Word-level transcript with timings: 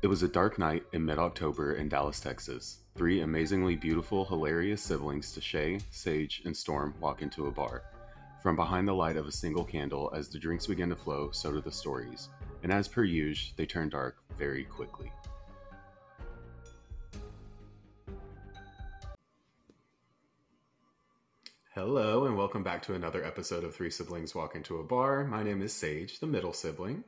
It 0.00 0.06
was 0.06 0.22
a 0.22 0.28
dark 0.28 0.60
night 0.60 0.84
in 0.92 1.04
mid 1.04 1.18
October 1.18 1.72
in 1.72 1.88
Dallas, 1.88 2.20
Texas. 2.20 2.82
Three 2.94 3.22
amazingly 3.22 3.74
beautiful, 3.74 4.24
hilarious 4.24 4.80
siblings, 4.80 5.36
Deshay, 5.36 5.82
Sage, 5.90 6.42
and 6.44 6.56
Storm, 6.56 6.94
walk 7.00 7.20
into 7.20 7.48
a 7.48 7.50
bar. 7.50 7.82
From 8.40 8.54
behind 8.54 8.86
the 8.86 8.94
light 8.94 9.16
of 9.16 9.26
a 9.26 9.32
single 9.32 9.64
candle, 9.64 10.12
as 10.14 10.28
the 10.28 10.38
drinks 10.38 10.68
begin 10.68 10.88
to 10.90 10.94
flow, 10.94 11.32
so 11.32 11.50
do 11.50 11.60
the 11.60 11.72
stories. 11.72 12.28
And 12.62 12.72
as 12.72 12.86
per 12.86 13.02
usual, 13.02 13.52
they 13.56 13.66
turn 13.66 13.88
dark 13.88 14.18
very 14.38 14.62
quickly. 14.62 15.10
Hello, 21.74 22.26
and 22.26 22.36
welcome 22.36 22.62
back 22.62 22.82
to 22.82 22.94
another 22.94 23.24
episode 23.24 23.64
of 23.64 23.74
Three 23.74 23.90
Siblings 23.90 24.32
Walk 24.32 24.54
Into 24.54 24.78
a 24.78 24.84
Bar. 24.84 25.24
My 25.24 25.42
name 25.42 25.60
is 25.60 25.72
Sage, 25.72 26.20
the 26.20 26.28
middle 26.28 26.52
sibling. 26.52 27.02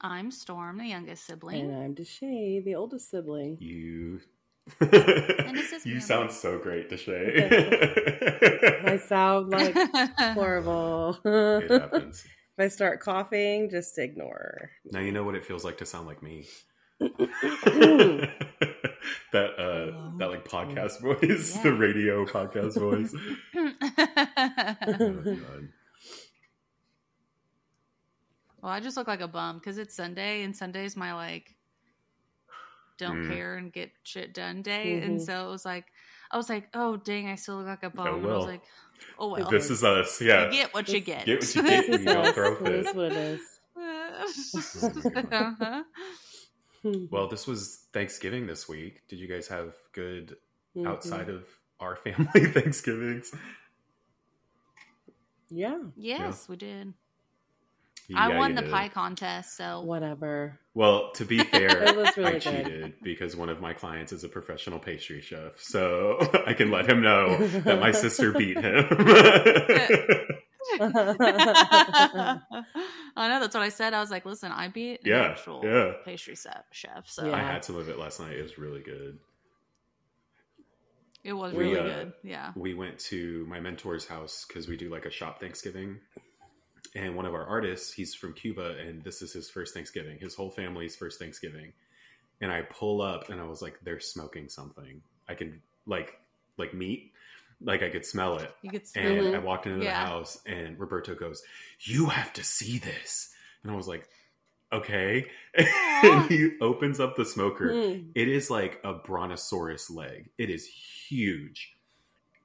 I'm 0.00 0.30
Storm, 0.30 0.78
the 0.78 0.86
youngest 0.86 1.26
sibling. 1.26 1.70
And 1.70 1.82
I'm 1.82 1.94
Deshay, 1.94 2.64
the 2.64 2.76
oldest 2.76 3.10
sibling. 3.10 3.58
You. 3.60 4.20
you 5.84 5.98
sound 5.98 6.30
so 6.30 6.58
great, 6.58 6.88
Deshay. 6.90 8.84
I 8.86 8.96
sound 8.98 9.50
like 9.50 9.74
horrible. 10.34 11.18
it 11.24 11.92
if. 11.92 12.24
I 12.60 12.68
start 12.68 13.00
coughing, 13.00 13.70
just 13.70 13.98
ignore. 13.98 14.70
Now 14.84 15.00
you 15.00 15.10
know 15.10 15.24
what 15.24 15.34
it 15.34 15.44
feels 15.44 15.64
like 15.64 15.78
to 15.78 15.86
sound 15.86 16.06
like 16.06 16.22
me. 16.22 16.46
That 19.32 19.50
uh 19.58 20.16
that 20.18 20.30
like 20.30 20.44
podcast 20.48 21.00
voice, 21.00 21.54
the 21.58 21.72
radio 21.72 22.24
podcast 22.24 22.78
voice. 22.78 23.14
Oh, 23.56 25.22
God. 25.22 25.68
Well, 28.62 28.72
I 28.72 28.80
just 28.80 28.96
look 28.96 29.06
like 29.08 29.20
a 29.20 29.28
bum 29.28 29.58
because 29.58 29.78
it's 29.78 29.94
Sunday, 29.94 30.42
and 30.42 30.56
Sunday's 30.56 30.96
my 30.96 31.14
like 31.14 31.54
don't 32.98 33.24
Mm. 33.24 33.28
care 33.28 33.56
and 33.56 33.72
get 33.72 33.92
shit 34.02 34.34
done 34.34 34.60
day, 34.62 35.00
and 35.02 35.20
Mhm. 35.20 35.24
so 35.24 35.46
it 35.46 35.50
was 35.50 35.64
like 35.64 35.86
I 36.30 36.36
was 36.36 36.48
like, 36.50 36.68
oh 36.74 36.96
dang, 36.96 37.28
I 37.28 37.36
still 37.36 37.56
look 37.56 37.66
like 37.66 37.82
a 37.84 37.90
bum. 37.90 38.06
Oh, 38.06 38.16
And 38.16 38.26
I 38.26 38.36
was 38.36 38.46
like, 38.46 38.62
oh 39.18 39.28
well, 39.30 39.50
This 39.50 39.70
is 39.70 39.82
us, 39.84 40.20
yeah. 40.20 40.46
you 40.46 40.50
get 40.52 40.74
what 40.74 40.88
you 40.88 41.00
get. 41.00 41.24
Get 41.24 41.40
what 41.40 41.54
you 41.54 41.62
get. 41.70 41.86
This 41.86 42.00
is 42.00 42.04
You 42.04 42.12
don't 42.12 42.34
throw 42.34 42.52
It 42.66 42.74
is 42.74 42.86
fit. 42.86 42.96
what 42.96 43.12
it 43.12 43.40
uh-huh. 45.32 45.84
Well, 47.10 47.28
this 47.28 47.46
was 47.46 47.86
Thanksgiving 47.92 48.46
this 48.46 48.68
week. 48.68 49.06
Did 49.08 49.18
you 49.20 49.28
guys 49.28 49.48
have 49.48 49.74
good 49.92 50.36
Mhm. 50.76 50.86
outside 50.86 51.28
of 51.28 51.46
our 51.80 51.96
family 52.04 52.46
Thanksgivings? 52.46 53.32
Yeah, 55.50 55.78
Yes, 55.96 56.48
we 56.48 56.56
did. 56.56 56.92
I 58.16 58.36
won 58.36 58.54
the 58.54 58.62
did. 58.62 58.70
pie 58.70 58.88
contest, 58.88 59.56
so 59.56 59.82
whatever. 59.82 60.58
Well, 60.74 61.10
to 61.14 61.24
be 61.24 61.38
fair, 61.44 61.68
really 61.80 62.04
I 62.24 62.32
good. 62.32 62.40
cheated 62.42 62.94
because 63.02 63.36
one 63.36 63.48
of 63.48 63.60
my 63.60 63.72
clients 63.74 64.12
is 64.12 64.24
a 64.24 64.28
professional 64.28 64.78
pastry 64.78 65.20
chef, 65.20 65.58
so 65.58 66.16
I 66.46 66.54
can 66.54 66.70
let 66.70 66.88
him 66.88 67.02
know 67.02 67.36
that 67.46 67.80
my 67.80 67.92
sister 67.92 68.32
beat 68.38 68.56
him. 68.58 68.86
I 73.16 73.28
know 73.28 73.40
that's 73.40 73.54
what 73.54 73.62
I 73.62 73.68
said. 73.68 73.94
I 73.94 74.00
was 74.00 74.10
like, 74.10 74.24
listen, 74.24 74.52
I 74.52 74.68
beat 74.68 75.00
an 75.04 75.06
Yeah, 75.10 75.22
actual 75.22 75.60
yeah. 75.64 75.92
pastry 76.04 76.34
chef, 76.34 76.64
chef 76.70 77.08
so 77.08 77.26
Yeah. 77.26 77.34
I 77.36 77.40
had 77.40 77.64
some 77.64 77.76
of 77.76 77.88
it 77.88 77.98
last 77.98 78.20
night. 78.20 78.32
It 78.36 78.42
was 78.42 78.58
really 78.58 78.80
good. 78.82 79.18
it 81.24 81.32
was 81.32 81.52
We, 81.52 81.64
really 81.74 81.78
uh, 81.80 81.82
good. 81.82 82.12
Yeah. 82.22 82.52
We 82.56 82.74
went 82.74 82.98
to 83.00 83.44
my 83.48 83.60
mentor's 83.60 84.06
house 84.06 84.44
because 84.46 84.68
we 84.68 84.76
do 84.76 84.88
like 84.88 85.04
a 85.04 85.10
shop 85.10 85.40
Thanksgiving. 85.40 86.00
And 86.94 87.16
one 87.16 87.26
of 87.26 87.34
our 87.34 87.44
artists, 87.46 87.92
he's 87.92 88.14
from 88.14 88.32
Cuba, 88.34 88.76
and 88.78 89.02
this 89.04 89.22
is 89.22 89.32
his 89.32 89.50
first 89.50 89.74
Thanksgiving. 89.74 90.18
His 90.18 90.34
whole 90.34 90.50
family's 90.50 90.96
first 90.96 91.18
Thanksgiving. 91.18 91.72
And 92.40 92.52
I 92.52 92.62
pull 92.62 93.02
up, 93.02 93.30
and 93.30 93.40
I 93.40 93.44
was 93.44 93.62
like, 93.62 93.80
"They're 93.82 94.00
smoking 94.00 94.48
something. 94.48 95.02
I 95.28 95.34
can 95.34 95.62
like 95.86 96.20
like 96.56 96.74
meat, 96.74 97.12
like 97.60 97.82
I 97.82 97.90
could 97.90 98.06
smell 98.06 98.38
it." 98.38 98.54
You 98.62 98.70
could 98.70 98.82
And 98.94 99.28
Mhm. 99.28 99.34
I 99.34 99.38
walked 99.40 99.66
into 99.66 99.78
the 99.84 99.84
Yeah. 99.84 100.06
house, 100.06 100.40
and 100.46 100.78
Roberto 100.78 101.14
goes, 101.14 101.42
"You 101.80 102.06
have 102.06 102.32
to 102.34 102.44
see 102.44 102.78
this." 102.78 103.34
And 103.62 103.72
I 103.72 103.76
was 103.76 103.88
like, 103.88 104.08
"Okay." 104.72 105.30
and 105.54 106.30
he 106.30 106.58
opens 106.60 107.00
up 107.00 107.16
the 107.16 107.24
smoker. 107.24 107.74
Mm. 107.74 108.12
It 108.14 108.28
is 108.28 108.50
like 108.50 108.80
a 108.84 108.94
brontosaurus 108.94 109.90
leg. 109.90 110.30
It 110.38 110.50
is 110.50 110.66
huge. 110.66 111.76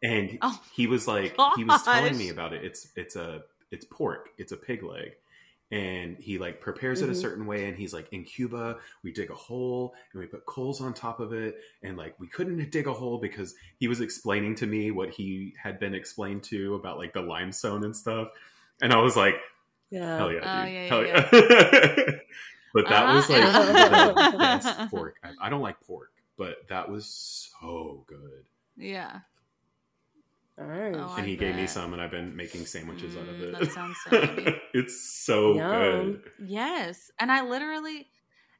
And 0.03 0.39
Oh, 0.41 0.61
he 0.75 0.87
was 0.87 1.07
like 1.07 1.37
he 1.55 1.63
was 1.63 1.83
telling 1.83 2.17
me 2.17 2.29
about 2.29 2.53
it. 2.53 2.63
It's 2.65 2.91
it's 2.95 3.15
a 3.15 3.43
it's 3.73 3.85
pork. 3.85 4.29
It's 4.37 4.51
a 4.53 4.57
pig 4.57 4.83
leg. 4.83 5.11
And 5.71 6.17
he 6.19 6.37
like 6.37 6.61
prepares 6.61 7.01
it 7.01 7.09
a 7.09 7.13
Mhm. 7.13 7.21
certain 7.21 7.45
way 7.47 7.65
and 7.67 7.75
he's 7.75 7.93
like 7.93 8.07
in 8.13 8.23
Cuba, 8.23 8.77
we 9.03 9.11
dig 9.11 9.31
a 9.31 9.35
hole 9.35 9.95
and 10.11 10.21
we 10.21 10.27
put 10.27 10.45
coals 10.45 10.79
on 10.81 10.93
top 10.93 11.19
of 11.19 11.33
it 11.33 11.55
and 11.81 11.97
like 11.97 12.13
we 12.19 12.27
couldn't 12.27 12.57
dig 12.71 12.85
a 12.87 12.93
hole 12.93 13.17
because 13.17 13.55
he 13.79 13.87
was 13.87 13.99
explaining 13.99 14.53
to 14.55 14.67
me 14.67 14.91
what 14.91 15.09
he 15.09 15.55
had 15.57 15.79
been 15.79 15.95
explained 15.95 16.43
to 16.43 16.75
about 16.75 16.99
like 16.99 17.11
the 17.13 17.21
limestone 17.21 17.83
and 17.85 17.95
stuff. 17.95 18.27
And 18.83 18.93
I 18.93 18.99
was 18.99 19.17
like, 19.17 19.35
Yeah. 19.89 20.17
Hell 20.17 20.31
yeah, 20.31 20.39
dude. 20.39 20.47
Oh, 20.47 20.65
yeah, 20.71 20.87
Hell 20.89 21.05
yeah, 21.05 21.29
yeah. 21.33 22.11
but 22.75 22.87
that 22.89 23.13
was 23.15 23.29
like 23.29 23.43
Uh-huh. 23.43 24.31
the 24.31 24.37
best 24.37 24.89
pork. 24.91 25.15
I, 25.23 25.47
I 25.47 25.49
don't 25.49 25.61
like 25.61 25.79
pork, 25.81 26.11
but 26.37 26.67
that 26.69 26.87
was 26.89 27.05
so 27.59 28.03
good. 28.07 28.45
yeah. 28.77 29.21
All 30.59 30.65
right. 30.65 30.95
Oh, 30.95 31.13
and 31.17 31.25
I 31.25 31.27
he 31.27 31.35
gave 31.35 31.55
me 31.55 31.65
some, 31.67 31.93
and 31.93 32.01
I've 32.01 32.11
been 32.11 32.35
making 32.35 32.65
sandwiches 32.65 33.15
out 33.15 33.23
of 33.23 33.29
Mm, 33.29 33.41
it. 33.41 33.51
that 33.53 33.71
sounds 33.71 33.97
so 34.03 34.11
yummy. 34.21 34.61
it's 34.73 35.23
so 35.25 35.55
Yum. 35.55 36.21
good. 36.21 36.31
Yes. 36.47 37.11
And 37.19 37.31
I 37.31 37.41
literally, 37.41 38.07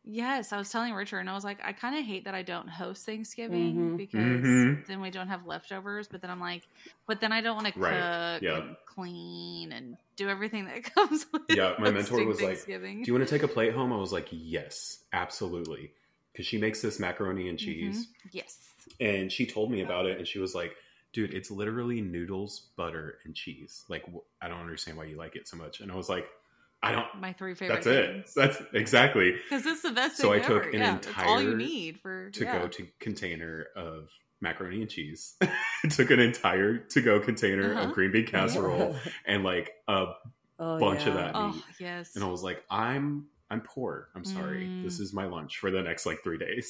yes, 0.04 0.52
I 0.52 0.58
was 0.58 0.70
telling 0.72 0.94
Richard, 0.94 1.20
and 1.20 1.30
I 1.30 1.34
was 1.36 1.44
like, 1.44 1.60
I 1.64 1.72
kind 1.74 1.96
of 1.98 2.04
hate 2.04 2.26
that 2.26 2.34
I 2.34 2.42
don't 2.42 2.68
host 2.68 3.06
Thanksgiving 3.06 3.76
Mhm. 3.76 3.98
because 3.98 4.16
Mhm. 4.16 4.88
then 4.88 5.02
we 5.02 5.12
don't 5.12 5.28
have 5.28 5.46
leftovers. 5.46 6.08
But 6.08 6.22
then 6.22 6.32
I'm 6.32 6.40
like, 6.40 6.64
but 7.08 7.22
then 7.22 7.32
I 7.32 7.42
don't 7.42 7.56
want 7.56 7.68
to 7.68 7.74
cook 7.74 8.42
Yeah. 8.42 8.58
and 8.58 8.76
clean 8.88 9.72
and 9.72 9.96
do 10.16 10.30
everything 10.30 10.66
that 10.66 10.84
comes 10.96 11.26
with 11.32 11.44
Yeah, 11.48 11.74
my 11.80 11.92
mentor 11.92 12.24
was 12.24 12.42
like, 12.42 12.66
Do 12.66 12.72
you 13.06 13.14
want 13.14 13.28
to 13.28 13.34
take 13.34 13.44
a 13.44 13.48
plate 13.48 13.74
home? 13.74 13.94
I 13.94 13.98
was 13.98 14.12
like, 14.14 14.30
yes, 14.32 15.00
absolutely. 15.14 15.92
Because 16.32 16.48
she 16.48 16.58
makes 16.58 16.82
this 16.82 17.00
macaroni 17.00 17.50
and 17.50 17.60
Mhm. 17.60 17.66
cheese. 17.66 18.08
Yes. 18.32 18.58
And 19.00 19.32
she 19.32 19.46
told 19.46 19.72
me 19.72 19.82
about 19.82 20.06
it, 20.06 20.18
and 20.18 20.28
she 20.28 20.40
was 20.40 20.56
like, 20.56 20.76
dude, 21.14 21.34
it's 21.34 21.50
literally 21.52 22.02
noodles, 22.02 22.70
butter, 22.76 23.20
and 23.26 23.34
cheese. 23.36 23.84
Like, 23.88 24.04
I 24.42 24.48
don't 24.50 24.60
understand 24.60 24.98
why 24.98 25.06
you 25.06 25.16
like 25.18 25.36
it 25.36 25.48
so 25.48 25.56
much. 25.58 25.80
And 25.80 25.92
I 25.92 25.96
was 25.96 26.10
like, 26.10 26.26
I 26.82 26.92
don't. 26.92 27.06
My 27.22 27.32
three 27.34 27.54
favorite 27.54 27.76
That's 27.84 27.88
it. 27.88 28.30
That's 28.36 28.62
exactly 28.74 29.32
Because 29.50 29.66
it's 29.66 29.84
the 29.84 29.92
best 29.92 30.18
So 30.18 30.34
I 30.34 30.40
took 30.40 30.64
ever. 30.66 30.70
an 30.72 30.80
yeah, 30.82 30.96
it's 30.98 31.08
all 31.26 31.42
you 31.42 31.52
entire 31.52 31.56
need 31.58 32.00
for 32.02 32.30
to 32.32 32.44
yeah. 32.44 32.60
go 32.60 32.68
to 32.68 32.88
container 33.00 33.68
of 33.76 34.10
macaroni 34.42 34.82
and 34.82 34.90
cheese. 34.90 35.36
I 35.42 35.50
took 35.90 36.12
an 36.12 36.20
entire 36.20 36.80
to 36.80 37.02
go 37.02 37.22
container 37.22 37.74
Uh-huh. 37.74 37.88
of 37.88 37.94
green 37.94 38.12
bean 38.12 38.26
casserole 38.26 38.98
and 39.26 39.44
like 39.46 39.72
a 39.88 40.08
Oh, 40.60 40.78
bunch 40.80 41.02
of 41.08 41.16
yeah. 41.16 41.22
that. 41.22 41.36
Oh 41.36 41.52
meat. 41.54 41.64
yes. 41.80 42.16
and 42.16 42.24
I 42.24 42.28
was 42.28 42.44
like, 42.44 42.62
I'm 42.70 43.28
I'm 43.50 43.62
poor. 43.62 44.10
I'm 44.16 44.26
sorry. 44.26 44.66
Mm. 44.66 44.84
This 44.84 45.00
is 45.00 45.14
my 45.14 45.26
lunch 45.28 45.60
for 45.60 45.70
the 45.72 45.82
next 45.84 46.06
like 46.06 46.22
three 46.24 46.38
days. 46.40 46.68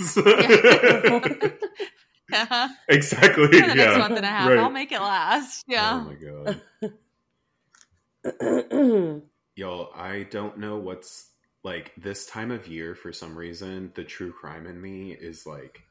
Yeah. 2.32 2.70
exactly. 2.90 3.48
The 3.48 3.60
next 3.60 3.76
yeah. 3.76 3.98
month 3.98 4.18
and 4.18 4.26
a 4.26 4.30
half. 4.30 4.50
Right. 4.50 4.58
I'll 4.58 4.70
make 4.70 4.92
it 4.92 5.00
last. 5.00 5.64
Yeah. 5.68 6.06
Oh 6.06 6.16
my 6.82 6.92
god. 8.42 9.24
Y'all, 9.56 9.92
I 9.96 10.24
don't 10.32 10.58
know 10.58 10.78
what's 10.78 11.30
like 11.64 11.92
this 11.98 12.26
time 12.26 12.52
of 12.52 12.68
year 12.68 12.96
for 12.96 13.14
some 13.14 13.38
reason, 13.38 13.92
the 13.96 14.04
true 14.04 14.32
crime 14.32 14.68
in 14.68 14.82
me 14.82 15.12
is 15.12 15.46
like 15.46 15.82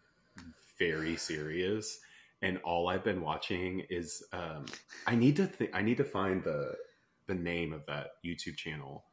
very 0.79 1.17
serious. 1.17 2.01
And 2.43 2.59
all 2.65 2.89
I've 2.89 3.05
been 3.05 3.21
watching 3.21 3.85
is 3.89 4.23
um 4.33 4.67
I 5.07 5.15
need 5.15 5.37
to 5.37 5.47
th- 5.47 5.71
I 5.73 5.83
need 5.83 5.99
to 5.99 6.05
find 6.05 6.43
the 6.43 6.75
the 7.27 7.35
name 7.35 7.73
of 7.73 7.87
that 7.87 8.13
YouTube 8.25 8.57
channel. 8.57 9.05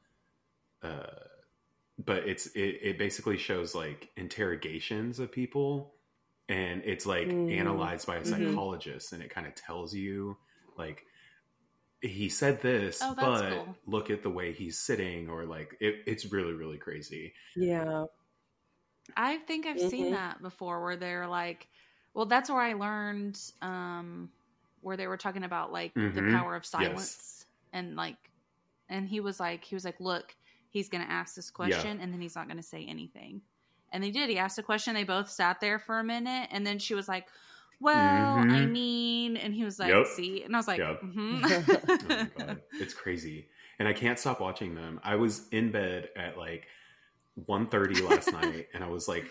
Uh 0.81 1.05
but 2.03 2.27
it's 2.27 2.47
it, 2.47 2.79
it 2.81 2.97
basically 2.97 3.37
shows 3.37 3.75
like 3.75 4.09
interrogations 4.15 5.19
of 5.19 5.31
people 5.31 5.93
and 6.49 6.83
it's 6.85 7.05
like 7.05 7.39
Mm. 7.39 7.47
analyzed 7.49 8.07
by 8.07 8.17
a 8.17 8.25
Mhm. 8.25 8.25
psychologist 8.25 9.13
and 9.13 9.23
it 9.23 9.29
kind 9.31 9.47
of 9.47 9.55
tells 9.55 9.93
you 9.95 10.37
like 10.77 11.03
he 12.01 12.29
said 12.29 12.61
this 12.61 13.01
Oh, 13.01 13.15
but 13.19 13.33
cool. 13.33 13.77
look 13.85 14.09
at 14.09 14.23
the 14.23 14.29
way 14.29 14.53
he's 14.53 14.79
sitting 14.79 15.29
or 15.29 15.45
like 15.45 15.75
it, 15.81 16.03
it's 16.07 16.31
really 16.31 16.53
really 16.53 16.77
crazy 16.77 17.33
yeah. 17.55 18.05
I 19.15 19.37
think 19.37 19.65
I've 19.65 19.81
seen 19.81 20.09
Mhm. 20.09 20.11
that 20.11 20.41
before 20.41 20.81
where 20.83 20.95
they're 20.97 21.27
like, 21.27 21.69
well, 22.13 22.25
that's 22.25 22.49
where 22.49 22.61
I 22.61 22.73
learned 22.73 23.39
um, 23.61 24.31
where 24.81 24.97
they 24.97 25.07
were 25.07 25.17
talking 25.17 25.43
about 25.43 25.71
like 25.71 26.01
the 26.13 26.23
Mhm. 26.23 26.23
power 26.23 26.55
of 26.55 26.65
silence 26.65 27.45
and 27.73 27.95
like, 27.95 28.31
and 28.87 29.07
he 29.07 29.19
was 29.19 29.39
like, 29.39 29.63
he 29.63 29.75
was 29.75 29.85
like, 29.85 29.99
look, 29.99 30.35
he's 30.69 30.89
going 30.89 31.03
to 31.05 31.11
ask 31.11 31.35
this 31.35 31.51
question 31.51 31.99
and 31.99 32.13
then 32.13 32.21
he's 32.21 32.35
not 32.35 32.47
going 32.47 32.57
to 32.57 32.63
say 32.63 32.85
anything. 32.85 33.41
And 33.91 34.03
they 34.03 34.11
did. 34.11 34.29
He 34.29 34.37
asked 34.37 34.57
a 34.59 34.63
question. 34.63 34.93
They 34.93 35.03
both 35.03 35.29
sat 35.29 35.59
there 35.59 35.79
for 35.79 35.99
a 35.99 36.03
minute, 36.03 36.49
and 36.51 36.65
then 36.65 36.79
she 36.79 36.93
was 36.95 37.07
like, 37.07 37.27
"Well, 37.79 37.95
I 38.49 38.65
Mhm. 38.65 38.71
mean," 38.71 39.37
and 39.37 39.53
he 39.53 39.63
was 39.63 39.79
like, 39.79 39.89
Yep. 39.89 40.07
"See," 40.07 40.43
and 40.43 40.55
I 40.55 40.59
was 40.59 40.67
like, 40.67 40.81
Yep. 40.81 41.01
mhm. 41.03 41.49
oh 42.11 42.15
my 42.15 42.29
god 42.37 42.61
it's 42.79 42.93
crazy 42.93 43.47
and 43.77 43.87
i 43.87 43.93
can't 43.93 44.17
stop 44.19 44.39
watching 44.41 44.73
them 44.75 44.99
i 45.03 45.15
was 45.15 45.47
in 45.49 45.71
bed 45.71 46.09
at 46.15 46.37
like 46.37 46.67
1.30 47.47 48.01
last 48.07 48.33
night, 48.33 48.67
and 48.73 48.83
I 48.83 48.87
was 48.87 49.07
like 49.07 49.25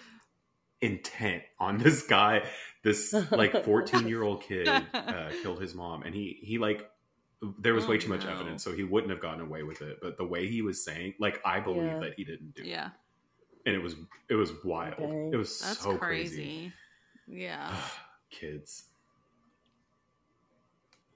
intent 0.80 1.42
on 1.58 1.78
this 1.78 2.06
guy. 2.06 2.42
This 2.84 3.14
like 3.34 3.64
14 3.64 4.06
year 4.08 4.22
old 4.22 4.42
kid 4.42 4.86
uh, 5.08 5.32
killed 5.42 5.60
his 5.60 5.74
mom, 5.74 6.02
and 6.02 6.14
he 6.14 6.38
he 6.42 6.58
like 6.58 6.88
there 7.60 7.74
was 7.74 7.84
Oh, 7.84 7.90
way 7.90 7.98
too 7.98 8.08
much 8.08 8.24
no. 8.24 8.30
evidence, 8.32 8.64
so 8.64 8.72
he 8.72 8.84
wouldn't 8.84 9.10
have 9.10 9.20
gotten 9.20 9.40
away 9.40 9.62
with 9.62 9.82
it. 9.82 9.98
But 10.00 10.16
the 10.16 10.24
way 10.24 10.48
he 10.48 10.62
was 10.62 10.84
saying, 10.84 11.14
like, 11.20 11.40
I 11.44 11.60
believe 11.60 11.82
Yeah. 11.82 12.00
that 12.00 12.14
he 12.16 12.24
didn't 12.24 12.54
do 12.54 12.62
it, 12.62 12.68
Yeah, 12.68 12.90
and 13.66 13.74
it 13.74 13.82
was 13.82 13.96
it 14.28 14.34
was 14.34 14.52
wild. 14.64 14.98
Dang. 14.98 15.32
It 15.32 15.36
was 15.36 15.58
that's 15.60 15.80
so 15.80 15.96
crazy. 15.96 16.72
Yeah. 17.26 17.74
Kids. 18.30 18.84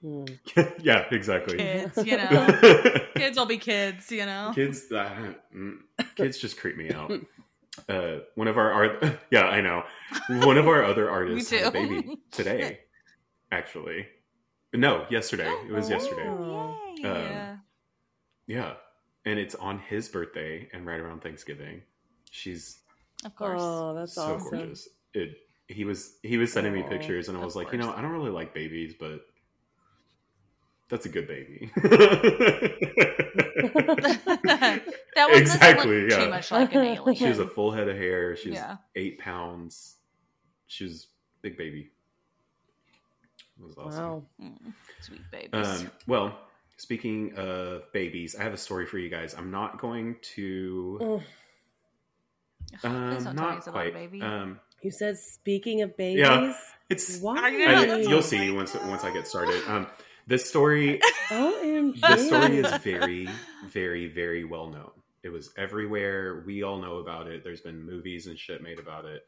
Hmm. 0.01 0.25
yeah, 0.81 1.05
exactly. 1.11 1.57
Kids, 1.57 1.97
you 2.05 2.17
know. 2.17 2.99
kids 3.15 3.37
will 3.37 3.45
be 3.45 3.57
kids, 3.57 4.11
you 4.11 4.25
know. 4.25 4.51
kids 4.53 4.91
uh, 4.91 5.33
mm, 5.55 5.77
kids 6.15 6.37
just 6.37 6.59
creep 6.59 6.75
me 6.75 6.91
out 6.91 7.11
uh 7.89 8.17
one 8.35 8.47
of 8.47 8.57
our 8.57 8.71
art 8.71 9.03
yeah 9.31 9.45
i 9.45 9.59
know 9.59 9.81
one 10.45 10.57
of 10.59 10.67
our 10.67 10.83
other 10.83 11.09
artists 11.09 11.49
had 11.49 11.63
a 11.63 11.71
baby 11.71 12.19
today 12.31 12.79
actually 13.51 14.05
no 14.75 15.05
yesterday 15.09 15.49
it 15.67 15.71
was 15.71 15.89
yesterday 15.89 16.27
Oh. 16.27 16.75
yay. 16.97 17.09
Um, 17.09 17.15
yeah. 17.15 17.55
yeah 18.45 18.73
and 19.25 19.39
it's 19.39 19.55
on 19.55 19.79
his 19.79 20.07
birthday 20.09 20.69
and 20.71 20.85
right 20.85 20.99
around 20.99 21.23
thanksgiving 21.23 21.81
she's 22.33 22.79
Of 23.23 23.35
course. 23.35 23.61
Oh, 23.63 23.93
that's 23.93 24.13
so 24.13 24.35
awesome. 24.35 24.49
gorgeous 24.57 24.89
it 25.13 25.37
he 25.67 25.85
was 25.85 26.15
he 26.23 26.37
was 26.37 26.51
sending 26.51 26.73
me 26.73 26.81
Aw, 26.83 26.89
pictures 26.89 27.29
and 27.29 27.37
i 27.37 27.45
was 27.45 27.55
like 27.55 27.71
you 27.71 27.77
know 27.77 27.93
i 27.95 28.01
don't 28.01 28.11
really 28.11 28.31
like 28.31 28.53
babies 28.53 28.93
but 28.99 29.21
that's 30.89 31.05
a 31.05 31.09
good 31.09 31.27
baby 31.27 31.71
that 33.73 34.81
one 35.15 35.35
Exactly, 35.41 35.73
doesn't 35.73 35.89
look 35.89 36.09
yeah. 36.11 36.23
too 36.25 36.29
much 36.29 36.51
like 36.51 36.73
an 36.75 36.81
alien. 36.85 37.15
She 37.15 37.23
has 37.25 37.39
a 37.39 37.47
full 37.47 37.71
head 37.71 37.87
of 37.87 37.95
hair. 37.97 38.35
She's 38.35 38.53
Yeah. 38.53 38.77
eight 38.95 39.19
pounds. 39.19 39.95
She's 40.67 41.07
big 41.41 41.57
baby. 41.57 41.89
It 43.59 43.65
was 43.65 43.77
awesome. 43.77 44.03
Wow. 44.03 44.23
Mm, 44.41 44.73
sweet 45.01 45.21
babies. 45.31 45.51
Um, 45.81 45.91
well, 46.07 46.37
speaking 46.77 47.33
of 47.37 47.91
babies, 47.93 48.35
I 48.35 48.43
have 48.43 48.53
a 48.53 48.57
story 48.57 48.85
for 48.85 48.97
you 48.97 49.09
guys. 49.09 49.33
I'm 49.35 49.51
not 49.51 49.79
going 49.79 50.15
to. 50.35 51.21
Um, 52.83 52.91
don't 53.13 53.23
tell 53.23 53.33
not 53.33 53.53
about 53.53 53.67
a 53.67 53.71
quite. 53.71 53.93
baby. 53.93 54.21
Um, 54.21 54.59
you 54.81 54.91
said 54.91 55.17
speaking 55.17 55.81
of 55.81 55.95
babies. 55.97 56.19
Yeah. 56.21 56.53
it's. 56.89 57.19
Why? 57.19 57.37
I 57.37 57.49
know, 57.51 57.65
I- 57.65 57.85
that's 57.85 58.07
you'll 58.07 58.17
what- 58.17 58.25
see 58.25 58.51
once 58.51 58.73
once 58.75 59.03
I 59.03 59.13
get 59.13 59.27
started. 59.27 59.61
Um, 59.67 59.87
this 60.27 60.47
story, 60.47 60.99
OMG. 61.29 61.99
this 62.01 62.27
story 62.27 62.57
is 62.57 62.71
very, 62.77 63.27
very, 63.67 64.07
very 64.07 64.43
well 64.45 64.69
known. 64.69 64.91
It 65.21 65.29
was 65.29 65.51
everywhere. 65.57 66.43
We 66.45 66.63
all 66.63 66.79
know 66.79 66.97
about 66.97 67.27
it. 67.27 67.43
There's 67.43 67.61
been 67.61 67.81
movies 67.85 68.27
and 68.27 68.37
shit 68.37 68.61
made 68.61 68.79
about 68.79 69.05
it. 69.05 69.25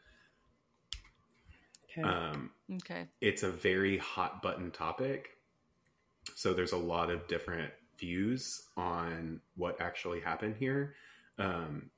Okay. 1.91 2.01
Um, 2.01 2.51
okay. 2.75 3.07
it's 3.21 3.43
a 3.43 3.49
very 3.49 3.97
hot 3.97 4.41
button 4.41 4.71
topic. 4.71 5.29
So 6.35 6.53
there's 6.53 6.73
a 6.73 6.77
lot 6.77 7.09
of 7.09 7.27
different 7.27 7.71
views 7.97 8.63
on 8.75 9.39
what 9.55 9.79
actually 9.79 10.19
happened 10.19 10.55
here. 10.57 10.95
Um, 11.39 11.89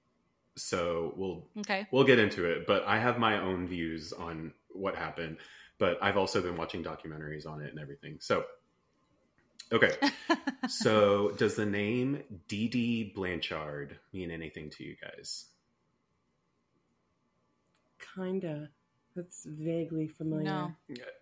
so 0.57 1.13
we'll 1.15 1.45
Okay. 1.59 1.87
we'll 1.91 2.03
get 2.03 2.19
into 2.19 2.45
it, 2.45 2.65
but 2.67 2.83
I 2.85 2.99
have 2.99 3.17
my 3.19 3.39
own 3.39 3.67
views 3.67 4.11
on 4.13 4.53
what 4.69 4.95
happened. 4.95 5.37
But 5.79 5.97
I've 6.01 6.17
also 6.17 6.41
been 6.41 6.55
watching 6.57 6.83
documentaries 6.83 7.45
on 7.47 7.61
it 7.61 7.69
and 7.71 7.79
everything. 7.79 8.17
So 8.19 8.45
okay, 9.71 9.91
so 10.67 11.31
does 11.37 11.55
the 11.55 11.65
name 11.65 12.23
Dee 12.47 12.67
Dee 12.67 13.11
Blanchard 13.15 13.97
mean 14.13 14.31
anything 14.31 14.69
to 14.71 14.83
you 14.83 14.95
guys? 15.01 15.45
Kinda. 18.15 18.69
That's 19.15 19.45
vaguely 19.45 20.07
familiar. 20.07 20.43
no. 20.45 20.71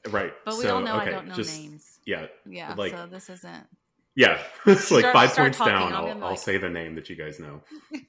Right, 0.10 0.34
But 0.44 0.58
we 0.58 0.64
so, 0.64 0.76
all 0.76 0.82
know 0.82 0.98
okay, 0.98 1.08
I 1.08 1.12
don't 1.12 1.28
know 1.30 1.36
just- 1.36 1.58
names. 1.58 2.00
Yeah, 2.06 2.28
Yeah. 2.46 2.74
like- 2.74 2.92
so 2.92 3.08
this 3.08 3.30
isn't. 3.30 3.68
Yeah, 4.16 4.42
it's 4.66 4.92
like 4.92 5.02
Start- 5.02 5.14
five 5.14 5.32
start 5.32 5.46
points 5.56 5.60
down. 5.60 5.94
I'll 5.94 6.06
I'll, 6.08 6.24
I'll 6.24 6.30
like- 6.32 6.40
say 6.40 6.58
the 6.58 6.70
name 6.70 6.96
that 6.96 7.10
you 7.10 7.16
guys 7.16 7.40
know. 7.40 7.62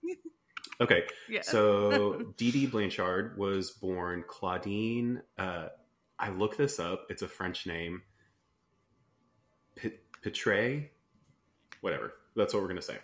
Okay, 0.81 1.05
Yeah. 1.28 1.43
so 1.43 2.32
Dee 2.37 2.50
Dee 2.50 2.67
Blanchard 2.67 3.38
was 3.38 3.70
born 3.70 4.25
Claudine. 4.28 5.23
Uh, 5.38 5.69
I 6.19 6.31
looked 6.31 6.58
this 6.58 6.78
up. 6.78 7.06
It's 7.11 7.23
a 7.23 7.28
French 7.28 7.67
name. 7.67 8.02
Pitre, 10.23 10.90
whatever. 11.81 12.14
That's 12.34 12.52
what 12.55 12.62
we're 12.62 12.69
gonna 12.69 12.82
say. 12.82 12.99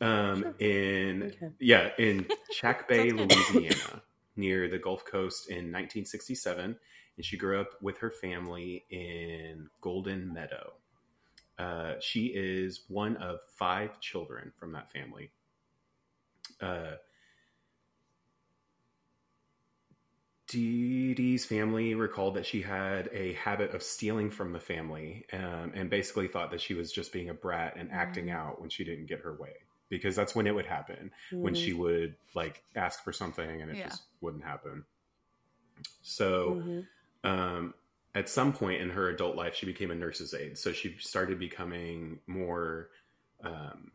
Um, 0.00 0.42
Sure. 0.42 0.54
in 0.58 1.22
Okay. 1.24 1.50
yeah, 1.60 1.90
in 1.98 2.26
Chackbay. 2.60 3.12
Louisiana, 3.12 4.02
near 4.36 4.68
the 4.68 4.78
Gulf 4.78 5.04
Coast 5.04 5.48
in 5.48 5.72
1967, 5.72 6.76
and 7.16 7.24
she 7.24 7.36
grew 7.38 7.60
up 7.60 7.70
with 7.80 7.98
her 7.98 8.10
family 8.10 8.84
in 8.90 9.68
Golden 9.80 10.32
Meadow. 10.32 10.72
Uh, 11.58 11.94
she 12.00 12.26
is 12.34 12.82
one 12.88 13.16
of 13.16 13.38
five 13.56 13.98
children 14.00 14.52
from 14.58 14.72
that 14.72 14.92
family. 14.92 15.30
Uh, 16.60 16.96
Dee 20.48 21.14
Dee's 21.14 21.44
family 21.44 21.94
recalled 21.94 22.34
that 22.34 22.46
she 22.46 22.62
had 22.62 23.08
a 23.12 23.32
habit 23.34 23.74
of 23.74 23.82
stealing 23.82 24.30
from 24.30 24.52
the 24.52 24.60
family 24.60 25.26
um, 25.32 25.72
and 25.74 25.90
basically 25.90 26.28
thought 26.28 26.50
that 26.52 26.60
she 26.60 26.74
was 26.74 26.92
just 26.92 27.12
being 27.12 27.30
a 27.30 27.34
brat 27.34 27.74
and 27.76 27.90
acting 27.90 28.26
Mm. 28.26 28.30
out 28.30 28.60
when 28.60 28.70
she 28.70 28.84
didn't 28.84 29.06
get 29.06 29.20
her 29.20 29.34
way 29.34 29.54
because 29.88 30.14
that's 30.16 30.34
when 30.34 30.46
it 30.46 30.54
would 30.54 30.66
happen 30.66 31.10
when 31.40 31.54
Mhm. 31.54 31.56
she 31.56 31.72
would 31.72 32.16
like 32.34 32.62
ask 32.76 33.02
for 33.04 33.12
something 33.12 33.62
and 33.62 33.70
it 33.70 33.78
Yeah. 33.78 33.82
just 33.82 34.04
wouldn't 34.20 34.44
happen. 34.44 34.84
So, 36.02 36.60
Mhm. 36.60 36.86
um, 37.24 37.74
at 38.14 38.28
some 38.28 38.52
point 38.52 38.80
in 38.80 38.90
her 38.90 39.08
adult 39.10 39.36
life, 39.36 39.54
she 39.54 39.66
became 39.66 39.90
a 39.90 39.94
nurse's 39.94 40.32
aide. 40.34 40.58
So 40.58 40.72
she 40.72 40.96
started 40.98 41.38
becoming 41.38 42.20
more 42.26 42.90
um, 43.44 43.92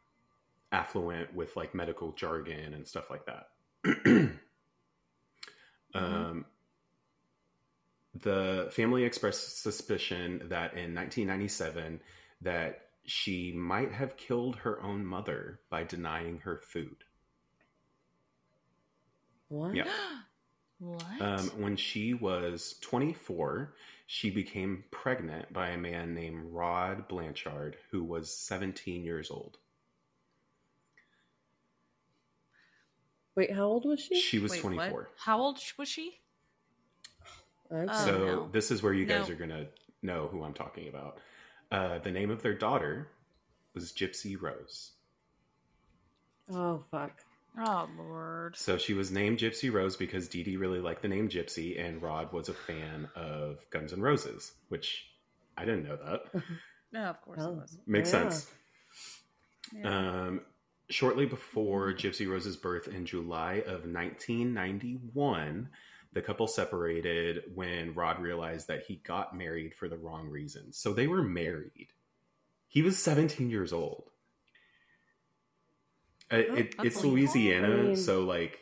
affluent 0.71 1.33
with 1.35 1.55
like 1.55 1.75
medical 1.75 2.13
jargon 2.13 2.73
and 2.73 2.87
stuff 2.87 3.09
like 3.09 3.25
that. 3.25 3.49
um, 5.93 6.45
the 8.13 8.69
family 8.71 9.03
expressed 9.03 9.61
suspicion 9.61 10.39
that 10.49 10.73
in 10.73 10.93
1997 10.93 12.01
that 12.41 12.81
she 13.05 13.51
might 13.51 13.91
have 13.91 14.17
killed 14.17 14.57
her 14.57 14.81
own 14.81 15.05
mother 15.05 15.59
by 15.69 15.83
denying 15.83 16.39
her 16.39 16.57
food. 16.57 17.03
What? 19.47 19.75
Yeah. 19.75 19.87
what? 20.79 21.21
Um, 21.21 21.47
when 21.57 21.75
she 21.75 22.13
was 22.13 22.75
24, 22.81 23.73
she 24.07 24.29
became 24.29 24.83
pregnant 24.91 25.51
by 25.53 25.69
a 25.69 25.77
man 25.77 26.13
named 26.13 26.45
Rod 26.51 27.07
Blanchard, 27.07 27.77
who 27.91 28.03
was 28.03 28.33
17 28.33 29.03
years 29.03 29.31
old. 29.31 29.57
Wait, 33.35 33.51
how 33.53 33.63
old 33.63 33.85
was 33.85 33.99
she? 34.01 34.19
She 34.19 34.39
was 34.39 34.51
Wait, 34.51 34.63
what? 34.63 34.73
24. 34.73 35.09
How 35.17 35.39
old 35.39 35.59
was 35.77 35.87
she? 35.87 36.19
Okay. 37.71 37.91
Oh, 37.91 38.05
so 38.05 38.17
no. 38.25 38.49
this 38.51 38.71
is 38.71 38.83
where 38.83 38.93
you 38.93 39.05
guys 39.05 39.27
No. 39.29 39.33
are 39.33 39.37
going 39.37 39.49
to 39.51 39.67
know 40.01 40.27
who 40.27 40.43
I'm 40.43 40.53
talking 40.53 40.89
about. 40.89 41.19
Uh, 41.71 41.99
the 41.99 42.11
name 42.11 42.29
of 42.29 42.41
their 42.41 42.53
daughter 42.53 43.07
was 43.73 43.91
Gypsy 43.93 44.39
Rose. 44.39 44.91
oh 46.51 46.83
fuck. 46.91 47.11
Oh 47.57 47.87
Lord. 47.97 48.55
So 48.57 48.77
she 48.77 48.93
was 48.93 49.11
named 49.11 49.37
Gypsy 49.39 49.71
Rose 49.71 49.95
because 49.95 50.27
Dee 50.27 50.43
Dee 50.43 50.57
really 50.57 50.79
liked 50.79 51.01
the 51.01 51.07
name 51.07 51.29
Gypsy, 51.29 51.79
and 51.81 52.01
Rod 52.01 52.31
was 52.33 52.49
a 52.49 52.53
fan 52.53 53.07
of 53.15 53.65
Guns 53.69 53.93
N' 53.93 54.01
Roses, 54.01 54.53
which 54.69 55.05
I 55.57 55.63
didn't 55.65 55.83
know 55.83 55.97
that. 55.97 56.43
No, 56.93 57.03
of 57.05 57.21
course 57.21 57.39
Oh. 57.41 57.51
it 57.51 57.55
was. 57.55 57.77
Makes 57.87 58.11
Yeah. 58.11 58.29
sense. 58.29 58.51
Yeah. 59.73 60.23
Um, 60.27 60.41
shortly 60.91 61.25
before 61.25 61.93
Gypsy 61.93 62.29
Rose's 62.29 62.57
birth 62.57 62.87
in 62.87 63.05
July 63.05 63.55
of 63.65 63.85
1991, 63.85 65.69
the 66.13 66.21
couple 66.21 66.47
separated 66.47 67.43
when 67.55 67.93
Rod 67.93 68.19
realized 68.21 68.67
that 68.67 68.83
he 68.83 68.95
got 68.95 69.35
married 69.35 69.73
for 69.73 69.87
the 69.87 69.97
wrong 69.97 70.29
reasons. 70.29 70.77
So 70.77 70.93
they 70.93 71.07
were 71.07 71.23
married. 71.23 71.87
He 72.67 72.81
was 72.81 72.97
17 72.97 73.49
years 73.49 73.73
old. 73.73 74.03
Oh, 76.31 76.37
it, 76.37 76.75
it's. 76.83 77.03
Louisiana, 77.03 77.67
I 77.67 77.81
mean- 77.81 77.95
so 77.97 78.21
like 78.23 78.59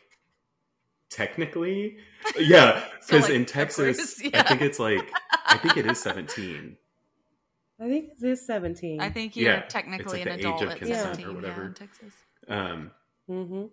technically, 1.08 1.98
yeah, 2.38 2.80
So, 3.00 3.16
because 3.16 3.22
like, 3.24 3.32
in 3.32 3.46
Texas, 3.46 4.20
course, 4.20 4.34
I 4.34 4.42
think 4.42 4.62
it's 4.62 4.78
like 4.80 5.10
I 5.46 5.56
think 5.58 5.76
it 5.76 5.86
is 5.86 6.00
17. 6.00 6.76
I 7.80 7.88
think 7.88 8.10
it 8.20 8.26
is 8.26 8.46
seventeen. 8.46 9.00
I 9.00 9.10
think 9.10 9.36
you're 9.36 9.46
Yeah, 9.46 9.62
technically 9.62 10.22
it's 10.22 10.26
an 10.26 10.38
the 10.40 10.40
adult 10.40 10.62
age 10.62 10.66
of 10.66 10.70
at 10.72 10.78
consent 10.78 11.06
or 11.06 11.12
17 11.14 11.34
whatever. 11.34 11.62
yeah, 11.62 11.66
in 11.66 11.74
Texas. 11.74 12.14
Um, 12.48 12.90
Mm-hmm. 13.30 13.64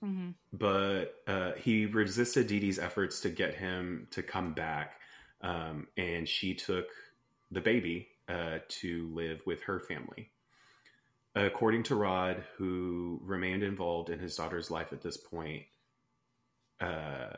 hmm 0.00 0.30
but 0.54 1.14
uh, 1.26 1.52
he 1.52 1.86
resisted 1.86 2.46
Dee 2.46 2.60
Dee's 2.60 2.78
efforts 2.78 3.20
to 3.20 3.30
get 3.30 3.54
him 3.54 4.06
to 4.10 4.22
come 4.22 4.52
back, 4.52 5.00
um, 5.40 5.88
and 5.96 6.28
she 6.28 6.54
took 6.54 6.86
the 7.50 7.60
baby 7.60 8.08
uh, 8.28 8.58
to 8.68 9.10
live 9.14 9.40
with 9.46 9.62
her 9.62 9.80
family. 9.80 10.30
According 11.34 11.84
to 11.84 11.94
Rod, 11.94 12.44
who 12.56 13.18
remained 13.24 13.62
involved 13.62 14.10
in 14.10 14.18
his 14.18 14.36
daughter's 14.36 14.70
life 14.70 14.92
at 14.92 15.02
this 15.02 15.16
point, 15.16 15.62
uh, 16.80 17.36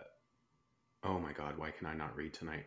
oh 1.05 1.19
my 1.21 1.33
God, 1.33 1.57
why 1.57 1.71
can 1.71 1.87
I 1.87 1.95
not 1.95 2.17
read 2.17 2.35
tonight? 2.35 2.67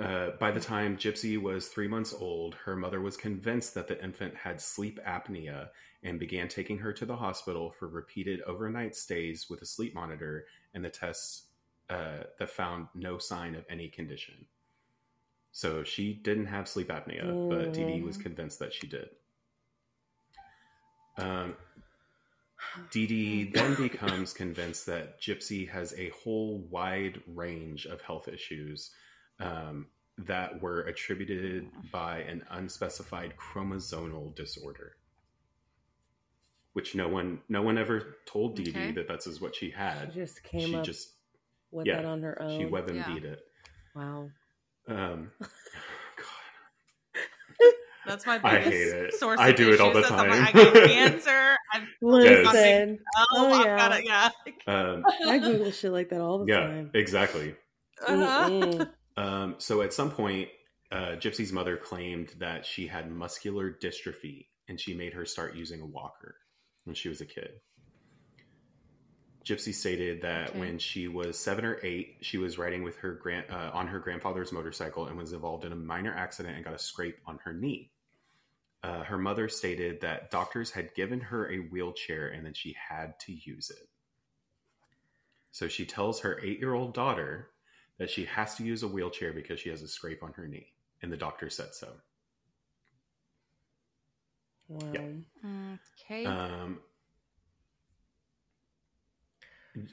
Uh, 0.00 0.30
by 0.40 0.50
the 0.50 0.60
time 0.60 0.96
Gypsy 0.96 1.40
was 1.40 1.68
three 1.68 1.86
months 1.86 2.12
old, 2.12 2.56
her 2.64 2.74
mother 2.74 3.00
was 3.00 3.16
convinced 3.16 3.74
that 3.74 3.86
the 3.86 4.02
infant 4.02 4.34
had 4.34 4.60
sleep 4.60 4.98
apnea 5.06 5.68
and 6.02 6.18
began 6.18 6.48
taking 6.48 6.78
her 6.78 6.92
to 6.92 7.06
the 7.06 7.16
hospital 7.16 7.70
for 7.78 7.86
repeated 7.86 8.40
overnight 8.42 8.96
stays 8.96 9.48
with 9.48 9.62
a 9.62 9.66
sleep 9.66 9.94
monitor 9.94 10.46
and 10.74 10.84
the 10.84 10.90
tests 10.90 11.44
uh, 11.90 12.24
that 12.38 12.50
found 12.50 12.88
no 12.94 13.18
sign 13.18 13.54
of 13.54 13.64
any 13.70 13.88
condition. 13.88 14.46
So 15.52 15.84
she 15.84 16.12
didn't 16.12 16.46
have 16.46 16.66
sleep 16.66 16.88
apnea, 16.88 17.36
but 17.48 17.72
Dee 17.72 17.84
Dee 17.84 18.02
was 18.02 18.18
Mm. 18.18 18.22
convinced 18.22 18.58
that 18.58 18.74
she 18.74 18.88
did. 18.88 19.10
Um, 21.16 21.54
Dee 22.90 23.06
Dee 23.06 23.44
then 23.44 23.74
becomes 23.78 24.32
convinced 24.32 24.86
that 24.86 25.20
Gypsy 25.20 25.68
has 25.68 25.94
a 25.94 26.08
whole 26.10 26.58
wide 26.58 27.22
range 27.28 27.86
of 27.86 28.00
health 28.00 28.26
issues 28.26 28.90
um, 29.40 29.86
that 30.18 30.60
were 30.62 30.82
attributed 30.82 31.68
by 31.90 32.18
an 32.20 32.44
unspecified 32.50 33.34
chromosomal 33.36 34.34
disorder, 34.34 34.96
which 36.72 36.94
no 36.94 37.08
one 37.08 37.40
no 37.48 37.62
one 37.62 37.78
ever 37.78 38.16
told 38.26 38.56
Dee 38.56 38.64
Dee 38.64 38.70
Okay. 38.70 38.92
that 38.92 39.08
that's 39.08 39.26
is 39.26 39.40
what 39.40 39.54
she 39.56 39.70
had. 39.70 40.10
She 40.12 40.20
just 40.20 40.42
came 40.42 40.60
She 40.70 40.76
up 40.76 40.84
just 40.84 41.12
with 41.70 41.86
yeah, 41.86 41.96
that 41.96 42.04
on 42.04 42.22
her 42.22 42.40
own. 42.40 42.58
she 42.58 42.66
web 42.66 42.88
and 42.88 43.04
beat 43.06 43.24
it. 43.24 43.40
wow. 43.94 44.30
Um, 44.86 45.30
God, 45.40 45.48
That's 48.06 48.26
my 48.26 48.38
I 48.44 48.58
biggest 48.58 48.72
hate 48.72 48.88
it. 48.88 49.14
source. 49.14 49.40
I 49.40 49.48
of 49.48 49.56
do 49.56 49.72
it 49.72 49.80
all 49.80 49.90
the 49.92 50.00
issues 50.00 50.06
is 50.06 50.12
I'm 50.12 50.28
time. 50.28 50.30
like, 50.30 50.54
I 50.56 50.64
got 50.64 50.74
cancer. 50.88 51.56
I'm, 51.72 51.88
Listen, 52.02 52.98
oh, 53.16 53.24
Oh, 53.32 53.52
I've 53.52 53.64
yeah. 53.66 53.76
got 53.76 53.98
it. 53.98 54.04
Yeah. 54.04 54.30
um, 54.66 55.04
I 55.26 55.38
Google 55.38 55.70
shit 55.72 55.90
like 55.90 56.10
that 56.10 56.20
all 56.20 56.38
the 56.38 56.46
yeah, 56.46 56.60
time. 56.60 56.90
exactly. 56.92 57.54
Uh-huh. 58.06 58.48
Mm-mm. 58.50 58.88
Um, 59.16 59.56
so 59.58 59.82
at 59.82 59.92
some 59.92 60.10
point, 60.10 60.48
uh, 60.90 61.16
Gypsy's 61.16 61.52
mother 61.52 61.76
claimed 61.76 62.34
that 62.38 62.66
she 62.66 62.86
had 62.86 63.10
muscular 63.10 63.70
dystrophy, 63.72 64.46
and 64.68 64.80
she 64.80 64.94
made 64.94 65.12
her 65.14 65.24
start 65.24 65.54
using 65.54 65.80
a 65.80 65.86
walker 65.86 66.36
when 66.84 66.94
she 66.94 67.08
was 67.08 67.20
a 67.20 67.26
kid. 67.26 67.60
Gypsy 69.44 69.74
stated 69.74 70.22
that 70.22 70.50
Okay. 70.50 70.58
when 70.58 70.78
she 70.78 71.06
was 71.06 71.38
seven 71.38 71.64
or 71.66 71.78
eight, 71.82 72.16
she 72.22 72.38
was 72.38 72.56
riding 72.56 72.82
with 72.82 72.96
her 72.96 73.12
grand 73.12 73.46
uh, 73.50 73.70
on 73.74 73.86
her 73.88 73.98
grandfather's 73.98 74.52
motorcycle 74.52 75.06
and 75.06 75.18
was 75.18 75.34
involved 75.34 75.64
in 75.64 75.72
a 75.72 75.76
minor 75.76 76.14
accident 76.14 76.56
and 76.56 76.64
got 76.64 76.74
a 76.74 76.78
scrape 76.78 77.18
on 77.26 77.38
her 77.44 77.52
knee. 77.52 77.90
Uh, 78.82 79.02
her 79.02 79.18
mother 79.18 79.48
stated 79.48 80.00
that 80.00 80.30
doctors 80.30 80.70
had 80.70 80.94
given 80.94 81.20
her 81.20 81.50
a 81.50 81.58
wheelchair 81.58 82.28
and 82.28 82.46
that 82.46 82.56
she 82.56 82.74
had 82.88 83.18
to 83.20 83.32
use 83.32 83.70
it. 83.70 83.88
So 85.50 85.68
she 85.68 85.86
tells 85.86 86.20
her 86.20 86.40
eight-year-old 86.42 86.94
daughter 86.94 87.50
that 87.98 88.10
she 88.10 88.24
has 88.24 88.54
to 88.56 88.64
use 88.64 88.82
a 88.82 88.88
wheelchair 88.88 89.32
because 89.32 89.60
she 89.60 89.70
has 89.70 89.82
a 89.82 89.88
scrape 89.88 90.22
on 90.22 90.32
her 90.32 90.46
knee, 90.46 90.72
and 91.02 91.12
the 91.12 91.16
doctor 91.16 91.48
said 91.50 91.74
so. 91.74 91.88
Wow. 94.68 94.92
Yeah. 94.92 95.76
Okay. 96.00 96.24
Um, 96.24 96.80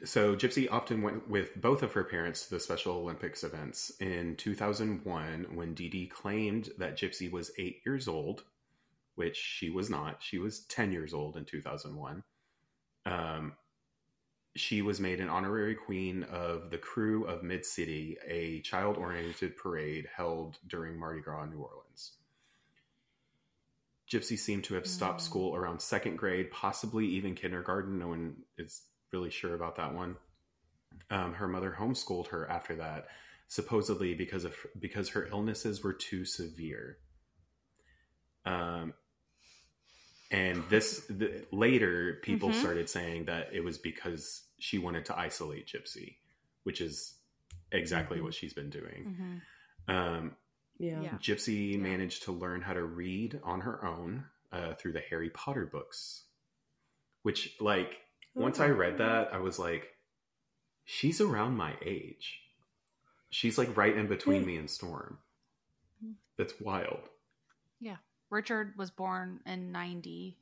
so 0.03 0.36
Gypsy 0.36 0.67
often 0.72 1.01
went 1.01 1.27
with 1.27 1.60
both 1.60 1.81
of 1.81 1.93
her 1.93 2.03
parents 2.03 2.46
to 2.46 2.51
the 2.51 2.60
Special 2.60 2.96
Olympics 2.98 3.43
events. 3.43 3.91
In 4.00 4.36
2001, 4.36 5.48
when 5.53 5.74
Dee 5.74 5.89
Dee 5.89 6.08
claimed 6.08 6.70
that 6.77 6.98
Gypsy 6.98 7.31
was 7.31 7.51
eight 7.58 7.81
years 7.86 8.08
old, 8.08 8.43
which 9.15 9.36
she 9.36 9.70
was 9.70 9.89
not, 9.89 10.22
she 10.22 10.38
was 10.38 10.62
10 10.65 10.91
years 10.91 11.13
old 11.13 11.36
in 11.36 11.46
2001. 11.46 12.24
Um, 13.08 13.53
she 14.55 14.81
was 14.81 15.00
made 15.00 15.20
an 15.20 15.29
honorary 15.29 15.75
queen 15.75 16.24
of 16.24 16.70
the 16.72 16.77
Krewe 16.77 17.25
of 17.25 17.43
Mid 17.43 17.65
City, 17.65 18.17
a 18.27 18.60
child 18.62 18.98
oriented 18.98 19.55
parade 19.55 20.08
held 20.13 20.58
during 20.67 21.00
Mardi 21.00 21.22
Gras 21.22 21.43
in 21.43 21.51
New 21.51 21.60
Orleans. 21.62 22.17
Gypsy 24.10 24.38
seemed 24.38 24.65
to 24.65 24.74
have 24.74 24.86
stopped 24.86 25.22
Mm. 25.22 25.25
school 25.25 25.55
around 25.55 25.81
second 25.81 26.17
grade, 26.17 26.51
possibly 26.51 27.05
even 27.05 27.34
kindergarten. 27.34 27.98
No 27.98 28.10
one 28.10 28.43
is 28.58 28.81
really 29.13 29.29
sure 29.29 29.53
about 29.53 29.77
that 29.77 29.93
one. 29.93 30.17
Um, 31.10 31.34
her 31.34 31.48
mother 31.48 31.75
homeschooled 31.79 32.27
her 32.27 32.50
after 32.50 32.75
that, 32.75 33.08
supposedly 33.48 34.13
because 34.13 34.43
of 34.43 34.55
because 34.77 35.10
her 35.10 35.27
illnesses 35.27 35.81
were 35.81 35.93
too 35.93 36.25
severe. 36.25 36.98
Um, 38.46 38.93
and 40.32 40.64
this 40.70 41.06
the, 41.08 41.46
later, 41.52 42.20
people 42.24 42.50
Mhm. 42.50 42.56
started 42.56 42.90
saying 42.90 43.26
that 43.26 43.54
it 43.54 43.64
was 43.64 43.78
because 43.78 44.48
she 44.60 44.78
wanted 44.80 45.06
to 45.06 45.18
isolate 45.20 45.68
Gypsy, 45.68 46.18
which 46.64 46.82
is 46.82 47.20
exactly 47.72 48.20
Mhm. 48.20 48.24
what 48.24 48.34
she's 48.34 48.54
been 48.54 48.70
doing. 48.70 49.42
Mhm. 49.88 49.94
Um, 49.94 50.38
Yeah. 50.78 51.02
Yeah. 51.02 51.18
Gypsy 51.20 51.74
Yeah. 51.74 51.78
managed 51.78 52.24
to 52.24 52.32
learn 52.32 52.62
how 52.62 52.74
to 52.74 52.84
read 52.84 53.40
on 53.44 53.62
her 53.62 53.86
own 53.86 54.30
uh, 54.52 54.74
through 54.74 54.92
the 54.94 55.00
Harry 55.02 55.30
Potter 55.30 55.66
books, 55.66 56.26
which, 57.22 57.60
like, 57.62 58.00
once 58.34 58.60
I 58.60 58.68
read 58.70 58.98
that, 58.98 59.32
I 59.34 59.38
was 59.38 59.58
like, 59.60 59.96
she's 60.84 61.22
around 61.22 61.56
my 61.56 61.78
age. 61.82 62.42
She's 63.30 63.58
like 63.58 63.78
right 63.78 63.96
in 63.96 64.08
between 64.08 64.46
me 64.46 64.58
and 64.58 64.70
Storm. 64.70 65.20
That's 66.38 66.60
wild. 66.60 67.08
Richard 68.32 68.74
was 68.78 68.90
born 68.90 69.42
in 69.46 69.72
90. 69.72 70.38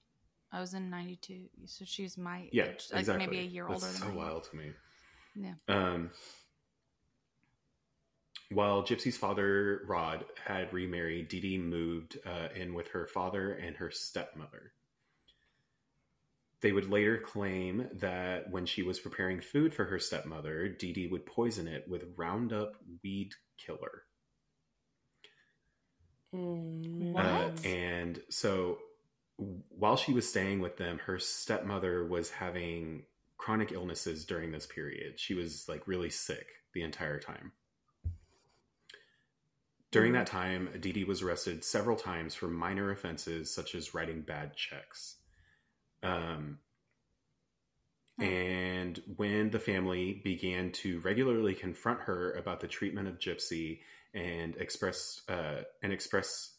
I 0.52 0.62
was 0.62 0.74
in 0.74 0.90
92. 0.90 1.50
So 1.66 1.84
she's 1.86 2.18
my 2.18 2.48
Yeah, 2.52 2.66
age. 2.70 2.88
Like 2.92 3.02
exactly. 3.02 3.26
maybe 3.28 3.40
a 3.40 3.44
year 3.50 3.66
That's 3.68 3.84
older 3.84 3.94
so 3.98 4.06
than 4.06 4.14
me. 4.14 4.18
wild 4.18 4.44
to 4.46 4.56
me. 4.56 4.72
Yeah. 5.36 5.54
Um, 5.68 6.12
while 8.52 8.84
Gypsy's 8.84 9.18
father, 9.18 9.82
Rod, 9.88 10.26
had 10.46 10.74
remarried, 10.74 11.28
Dee 11.28 11.40
Dee 11.42 11.58
moved 11.58 12.18
uh, 12.26 12.48
in 12.56 12.74
with 12.74 12.88
her 12.90 13.08
father 13.08 13.52
and 13.54 13.76
her 13.78 13.92
stepmother. 13.92 14.72
They 16.62 16.72
would 16.72 16.90
later 16.90 17.18
claim 17.18 17.88
that 17.94 18.50
when 18.52 18.66
she 18.66 18.84
was 18.84 19.00
preparing 19.00 19.40
food 19.40 19.74
for 19.74 19.86
her 19.86 20.00
stepmother, 20.00 20.68
Dee 20.68 20.94
Dee 20.94 21.08
would 21.08 21.26
poison 21.26 21.68
it 21.68 21.86
with 21.88 22.04
Roundup 22.18 22.74
weed 23.04 23.34
killer. 23.58 24.04
Mm. 26.34 27.14
What? 27.14 27.26
Uh, 27.26 27.52
and 27.64 28.22
so 28.30 28.80
while 29.70 29.96
she 29.96 30.14
was 30.14 30.28
staying 30.30 30.60
with 30.60 30.78
them, 30.78 31.00
her 31.06 31.20
stepmother 31.20 32.06
was 32.06 32.30
having 32.30 33.04
chronic 33.38 33.72
illnesses 33.72 34.26
during 34.26 34.52
this 34.52 34.66
period. 34.66 35.20
She 35.20 35.34
was 35.34 35.68
like 35.70 35.88
really 35.88 36.10
sick 36.10 36.48
the 36.74 36.84
entire 36.84 37.20
time. 37.20 37.54
During 39.92 40.14
that 40.14 40.28
time, 40.28 40.70
Dee 40.80 40.92
Dee 40.92 41.04
was 41.04 41.24
arrested 41.24 41.64
several 41.64 41.96
times 41.96 42.36
for 42.36 42.48
minor 42.48 42.92
offenses 42.92 43.52
such 43.52 43.74
as 43.74 43.96
writing 43.96 44.22
bad 44.22 44.56
checks. 44.56 45.16
Um, 46.04 46.60
and 48.20 49.02
when 49.16 49.50
the 49.50 49.60
family 49.60 50.22
began 50.24 50.72
to 50.74 51.00
regularly 51.00 51.56
confront 51.56 52.02
her 52.02 52.34
about 52.34 52.60
the 52.60 52.68
treatment 52.68 53.08
of 53.08 53.18
Gypsy 53.18 53.80
and 54.14 54.56
express 54.58 55.22
uh, 55.30 55.62
and 55.84 55.94
express 55.94 56.56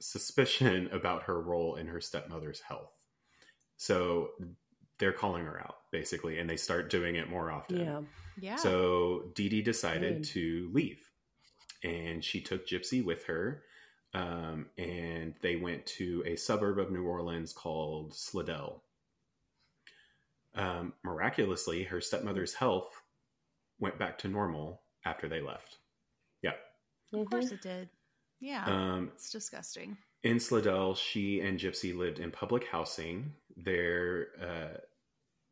suspicion 0.00 0.88
about 0.92 1.24
her 1.24 1.40
role 1.40 1.76
in 1.76 1.86
her 1.86 2.00
stepmother's 2.00 2.60
health, 2.60 2.92
so 3.76 4.30
they're 4.98 5.12
calling 5.12 5.44
her 5.44 5.60
out 5.60 5.76
basically, 5.92 6.38
and 6.38 6.48
they 6.48 6.56
start 6.56 6.90
doing 6.90 7.16
it 7.16 7.30
more 7.30 7.50
often. 7.50 7.80
Yeah. 7.80 8.00
Yeah. 8.40 8.56
So 8.56 9.32
Dee 9.34 9.48
Dee 9.48 9.62
decided 9.62 10.18
Good. 10.18 10.24
to 10.30 10.70
leave, 10.72 11.00
and 11.82 12.24
she 12.24 12.40
took 12.40 12.66
Gypsy 12.68 13.04
with 13.04 13.24
her, 13.24 13.62
um, 14.14 14.66
and 14.76 15.34
they 15.42 15.56
went 15.56 15.86
to 15.86 16.22
a 16.26 16.36
suburb 16.36 16.78
of 16.78 16.90
New 16.90 17.04
Orleans 17.04 17.52
called 17.52 18.14
Slidell. 18.14 18.82
Um, 20.54 20.94
miraculously, 21.04 21.84
her 21.84 22.00
stepmother's 22.00 22.54
health 22.54 22.90
went 23.78 23.98
back 23.98 24.18
to 24.18 24.28
normal 24.28 24.82
after 25.04 25.28
they 25.28 25.40
left. 25.40 25.77
Of 27.12 27.18
Mm-hmm. 27.20 27.28
course 27.28 27.50
it 27.52 27.62
did. 27.62 27.88
Yeah. 28.40 28.64
Um, 28.66 29.10
it's 29.14 29.30
disgusting. 29.30 29.96
in 30.22 30.38
Slidell, 30.40 30.94
she 30.94 31.40
and 31.40 31.58
Gypsy 31.58 31.96
lived 31.96 32.18
in 32.18 32.30
public 32.30 32.66
housing. 32.66 33.32
Their 33.56 34.28
uh, 34.40 34.78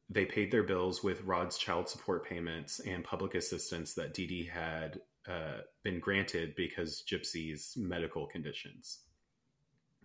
they 0.08 0.24
paid 0.24 0.52
their 0.52 0.62
bills 0.62 1.02
with 1.02 1.22
Rod's 1.24 1.58
child 1.58 1.88
support 1.88 2.24
payments 2.28 2.78
and 2.80 3.02
public 3.02 3.34
assistance 3.34 3.94
that 3.94 4.14
Dee 4.14 4.26
Dee 4.28 4.44
had 4.46 5.00
uh, 5.28 5.62
been 5.82 5.98
granted 5.98 6.54
because 6.56 7.02
Gypsy's 7.10 7.72
medical 7.76 8.26
conditions. 8.26 9.00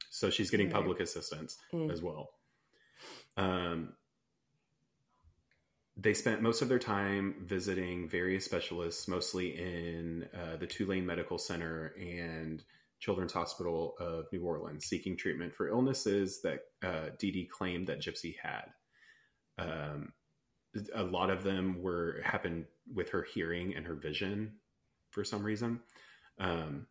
So 0.10 0.29
she's 0.31 0.50
getting 0.50 0.67
Right. 0.67 0.75
public 0.75 1.00
assistance 1.00 1.58
Mm. 1.72 1.91
as 1.91 2.01
well. 2.01 2.31
Um, 3.38 3.93
they 5.98 6.13
spent 6.13 6.41
most 6.41 6.62
of 6.62 6.69
their 6.69 6.79
time 6.79 7.36
visiting 7.45 8.07
various 8.10 8.45
specialists, 8.45 9.07
mostly 9.07 9.57
in 9.57 10.27
uh, 10.33 10.57
the 10.57 10.67
Tulane 10.67 11.05
Medical 11.05 11.38
Center 11.38 11.93
and 12.00 12.63
Children's 13.00 13.33
Hospital 13.33 13.95
of 14.00 14.25
New 14.31 14.43
Orleans, 14.43 14.86
seeking 14.86 15.17
treatment 15.17 15.53
for 15.53 15.67
illnesses 15.69 16.41
that 16.41 16.62
uh, 16.83 17.10
Dee 17.19 17.31
Dee 17.31 17.45
claimed 17.45 17.88
that 17.88 18.01
Gypsy 18.01 18.36
had. 18.41 18.65
Um, 19.57 20.13
a 20.95 21.03
lot 21.03 21.29
of 21.29 21.43
them 21.43 21.81
were 21.81 22.21
happened 22.24 22.65
with 22.93 23.10
her 23.10 23.24
hearing 23.24 23.75
and 23.75 23.86
her 23.86 23.95
vision 23.95 24.53
for 25.12 25.24
some 25.24 25.43
reason. 25.43 25.81
Um, 26.39 26.88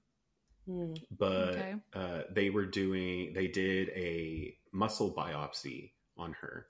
Hmm. 0.66 0.94
but 1.18 1.56
Okay. 1.56 1.74
uh, 1.94 2.22
they 2.30 2.50
were 2.50 2.66
doing 2.66 3.32
they 3.34 3.48
did 3.48 3.88
a 3.90 4.56
muscle 4.72 5.12
biopsy 5.12 5.92
on 6.16 6.32
her 6.32 6.66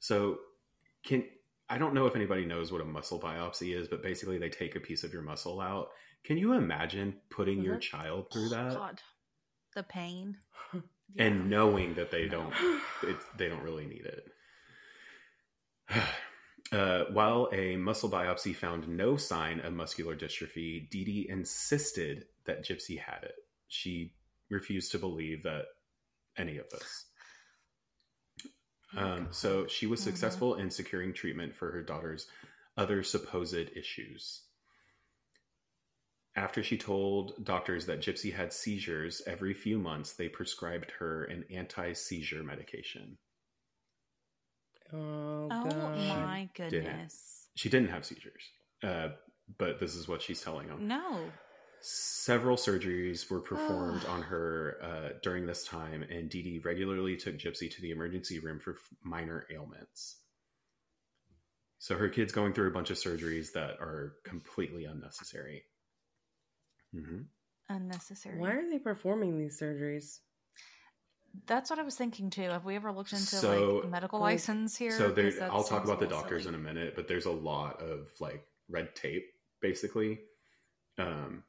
so 0.00 0.38
can 1.04 1.24
i 1.72 1.78
don't 1.78 1.94
know 1.94 2.06
if 2.06 2.14
anybody 2.16 2.44
knows 2.44 2.70
what 2.70 2.80
a 2.80 2.84
muscle 2.84 3.18
biopsy 3.20 3.76
is 3.76 3.88
but 3.88 4.02
basically 4.02 4.38
they 4.38 4.48
take 4.48 4.76
a 4.76 4.80
piece 4.80 5.02
of 5.04 5.12
your 5.12 5.22
muscle 5.22 5.60
out 5.60 5.88
can 6.24 6.36
you 6.38 6.52
imagine 6.52 7.14
putting 7.30 7.62
your 7.62 7.76
Mhm. 7.76 7.80
child 7.80 8.30
through 8.32 8.48
that 8.50 8.74
God, 8.74 9.02
the 9.74 9.82
pain. 9.82 10.36
and 11.18 11.48
knowing 11.50 11.94
that 11.94 12.10
they 12.10 12.26
don't 12.28 12.52
it, 13.02 13.16
they 13.38 13.48
don't 13.48 13.62
really 13.62 13.86
need 13.86 14.06
it 14.06 14.24
Uh, 16.70 17.04
while 17.12 17.50
a 17.52 17.76
muscle 17.76 18.08
biopsy 18.08 18.56
found 18.56 18.88
no 18.88 19.14
sign 19.14 19.60
of 19.60 19.74
muscular 19.74 20.16
dystrophy, 20.16 20.88
Dee 20.88 21.04
Dee 21.04 21.26
insisted 21.28 22.24
that 22.46 22.64
Gypsy 22.64 22.98
had 22.98 23.24
it. 23.24 23.34
She 23.68 24.14
refused 24.48 24.90
to 24.92 24.98
believe 24.98 25.42
that 25.42 25.66
any 26.38 26.56
of 26.56 26.70
this. 26.70 27.04
Um, 28.96 29.28
so 29.30 29.66
she 29.66 29.86
was 29.86 30.00
Mhm. 30.00 30.04
successful 30.04 30.54
in 30.56 30.70
securing 30.70 31.12
treatment 31.14 31.54
for 31.54 31.70
her 31.72 31.82
daughter's 31.82 32.28
other 32.76 33.02
supposed 33.02 33.70
issues. 33.76 34.42
After 36.34 36.62
she 36.62 36.78
told 36.78 37.44
doctors 37.44 37.86
that 37.86 38.00
Gypsy 38.00 38.32
had 38.32 38.52
seizures 38.52 39.20
every 39.26 39.52
few 39.52 39.78
months, 39.78 40.14
they 40.14 40.28
prescribed 40.28 40.90
her 40.92 41.24
an 41.24 41.44
anti 41.50 41.92
seizure 41.92 42.42
medication. 42.42 43.18
Oh, 44.92 45.48
Oh 45.50 45.64
God. 45.64 45.96
my 46.08 46.48
didn't. 46.56 46.84
goodness. 46.84 47.48
She 47.54 47.68
didn't 47.68 47.90
have 47.90 48.04
seizures, 48.06 48.48
uh, 48.82 49.10
but 49.58 49.78
this 49.78 49.94
is 49.94 50.08
what 50.08 50.22
she's 50.22 50.40
telling 50.42 50.68
them. 50.68 50.86
No. 50.88 51.30
Several 51.82 52.56
surgeries 52.56 53.30
were 53.30 53.40
performed 53.52 54.04
on 54.06 54.22
her 54.22 54.76
uh, 54.82 55.18
during 55.22 55.46
this 55.46 55.64
time, 55.66 56.02
and 56.02 56.28
Dee 56.30 56.42
Dee 56.42 56.58
regularly 56.60 57.16
took 57.16 57.36
Gypsy 57.38 57.70
to 57.74 57.82
the 57.82 57.90
emergency 57.90 58.38
room 58.38 58.58
for 58.60 58.72
f- 58.74 58.88
minor 59.02 59.46
ailments. 59.52 60.16
So 61.78 61.96
her 61.96 62.08
kid's 62.08 62.32
going 62.32 62.52
through 62.52 62.68
a 62.68 62.72
bunch 62.72 62.90
of 62.90 62.96
surgeries 62.96 63.52
that 63.54 63.80
are 63.80 64.14
completely 64.24 64.84
unnecessary. 64.84 65.64
hmm 66.94 67.22
Unnecessary. 67.68 68.38
Why 68.38 68.50
are 68.52 68.68
they 68.70 68.78
performing 68.78 69.38
these 69.38 69.58
surgeries? 69.60 70.18
That's 71.46 71.70
what 71.70 71.78
I 71.78 71.82
was 71.82 71.96
thinking 71.96 72.28
too. 72.28 72.42
Have 72.50 72.64
we 72.66 72.76
ever 72.76 72.92
looked 72.92 73.12
into 73.12 73.24
So- 73.24 73.76
like 73.80 73.90
medical 73.90 74.20
Like- 74.20 74.34
license 74.34 74.76
here? 74.76 74.90
So 74.92 75.10
there, 75.10 75.24
'Cause 75.30 75.38
that 75.38 75.50
I'll 75.50 75.64
talk 75.64 75.84
about 75.84 75.98
the 76.00 76.04
a 76.04 76.08
little 76.08 76.20
doctors 76.20 76.46
in 76.46 76.54
a 76.54 76.58
minute, 76.58 76.94
but 76.94 77.08
there's 77.08 77.24
a 77.26 77.30
lot 77.32 77.80
of 77.80 78.08
like 78.20 78.46
red 78.68 78.94
tape, 78.94 79.32
basically. 79.60 80.20
Um, 80.98 81.42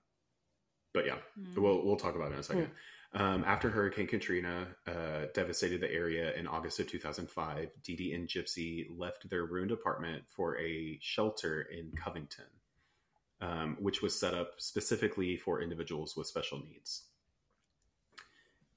but 0.93 1.05
yeah, 1.05 1.17
Mm. 1.39 1.57
we'll 1.57 1.85
we'll 1.85 1.97
talk 1.97 2.15
about 2.15 2.31
it 2.31 2.35
in 2.35 2.39
a 2.39 2.43
second. 2.43 2.69
Um, 3.15 3.43
after 3.45 3.69
Hurricane 3.69 4.07
Katrina 4.07 4.67
uh, 4.87 5.25
devastated 5.35 5.81
the 5.81 5.91
area 5.91 6.33
in 6.33 6.47
August 6.47 6.79
of 6.79 6.87
2005, 6.87 7.69
Dee 7.83 7.95
Dee 7.95 8.13
and 8.13 8.27
Gypsy 8.27 8.87
left 8.97 9.29
their 9.29 9.45
ruined 9.45 9.71
apartment 9.71 10.23
for 10.27 10.57
a 10.57 10.97
shelter 10.99 11.61
in 11.61 11.91
Covington, 11.91 12.45
um, 13.39 13.77
which 13.79 14.01
was 14.01 14.19
set 14.19 14.33
up 14.33 14.53
specifically 14.57 15.37
for 15.37 15.61
individuals 15.61 16.15
with 16.15 16.25
special 16.25 16.59
needs. 16.59 17.03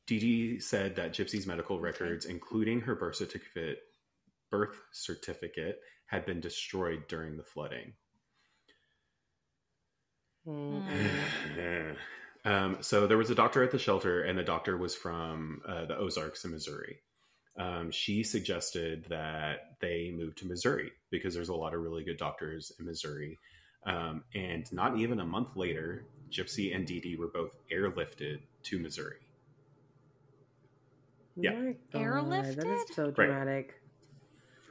Dee 0.06 0.18
Dee 0.18 0.61
said 0.61 0.96
that 0.96 1.12
Gypsy's 1.12 1.46
medical 1.46 1.80
records, 1.80 2.26
including 2.26 2.82
her 2.82 2.94
birth 2.94 3.16
certificate, 3.16 3.78
birth 4.50 4.78
certificate, 4.92 5.80
had 6.06 6.25
been 6.26 6.40
destroyed 6.40 7.08
during 7.08 7.37
the 7.38 7.42
flooding. 7.42 7.94
Mm. 10.47 11.97
um, 12.45 12.76
so 12.80 13.06
there 13.06 13.19
was 13.19 13.30
a 13.30 13.35
doctor 13.35 13.63
at 13.63 13.71
the 13.71 13.78
shelter, 13.78 14.23
and 14.23 14.39
the 14.39 14.43
doctor 14.45 14.76
was 14.76 14.95
from 14.95 15.61
uh, 15.69 15.87
the 15.87 15.97
Ozarks 15.97 16.45
in 16.45 16.52
Missouri. 16.52 16.99
Um, 17.59 17.91
she 17.91 18.23
suggested 18.23 19.06
that 19.09 19.76
they 19.80 20.13
move 20.15 20.35
to 20.37 20.47
Missouri 20.47 20.93
because 21.11 21.35
there's 21.35 21.49
a 21.49 21.54
lot 21.54 21.75
of 21.75 21.80
really 21.80 22.04
good 22.04 22.19
doctors 22.19 22.71
in 22.78 22.85
Missouri. 22.85 23.39
Um, 23.87 24.25
and 24.35 24.71
not 24.73 24.99
even 24.99 25.21
a 25.21 25.25
month 25.25 25.56
later, 25.56 26.04
Gypsy 26.30 26.75
and 26.75 26.87
Dee 26.87 27.00
Dee 27.00 27.17
were 27.17 27.28
both 27.28 27.56
airlifted 27.73 28.41
to 28.65 28.78
Missouri. 28.78 29.17
Yeah. 31.37 31.52
My 31.52 31.76
God, 31.93 32.02
Airlifted? 32.02 32.56
That 32.56 32.67
is 32.67 32.95
so 32.95 33.11
dramatic. 33.11 33.80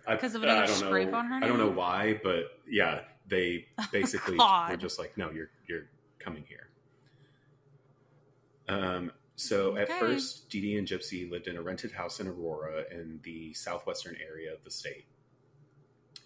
I- 0.08 0.18
'Cause 0.18 0.36
of 0.36 0.44
I 0.44 0.46
another 0.48 0.68
don't 0.68 0.82
know- 0.82 0.88
scrape 0.88 1.14
on 1.14 1.26
her 1.26 1.36
I 1.44 1.48
don't 1.48 1.58
know 1.58 1.70
why, 1.72 2.20
but 2.24 2.60
yeah, 2.68 3.02
they 3.28 3.68
basically 3.92 4.38
God. 4.38 4.72
were 4.72 4.78
just 4.78 5.00
like, 5.00 5.18
"No, 5.18 5.32
you're 5.32 5.50
you're 5.68 5.88
coming 6.20 6.44
here." 6.48 6.70
Um. 8.68 9.12
So 9.38 9.76
at 9.76 9.90
first, 9.90 10.50
Dee 10.50 10.62
Dee 10.62 10.78
and 10.78 10.88
Gypsy 10.88 11.30
lived 11.30 11.48
in 11.48 11.58
a 11.58 11.62
rented 11.62 11.92
house 11.92 12.22
in 12.22 12.28
Aurora 12.28 12.86
in 12.90 13.20
the 13.24 13.54
southwestern 13.54 14.16
area 14.26 14.54
of 14.54 14.64
the 14.64 14.72
state. 14.72 15.06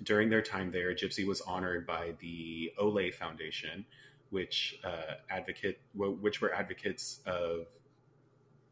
During 0.04 0.30
their 0.30 0.44
time 0.44 0.72
there, 0.72 0.94
Gypsy 0.94 1.26
was 1.26 1.42
honored 1.42 1.88
by 1.88 2.14
the 2.20 2.72
Oley 2.78 3.10
Foundation, 3.12 3.86
which 4.30 4.80
uh, 4.84 5.16
advocate 5.30 5.82
which 5.96 6.40
were 6.40 6.54
advocates 6.54 7.20
of 7.26 7.66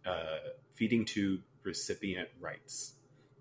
uh, 0.06 0.38
feeding 0.74 1.04
tube 1.04 1.42
recipient 1.64 2.30
rights. 2.40 2.94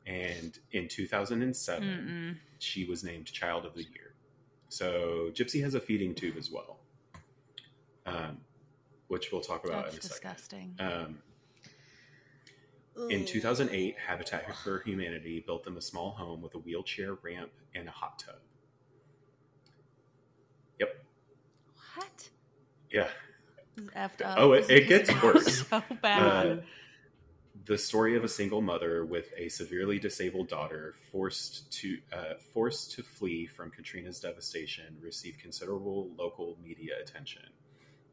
And 0.07 0.57
in 0.72 0.88
2007, 0.88 1.88
Mm-mm. 1.88 2.37
she 2.59 2.85
was 2.85 3.03
named 3.05 3.27
Child 3.27 3.66
of 3.66 3.75
the 3.75 3.83
Year. 3.83 4.05
So 4.68 5.31
Gypsy 5.33 5.62
has 5.62 5.74
a 5.74 5.81
feeding 5.81 6.14
tube 6.14 6.37
as 6.37 6.50
well, 6.50 6.79
um, 8.05 8.38
which 9.09 9.31
we'll 9.33 9.40
talk 9.40 9.64
about 9.64 9.85
That's 9.85 9.94
in 9.94 9.98
a 9.98 10.02
disgusting. 10.02 10.74
second. 10.79 11.18
Um, 12.98 13.11
in 13.11 13.24
2008, 13.26 13.94
Habitat 13.98 14.57
for 14.64 14.81
Humanity 14.85 15.42
built 15.46 15.64
them 15.64 15.76
a 15.76 15.83
small 15.83 16.11
home 16.12 16.40
with 16.40 16.55
a 16.55 16.59
wheelchair 16.59 17.14
ramp 17.22 17.50
and 17.74 17.88
a 17.88 17.90
hot 17.90 18.18
tub. 18.18 18.37
Yep. 20.81 21.05
What? 21.94 22.29
Yeah. 22.90 23.09
This 23.76 23.85
is 23.85 23.90
effed 23.90 24.24
up. 24.24 24.38
Oh, 24.38 24.52
it- 24.52 24.62
This 24.62 24.70
it 24.70 24.83
is 24.85 24.88
gets 24.88 25.22
worse. 25.22 25.66
So 25.68 25.83
bad. 26.00 26.46
Uh, 26.46 26.57
the 27.66 27.76
story 27.76 28.16
of 28.16 28.22
a 28.22 28.29
single 28.29 28.62
mother 28.62 29.05
with 29.05 29.33
a 29.37 29.48
severely 29.48 29.98
disabled 29.98 30.48
daughter 30.48 30.94
forced 31.11 31.70
to 31.72 31.98
uh, 32.12 32.35
forced 32.55 32.92
to 32.92 33.02
flee 33.02 33.46
from 33.46 33.70
Katrina's 33.70 34.20
devastation 34.20 34.96
received 35.00 35.40
considerable 35.40 36.11
local 36.16 36.57
media 36.62 36.94
attention, 37.00 37.42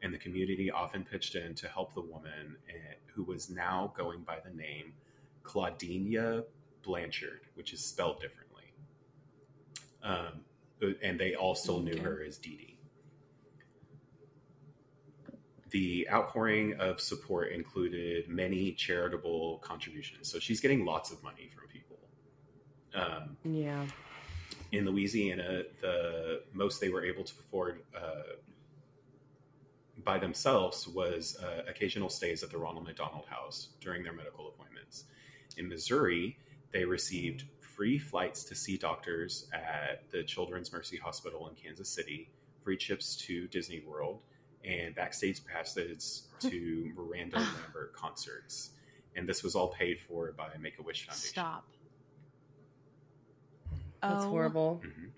and 0.02 0.12
the 0.12 0.18
community 0.18 0.70
often 0.70 1.04
pitched 1.04 1.36
in 1.36 1.54
to 1.54 1.68
help 1.68 1.94
the 1.94 2.00
woman, 2.00 2.56
eh, 2.68 2.94
who 3.06 3.22
was 3.22 3.48
now 3.48 3.92
going 3.96 4.22
by 4.22 4.38
the 4.44 4.50
name 4.56 4.92
Claudinia 5.44 6.44
Blanchard, 6.82 7.42
which 7.54 7.72
is 7.72 7.84
spelled 7.84 8.20
differently. 8.20 8.64
Um, 10.02 10.44
and 11.02 11.18
they 11.18 11.34
all 11.34 11.54
still 11.54 11.80
knew 11.80 11.92
Okay. 11.92 12.02
her 12.02 12.22
as 12.26 12.38
Dee 12.38 12.56
Dee. 12.56 12.73
The 15.70 16.08
outpouring 16.10 16.74
of 16.74 17.00
support 17.00 17.52
included 17.52 18.28
many 18.28 18.72
charitable 18.72 19.58
contributions. 19.58 20.30
So 20.30 20.38
she's 20.38 20.60
getting 20.60 20.84
lots 20.84 21.10
of 21.10 21.22
money 21.22 21.50
from 21.54 21.68
people. 21.68 21.98
Um, 22.94 23.36
Yeah. 23.44 23.86
in 24.72 24.84
Louisiana, 24.86 25.64
the 25.80 26.42
most 26.52 26.80
they 26.80 26.88
were 26.90 27.04
able 27.04 27.24
to 27.24 27.32
afford 27.40 27.82
uh, 27.96 28.34
by 30.04 30.18
themselves 30.18 30.86
was 30.88 31.36
uh, 31.42 31.62
occasional 31.68 32.08
stays 32.08 32.42
at 32.42 32.50
the 32.50 32.58
Ronald 32.58 32.84
McDonald 32.86 33.26
House 33.26 33.68
during 33.80 34.02
their 34.02 34.12
medical 34.12 34.48
appointments. 34.48 35.04
In 35.56 35.68
Missouri, 35.68 36.36
they 36.72 36.84
received 36.84 37.44
free 37.60 37.98
flights 37.98 38.44
to 38.44 38.54
see 38.54 38.76
doctors 38.76 39.48
at 39.52 40.08
the 40.10 40.22
Children's 40.24 40.72
Mercy 40.72 40.96
Hospital 40.96 41.48
in 41.48 41.54
Kansas 41.54 41.88
City, 41.88 42.30
free 42.62 42.76
trips 42.76 43.16
to 43.16 43.46
Disney 43.48 43.80
World, 43.86 44.20
and 44.64 44.94
backstage 44.94 45.44
passes 45.44 46.28
to 46.40 46.92
Miranda 46.96 47.36
Lambert 47.64 47.94
concerts. 47.94 48.70
And 49.16 49.28
this 49.28 49.42
was 49.42 49.54
all 49.54 49.68
paid 49.68 50.00
for 50.00 50.32
by 50.32 50.48
Make 50.60 50.78
a 50.78 50.82
Wish 50.82 51.06
Foundation. 51.06 51.28
Stop. 51.28 51.64
That's 54.02 54.24
oh, 54.24 54.28
horrible. 54.30 54.82
Mhm. 54.84 55.10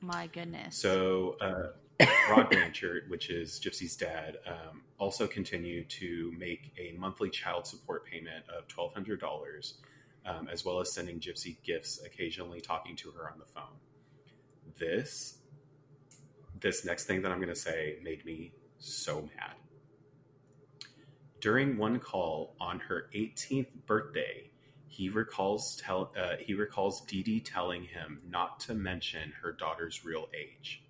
My 0.00 0.28
goodness. 0.28 0.76
So, 0.76 1.36
uh, 1.40 2.06
Rod 2.30 2.48
Blanchard, 2.50 3.04
which 3.08 3.28
is 3.28 3.60
Gypsy's 3.60 3.96
dad, 3.96 4.38
um, 4.46 4.82
also 4.98 5.26
continued 5.26 5.90
to 5.90 6.32
make 6.38 6.72
a 6.78 6.96
monthly 6.98 7.28
child 7.28 7.66
support 7.66 8.06
payment 8.06 8.44
of 8.48 8.68
twelve 8.68 8.94
hundred 8.94 9.20
dollars, 9.20 9.74
um, 10.24 10.48
as 10.50 10.64
well 10.64 10.80
as 10.80 10.92
sending 10.92 11.18
Gypsy 11.20 11.56
gifts, 11.62 12.00
occasionally 12.04 12.60
talking 12.60 12.96
to 12.96 13.10
her 13.10 13.30
on 13.30 13.38
the 13.38 13.44
phone. 13.44 13.76
This, 14.78 15.38
this 16.60 16.84
next 16.84 17.04
thing 17.04 17.22
that 17.22 17.32
I'm 17.32 17.38
going 17.38 17.48
to 17.48 17.54
say 17.54 17.98
made 18.02 18.24
me 18.24 18.52
so 18.80 19.22
mad. 19.36 19.54
during 21.40 21.76
one 21.78 21.98
call 22.00 22.54
on 22.60 22.80
her 22.80 23.08
18th 23.14 23.68
birthday, 23.86 24.50
he 24.88 25.08
recalls 25.08 25.76
tell 25.76 26.12
uh, 26.18 26.36
he 26.38 26.54
recalls 26.54 27.00
Dee 27.02 27.22
Dee 27.22 27.40
telling 27.40 27.84
him 27.84 28.20
not 28.28 28.60
to 28.60 28.74
mention 28.74 29.32
her 29.42 29.52
daughter's 29.52 30.04
real 30.04 30.28
age. 30.34 30.82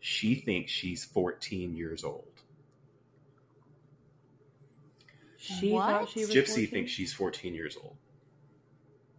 She 0.00 0.34
thinks 0.36 0.70
she's 0.72 1.04
14 1.04 1.74
years 1.76 2.04
old. 2.04 2.42
She 5.36 5.72
What? 5.72 5.86
thought 5.86 6.08
she 6.08 6.26
was 6.26 6.34
Gypsy 6.34 6.66
14? 6.66 6.66
thinks 6.68 6.90
she's 6.92 7.12
14 7.12 7.54
years 7.54 7.76
old. 7.76 7.96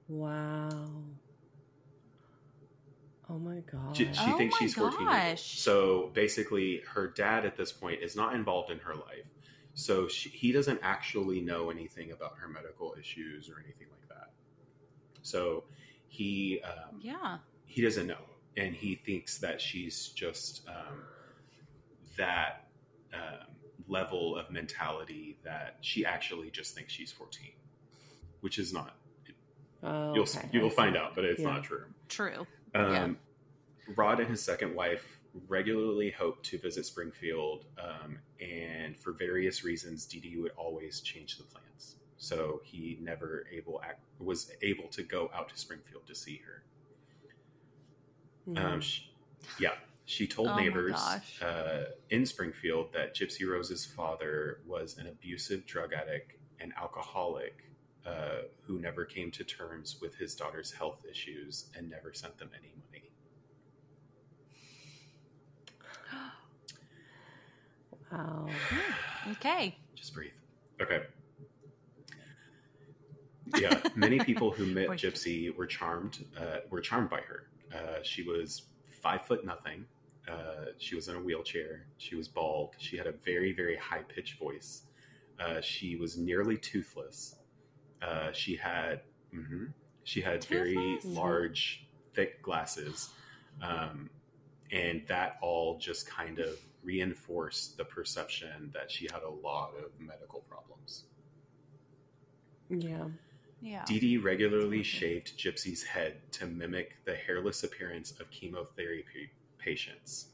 Wow. 0.07 1.03
Oh 3.29 3.39
my 3.39 3.59
god. 3.71 3.95
She, 3.95 4.05
she 4.05 4.11
Oh 4.19 4.37
thinks 4.37 4.53
my 4.55 4.59
she's 4.65 4.73
14 4.75 4.99
years 5.09 5.41
So 5.41 6.11
basically, 6.13 6.81
her 6.93 7.07
dad 7.07 7.45
at 7.45 7.55
this 7.57 7.71
point 7.71 8.01
is 8.01 8.15
not 8.15 8.35
involved 8.35 8.69
in 8.69 8.79
her 8.79 8.95
life. 8.95 9.25
So 9.75 10.07
she, 10.07 10.29
he 10.29 10.51
doesn't 10.51 10.79
actually 10.83 11.41
know 11.41 11.69
anything 11.71 12.11
about 12.11 12.33
her 12.39 12.47
medical 12.47 12.95
issues 12.99 13.49
or 13.49 13.59
anything 13.63 13.87
like 13.91 14.07
that. 14.09 14.29
So 15.21 15.63
he 16.07 16.61
um, 16.63 16.99
Yeah. 17.01 17.37
he 17.65 17.81
doesn't 17.81 18.05
know, 18.07 18.21
and 18.57 18.75
he 18.75 18.95
thinks 18.95 19.39
that 19.39 19.59
she's 19.61 20.09
just 20.09 20.67
um, 20.67 21.03
that 22.17 22.67
um, 23.13 23.47
level 23.87 24.35
of 24.37 24.51
mentality 24.51 25.37
that 25.43 25.77
she 25.81 26.05
actually 26.05 26.51
just 26.51 26.75
thinks 26.75 26.93
she's 26.93 27.11
14, 27.11 27.51
which 28.41 28.59
is 28.59 28.73
not. 28.73 28.95
Oh, 29.81 30.13
You'll 30.13 30.23
okay. 30.23 30.47
you'll 30.51 30.67
I 30.67 30.69
find 30.69 30.95
see. 30.95 30.99
out, 30.99 31.15
but 31.15 31.25
it's 31.25 31.41
Yeah. 31.41 31.51
not 31.53 31.63
true. 31.63 31.85
True. 32.09 32.45
Um, 32.73 32.91
Yeah. 32.91 33.13
Rod 33.95 34.19
and 34.21 34.29
his 34.29 34.41
second 34.41 34.73
wife 34.75 35.19
regularly 35.47 36.11
hoped 36.11 36.45
to 36.45 36.57
visit 36.57 36.85
Springfield, 36.85 37.65
um, 37.77 38.19
and 38.39 38.95
for 38.97 39.11
various 39.13 39.63
reasons, 39.63 40.05
Dee 40.05 40.19
Dee 40.19 40.37
would 40.37 40.51
always 40.57 41.01
change 41.01 41.37
the 41.37 41.43
plans. 41.43 41.97
So 42.17 42.61
he 42.63 42.97
never 43.01 43.45
able 43.51 43.81
act, 43.83 44.01
was 44.19 44.51
able 44.61 44.87
to 44.89 45.03
go 45.03 45.29
out 45.33 45.49
to 45.49 45.57
Springfield 45.57 46.05
to 46.07 46.15
see 46.15 46.41
her. 46.45 46.63
Um, 48.57 48.79
she, 48.81 49.09
yeah, 49.59 49.73
she 50.05 50.27
told 50.27 50.49
Oh 50.49 50.55
neighbors 50.55 50.95
uh, 51.41 51.85
in 52.09 52.25
Springfield 52.25 52.93
that 52.93 53.15
Gypsy 53.15 53.47
Rose's 53.49 53.85
father 53.85 54.59
was 54.65 54.97
an 54.97 55.07
abusive 55.07 55.65
drug 55.65 55.93
addict 55.93 56.33
and 56.59 56.73
alcoholic 56.77 57.63
uh, 58.05 58.43
who 58.65 58.79
never 58.79 59.05
came 59.05 59.31
to 59.31 59.43
terms 59.43 59.97
with 60.01 60.15
his 60.15 60.35
daughter's 60.35 60.71
health 60.71 61.05
issues 61.09 61.65
and 61.77 61.89
never 61.89 62.13
sent 62.13 62.37
them 62.37 62.49
any 62.57 62.73
money. 62.89 63.11
wow. 68.11 68.47
Okay. 69.31 69.77
Just 69.95 70.13
breathe. 70.13 70.31
Okay. 70.81 71.03
Yeah, 73.59 73.79
many 73.95 74.19
people 74.19 74.51
who 74.51 74.65
met. 74.65 74.87
Gypsy 74.89 75.55
were 75.55 75.67
charmed. 75.67 76.25
Uh, 76.37 76.57
were 76.69 76.81
charmed 76.81 77.09
by 77.09 77.21
her. 77.21 77.47
Uh, 77.73 78.01
she 78.03 78.23
was 78.23 78.63
five 78.89 79.25
foot 79.25 79.45
nothing. 79.45 79.85
Uh, 80.27 80.71
she 80.77 80.95
was 80.95 81.07
in 81.07 81.15
a 81.15 81.19
wheelchair. 81.19 81.85
She 81.97 82.15
was 82.15 82.27
bald. 82.27 82.75
She 82.77 82.97
had 82.97 83.07
a 83.07 83.11
very 83.11 83.53
very 83.53 83.75
high 83.75 84.01
pitched 84.03 84.39
voice. 84.39 84.83
Uh, 85.39 85.61
she 85.61 85.95
was 85.95 86.17
nearly 86.17 86.57
toothless. 86.57 87.35
Uh, 88.03 88.31
she 88.33 88.55
had 88.55 89.01
mhm. 89.33 89.71
she 90.03 90.19
had 90.21 90.43
very 90.45 90.99
large, 91.05 91.87
thick 92.13 92.41
glasses, 92.41 93.09
um, 93.61 94.09
and 94.71 95.03
that 95.07 95.37
all 95.41 95.77
just 95.77 96.07
kind 96.09 96.39
of 96.39 96.59
reinforced 96.83 97.77
the 97.77 97.85
perception 97.85 98.69
that 98.73 98.91
she 98.91 99.07
had 99.11 99.23
a 99.23 99.29
lot 99.29 99.71
of 99.77 99.91
medical 99.99 100.41
problems. 100.41 101.05
Yeah. 102.69 103.05
Yeah. 103.61 103.85
Dee 103.85 103.99
Dee 103.99 104.17
regularly 104.17 104.83
shaved 104.83 105.39
Gypsy's 105.39 105.83
head 105.83 106.17
to 106.33 106.45
mimic 106.45 106.97
the 107.05 107.15
hairless 107.15 107.63
appearance 107.63 108.11
of 108.19 108.29
chemotherapy 108.29 109.31
patients, 109.57 110.27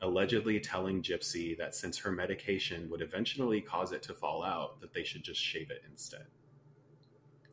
allegedly 0.00 0.58
telling 0.58 1.02
Gypsy 1.02 1.58
that 1.58 1.74
since 1.74 1.98
her 1.98 2.10
medication 2.10 2.88
would 2.88 3.02
eventually 3.02 3.60
cause 3.60 3.92
it 3.92 4.02
to 4.04 4.14
fall 4.14 4.42
out, 4.42 4.80
that 4.80 4.94
they 4.94 5.04
should 5.04 5.22
just 5.22 5.40
shave 5.40 5.70
it 5.70 5.82
instead. 5.90 6.24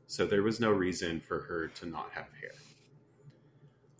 So 0.07 0.25
there 0.25 0.43
was 0.43 0.59
no 0.59 0.71
reason 0.71 1.19
for 1.21 1.41
her 1.41 1.67
to 1.69 1.85
not 1.85 2.11
have 2.13 2.27
hair. 2.39 2.51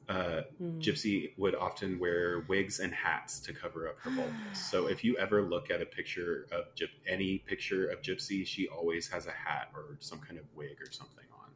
Uh, 0.09 0.41
Mm. 0.61 0.81
Gypsy 0.81 1.31
would 1.37 1.55
often 1.55 1.97
wear 1.97 2.41
wigs 2.41 2.79
and 2.79 2.93
hats 2.93 3.39
to 3.39 3.53
cover 3.53 3.87
up 3.87 3.97
her 3.99 4.11
baldness. 4.11 4.59
So 4.69 4.87
if 4.87 5.03
you 5.03 5.17
ever 5.17 5.41
look 5.41 5.71
at 5.71 5.81
a 5.81 5.85
picture 5.85 6.45
of 6.51 6.75
Gyp- 6.75 6.99
any 7.07 7.39
picture 7.39 7.87
of 7.87 8.01
Gypsy, 8.01 8.45
she 8.45 8.67
always 8.67 9.07
has 9.09 9.25
a 9.27 9.31
hat 9.31 9.71
or 9.73 9.97
some 9.99 10.19
kind 10.19 10.37
of 10.37 10.45
wig 10.55 10.81
or 10.81 10.91
something 10.91 11.23
on. 11.31 11.49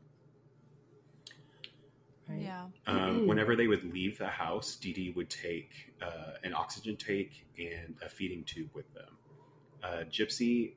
Right. 2.29 2.41
Yeah. 2.41 2.67
Um, 2.87 3.27
whenever 3.27 3.55
they 3.55 3.67
would 3.67 3.83
leave 3.93 4.17
the 4.17 4.27
house, 4.27 4.75
Dee 4.77 4.93
Dee 4.93 5.11
would 5.11 5.29
take 5.29 5.93
uh, 6.01 6.33
an 6.43 6.53
oxygen 6.53 6.95
tank 6.97 7.45
and 7.59 7.95
a 8.01 8.09
feeding 8.09 8.43
tube 8.45 8.69
with 8.73 8.91
them. 8.93 9.17
Uh, 9.83 10.03
Gypsy 10.09 10.73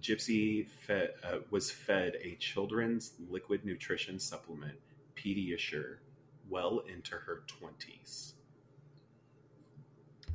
Gypsy 0.00 0.68
fed, 0.68 1.14
uh, 1.24 1.38
was 1.50 1.70
fed 1.70 2.16
a 2.22 2.36
children's 2.36 3.12
liquid 3.30 3.64
nutrition 3.64 4.18
supplement, 4.18 4.78
Pediasure, 5.16 5.96
well 6.48 6.80
into 6.92 7.14
her 7.16 7.42
twenties. 7.46 8.34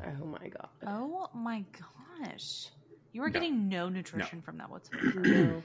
Oh 0.04 0.26
my 0.26 0.48
god. 0.50 0.70
Oh 0.86 1.30
my 1.34 1.64
gosh. 2.20 2.68
You 3.14 3.22
were 3.22 3.30
No. 3.30 3.34
getting 3.34 3.70
no 3.70 3.90
nutrition 3.90 4.42
from 4.42 4.58
that 4.58 4.70
whatsoever. 4.70 5.20
No. 5.22 5.64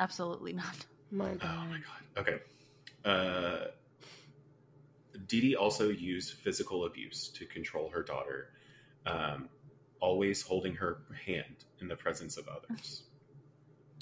Absolutely 0.00 0.52
not. 0.52 0.76
My 1.10 1.34
god. 1.34 1.40
Oh 1.42 1.66
my 1.66 1.78
god. 1.78 2.18
Okay. 2.18 2.38
Uh, 3.04 3.68
Dee 5.26 5.40
Dee 5.40 5.56
also 5.56 5.88
used 5.88 6.34
physical 6.34 6.84
abuse 6.84 7.28
to 7.30 7.46
control 7.46 7.88
her 7.90 8.02
daughter, 8.02 8.50
um, 9.06 9.48
always 10.00 10.42
holding 10.42 10.74
her 10.76 10.98
hand 11.24 11.64
in 11.80 11.88
the 11.88 11.96
presence 11.96 12.36
of 12.36 12.46
others. 12.48 13.04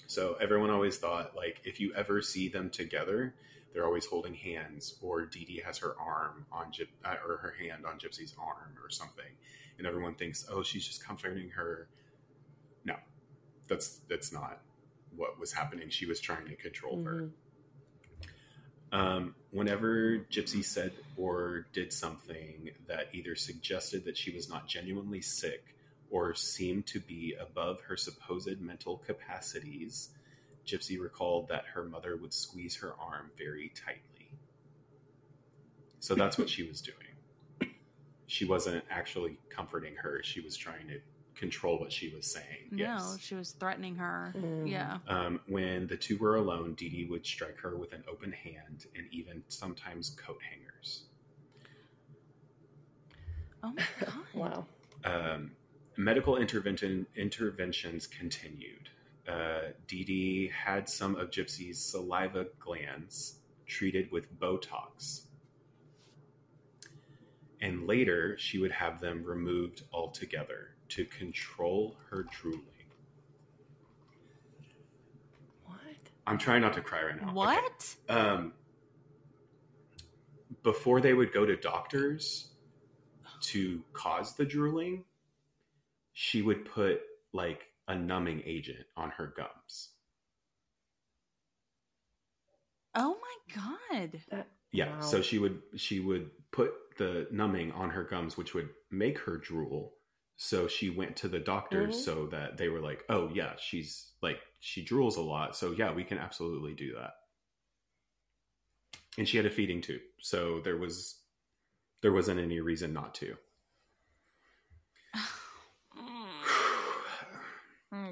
So 0.07 0.37
everyone 0.41 0.71
always 0.71 0.99
thought, 0.99 1.35
like, 1.37 1.61
if 1.65 1.81
you 1.81 1.93
ever 1.95 2.23
see 2.23 2.49
them 2.49 2.71
together, 2.71 3.35
they're 3.73 3.85
always 3.85 4.07
holding 4.07 4.35
hands, 4.35 4.95
or 5.03 5.27
Dee 5.27 5.45
Dee 5.45 5.61
has 5.65 5.79
her 5.79 5.95
arm 6.01 6.47
on 6.51 6.73
Gyp- 6.73 6.89
uh, 7.05 7.17
or 7.27 7.37
her 7.39 7.55
hand 7.61 7.85
on 7.85 7.99
Gypsy's 7.99 8.35
arm, 8.39 8.75
or 8.83 8.89
something, 8.89 9.27
and 9.79 9.87
everyone 9.87 10.15
thinks, 10.15 10.47
oh, 10.51 10.63
she's 10.63 10.87
just 10.87 11.05
comforting 11.05 11.51
her. 11.51 11.89
No, 12.85 12.97
that's 13.69 14.01
that's 14.09 14.33
not 14.33 14.63
what 15.15 15.39
was 15.39 15.53
happening. 15.53 15.91
She 15.91 16.07
was 16.07 16.21
trying 16.21 16.47
to 16.47 16.55
control 16.57 17.03
her. 17.05 17.23
Mhm. 17.23 17.31
Um, 18.93 19.35
whenever 19.51 20.19
Gypsy 20.31 20.65
said 20.65 20.93
or 21.17 21.67
did 21.73 21.93
something 21.93 22.71
that 22.87 23.09
either 23.13 23.35
suggested 23.35 24.05
that 24.05 24.17
she 24.17 24.31
was 24.31 24.49
not 24.49 24.69
genuinely 24.69 25.21
sick 25.21 25.76
or 26.11 26.35
seemed 26.35 26.87
to 26.87 27.01
be 27.01 27.35
above 27.41 27.81
her 27.83 27.97
supposed 27.97 28.61
mental 28.61 28.99
capacities, 28.99 30.11
Gypsy 30.67 31.01
recalled 31.01 31.49
that 31.49 31.65
her 31.75 31.85
mother 31.85 32.17
would 32.17 32.35
squeeze 32.35 32.77
her 32.77 32.95
arm 33.01 33.31
very 33.39 33.73
tightly. 33.85 34.31
So 36.01 36.15
that's 36.15 36.39
what 36.39 36.49
she 36.49 36.63
was 36.67 36.81
doing. 36.81 37.73
She 38.29 38.45
wasn't 38.45 38.85
actually 38.91 39.39
comforting 39.49 39.95
her, 39.97 40.21
she 40.23 40.41
was 40.41 40.57
trying 40.57 40.89
to 40.89 40.99
control 41.37 41.79
what 41.79 41.93
she 41.93 42.09
was 42.15 42.27
saying. 42.27 42.69
No, 42.71 42.85
Yes. 42.85 43.19
she 43.21 43.35
was 43.35 43.53
threatening 43.53 43.95
her. 43.97 44.33
Mm. 44.37 44.69
Yeah. 44.71 44.99
Um, 45.07 45.41
when 45.47 45.87
the 45.87 45.97
two 45.97 46.17
were 46.19 46.37
alone, 46.37 46.75
Dee 46.75 46.89
Dee 46.89 47.05
would 47.05 47.25
strike 47.27 47.59
her 47.59 47.77
with 47.77 47.93
an 47.93 48.03
open 48.11 48.33
hand 48.33 48.87
and 48.97 49.07
even 49.13 49.43
sometimes 49.49 50.11
coat 50.11 50.39
hangers. 50.51 51.03
Oh 53.63 53.73
my 53.73 53.83
god. 54.01 54.15
Wow. 54.35 54.67
Um, 55.05 55.53
medical 55.97 56.37
intervention 56.37 57.07
interventions 57.17 58.07
continued. 58.07 58.91
Uh, 59.29 59.73
Dee 59.89 60.05
Dee 60.05 60.53
had 60.65 60.89
some 60.89 61.17
of 61.17 61.31
Gypsy's 61.31 61.79
saliva 61.79 62.47
glands 62.61 63.41
treated 63.67 64.11
with 64.13 64.39
Botox. 64.39 65.23
And 67.61 67.87
later, 67.87 68.37
she 68.39 68.59
would 68.59 68.71
have 68.71 69.01
them 69.01 69.25
removed 69.25 69.83
altogether 69.93 70.69
to 70.91 71.05
control 71.07 71.97
her 72.11 72.27
drooling. 72.31 72.63
What? 75.65 75.81
I'm 76.27 76.39
trying 76.39 76.61
not 76.61 76.75
to 76.75 76.81
cry 76.81 77.03
right 77.03 77.17
now. 77.17 77.29
Okay. 77.29 77.35
What? 77.35 77.97
um, 78.09 78.53
before 80.63 81.01
they 81.01 81.15
would 81.15 81.33
go 81.33 81.47
to 81.47 81.57
doctors 81.57 82.51
to 83.41 83.83
cause 83.93 84.35
the 84.35 84.45
drooling, 84.45 85.05
she 86.17 86.43
would 86.43 86.65
put 86.65 87.01
like 87.33 87.69
a 87.87 87.95
numbing 87.95 88.43
agent 88.45 88.89
on 88.97 89.11
her 89.13 89.29
gums. 89.29 89.91
Oh 92.97 93.17
my 93.21 93.55
god. 93.55 94.21
That. 94.31 94.49
Yeah, 94.73 94.89
Wow. 94.89 94.99
so 95.01 95.23
she 95.23 95.39
would 95.39 95.63
she 95.77 96.01
would 96.01 96.31
put 96.51 96.73
the 96.99 97.29
numbing 97.31 97.73
on 97.73 97.91
her 97.91 98.05
gums, 98.05 98.37
which 98.37 98.55
would 98.55 98.71
make 98.91 99.19
her 99.21 99.37
drool, 99.39 99.97
So 100.37 100.69
she 100.69 100.91
went 100.91 101.17
to 101.19 101.29
the 101.29 101.41
doctors 101.41 101.97
Mhm. 101.97 102.03
so 102.03 102.27
that 102.29 102.59
they 102.59 102.69
were 102.69 102.81
like, 102.81 103.05
"Oh 103.09 103.29
yeah, 103.31 103.57
she's 103.57 104.13
like 104.23 104.41
she 104.61 104.85
drools 104.85 105.17
a 105.17 105.21
lot, 105.23 105.57
so 105.57 105.73
yeah, 105.73 105.93
we 105.93 106.05
can 106.05 106.19
absolutely 106.19 106.75
do 106.75 106.95
that." 106.95 107.15
And 109.19 109.29
she 109.29 109.37
had 109.37 109.45
a 109.47 109.51
feeding 109.51 109.83
tube, 109.83 110.01
so 110.21 110.61
there 110.61 110.77
was 110.79 111.23
there 112.03 112.13
wasn't 112.13 112.41
any 112.41 112.61
reason 112.61 112.93
not 112.93 113.15
to. 113.17 113.39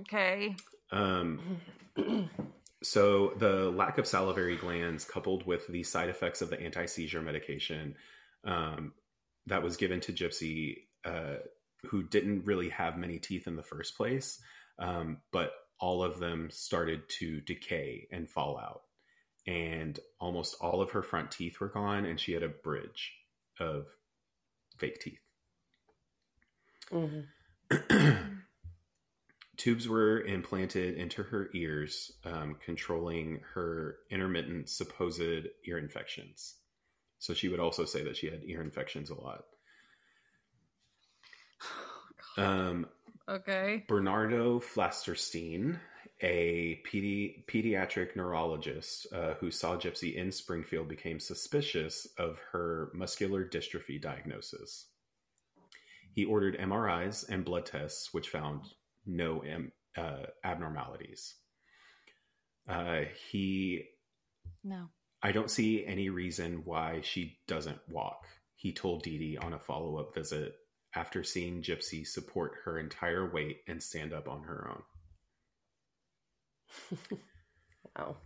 Okay. 0.05 0.55
Um, 0.91 1.61
so 2.83 3.33
the 3.39 3.71
lack 3.71 3.99
of 3.99 4.07
salivary 4.07 4.57
glands, 4.57 5.05
coupled 5.05 5.47
with 5.47 5.67
the 5.69 5.83
side 5.83 6.09
effects 6.09 6.43
of 6.43 6.51
the 6.51 6.61
anti 6.61 6.87
seizure 6.87 7.23
medication 7.23 7.97
um, 8.45 8.93
that 9.47 9.63
was 9.63 9.77
given 9.77 10.01
to 10.01 10.13
Gypsy, 10.13 10.83
uh, 11.05 11.37
who 11.87 12.03
didn't 12.03 12.47
really 12.47 12.69
have 12.71 12.97
many 12.97 13.19
teeth 13.19 13.47
in 13.47 13.57
the 13.57 13.63
first 13.63 13.97
place, 13.97 14.41
um, 14.79 15.19
but 15.33 15.53
all 15.81 16.03
of 16.03 16.19
them 16.19 16.49
started 16.51 17.09
to 17.09 17.41
decay 17.41 18.07
and 18.11 18.29
fall 18.29 18.59
out. 18.59 18.83
And 19.47 19.99
almost 20.21 20.57
all 20.61 20.81
of 20.81 20.93
her 20.93 21.03
front 21.03 21.31
teeth 21.31 21.61
were 21.61 21.69
gone, 21.69 22.07
and 22.07 22.19
she 22.19 22.33
had 22.33 22.43
a 22.43 22.49
bridge 22.49 23.13
of 23.61 23.87
fake 24.79 25.01
teeth. 25.01 25.21
Mhm. 26.91 27.27
Tubes 29.57 29.89
were 29.89 30.21
implanted 30.23 30.97
into 30.97 31.23
her 31.23 31.49
ears, 31.55 32.13
um, 32.25 32.57
controlling 32.65 33.41
her 33.55 33.97
intermittent 34.11 34.69
supposed 34.69 35.47
ear 35.67 35.79
infections. 35.79 36.55
So 37.19 37.35
she 37.35 37.49
would 37.49 37.61
also 37.61 37.85
say 37.85 38.03
that 38.05 38.17
she 38.17 38.27
had 38.27 38.43
ear 38.45 38.63
infections 38.63 39.11
a 39.11 39.15
lot. 39.15 39.45
Um, 42.37 42.89
Okay. 43.29 43.85
Bernardo 43.89 44.61
Flasterstein, 44.61 45.79
a 46.21 46.81
pedi- 46.87 47.45
pediatric 47.47 48.17
neurologist 48.17 49.07
uh, 49.13 49.35
who 49.35 49.51
saw 49.51 49.77
Gypsy 49.77 50.15
in 50.15 50.31
Springfield, 50.31 50.89
became 50.89 51.19
suspicious 51.19 52.07
of 52.19 52.39
her 52.53 52.91
muscular 52.93 53.49
dystrophy 53.49 54.01
diagnosis. 54.01 54.87
He 56.13 56.25
ordered 56.25 56.59
MRIs 56.59 57.29
and 57.29 57.45
blood 57.45 57.67
tests, 57.67 58.13
which 58.13 58.29
found 58.29 58.75
no 59.07 59.43
am- 59.45 59.73
uh, 59.97 60.25
abnormalities. 60.43 61.35
Uh, 62.69 63.03
he, 63.31 63.85
No. 64.63 64.89
I 65.23 65.33
don't 65.33 65.51
see 65.51 65.85
any 65.87 66.11
reason 66.11 66.63
why 66.65 67.01
she 67.03 67.39
doesn't 67.47 67.81
walk. 67.89 68.27
He 68.57 68.73
told 68.73 69.03
Dee 69.03 69.19
Dee 69.19 69.39
on 69.39 69.53
a 69.53 69.59
follow 69.59 69.99
up 69.99 70.15
visit 70.15 70.55
after 70.95 71.23
seeing 71.25 71.63
Gypsy 71.63 72.07
support 72.07 72.53
her 72.65 72.79
entire 72.79 73.31
weight 73.31 73.59
and 73.67 73.83
stand 73.83 74.13
up 74.13 74.29
on 74.29 74.45
her 74.45 74.71
own. 76.91 76.99
wow. 77.97 78.17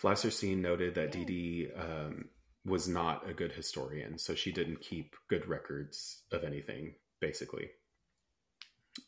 Flasterstein 0.00 0.58
noted 0.58 0.94
that 0.96 1.12
Dee 1.12 1.24
Dee 1.24 1.68
um, 1.76 2.30
was 2.64 2.88
not 2.88 3.28
a 3.28 3.34
good 3.34 3.52
historian, 3.52 4.18
so 4.18 4.34
she 4.34 4.52
didn't 4.52 4.80
keep 4.80 5.14
good 5.28 5.46
records 5.46 6.22
of 6.32 6.44
anything, 6.44 6.94
basically. 7.20 7.70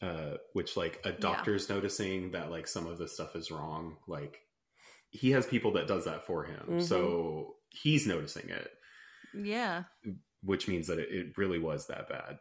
Uh, 0.03 0.37
which, 0.53 0.77
like, 0.77 1.01
a 1.05 1.12
doctor's 1.12 1.68
noticing 1.68 2.33
that, 2.33 2.51
like, 2.51 2.66
some 2.66 2.87
of 2.88 2.99
the 2.99 3.07
stuff 3.07 3.37
is 3.37 3.53
wrong. 3.53 3.96
Like, 4.09 4.40
he 5.11 5.31
has 5.31 5.46
people 5.46 5.72
that 5.75 5.87
does 5.87 6.05
that 6.07 6.27
for 6.27 6.42
him, 6.44 6.66
Mhm. 6.68 6.83
so 6.83 7.57
he's 7.70 8.07
noticing 8.07 8.51
it. 8.51 8.70
Yeah. 9.35 9.85
which 10.42 10.68
means 10.68 10.87
that 10.87 10.99
it, 10.99 11.09
it 11.11 11.38
really 11.38 11.59
was 11.59 11.87
that 11.88 12.09
bad. 12.09 12.38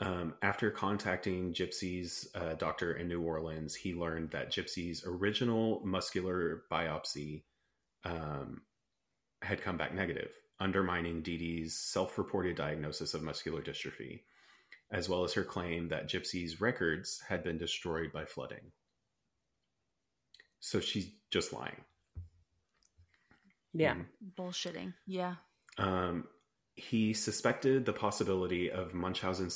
Um, 0.00 0.34
after 0.42 0.70
contacting 0.70 1.52
Gypsy's 1.54 2.28
uh, 2.34 2.54
doctor 2.54 2.92
in 2.92 3.06
New 3.08 3.22
Orleans, 3.22 3.74
he 3.74 3.94
learned 3.94 4.30
that 4.32 4.50
Gypsy's 4.52 5.04
original 5.06 5.80
muscular 5.84 6.64
biopsy 6.70 7.44
um, 8.04 8.62
had 9.42 9.62
come 9.62 9.76
back 9.76 9.94
negative, 9.94 10.32
undermining 10.58 11.22
Dee 11.22 11.38
Dee's 11.38 11.76
self 11.76 12.18
reported 12.18 12.56
diagnosis 12.56 13.14
of 13.14 13.22
muscular 13.22 13.62
dystrophy, 13.62 14.22
as 14.90 15.08
well 15.08 15.24
as 15.24 15.34
her 15.34 15.44
claim 15.44 15.88
that 15.88 16.08
Gypsy's 16.08 16.60
records 16.60 17.20
had 17.28 17.42
been 17.44 17.58
destroyed 17.58 18.12
by 18.12 18.24
flooding. 18.24 18.72
So 20.60 20.80
she's 20.80 21.10
just 21.30 21.52
lying. 21.52 21.84
Yeah. 23.72 23.94
Mhm. 23.94 24.06
Bullshitting. 24.36 24.94
Yeah. 25.06 25.36
Um, 25.78 26.28
he 26.74 27.12
suspected 27.14 27.84
the 27.84 27.92
possibility 27.92 28.70
of 28.70 28.94
Munchausen 28.94 29.50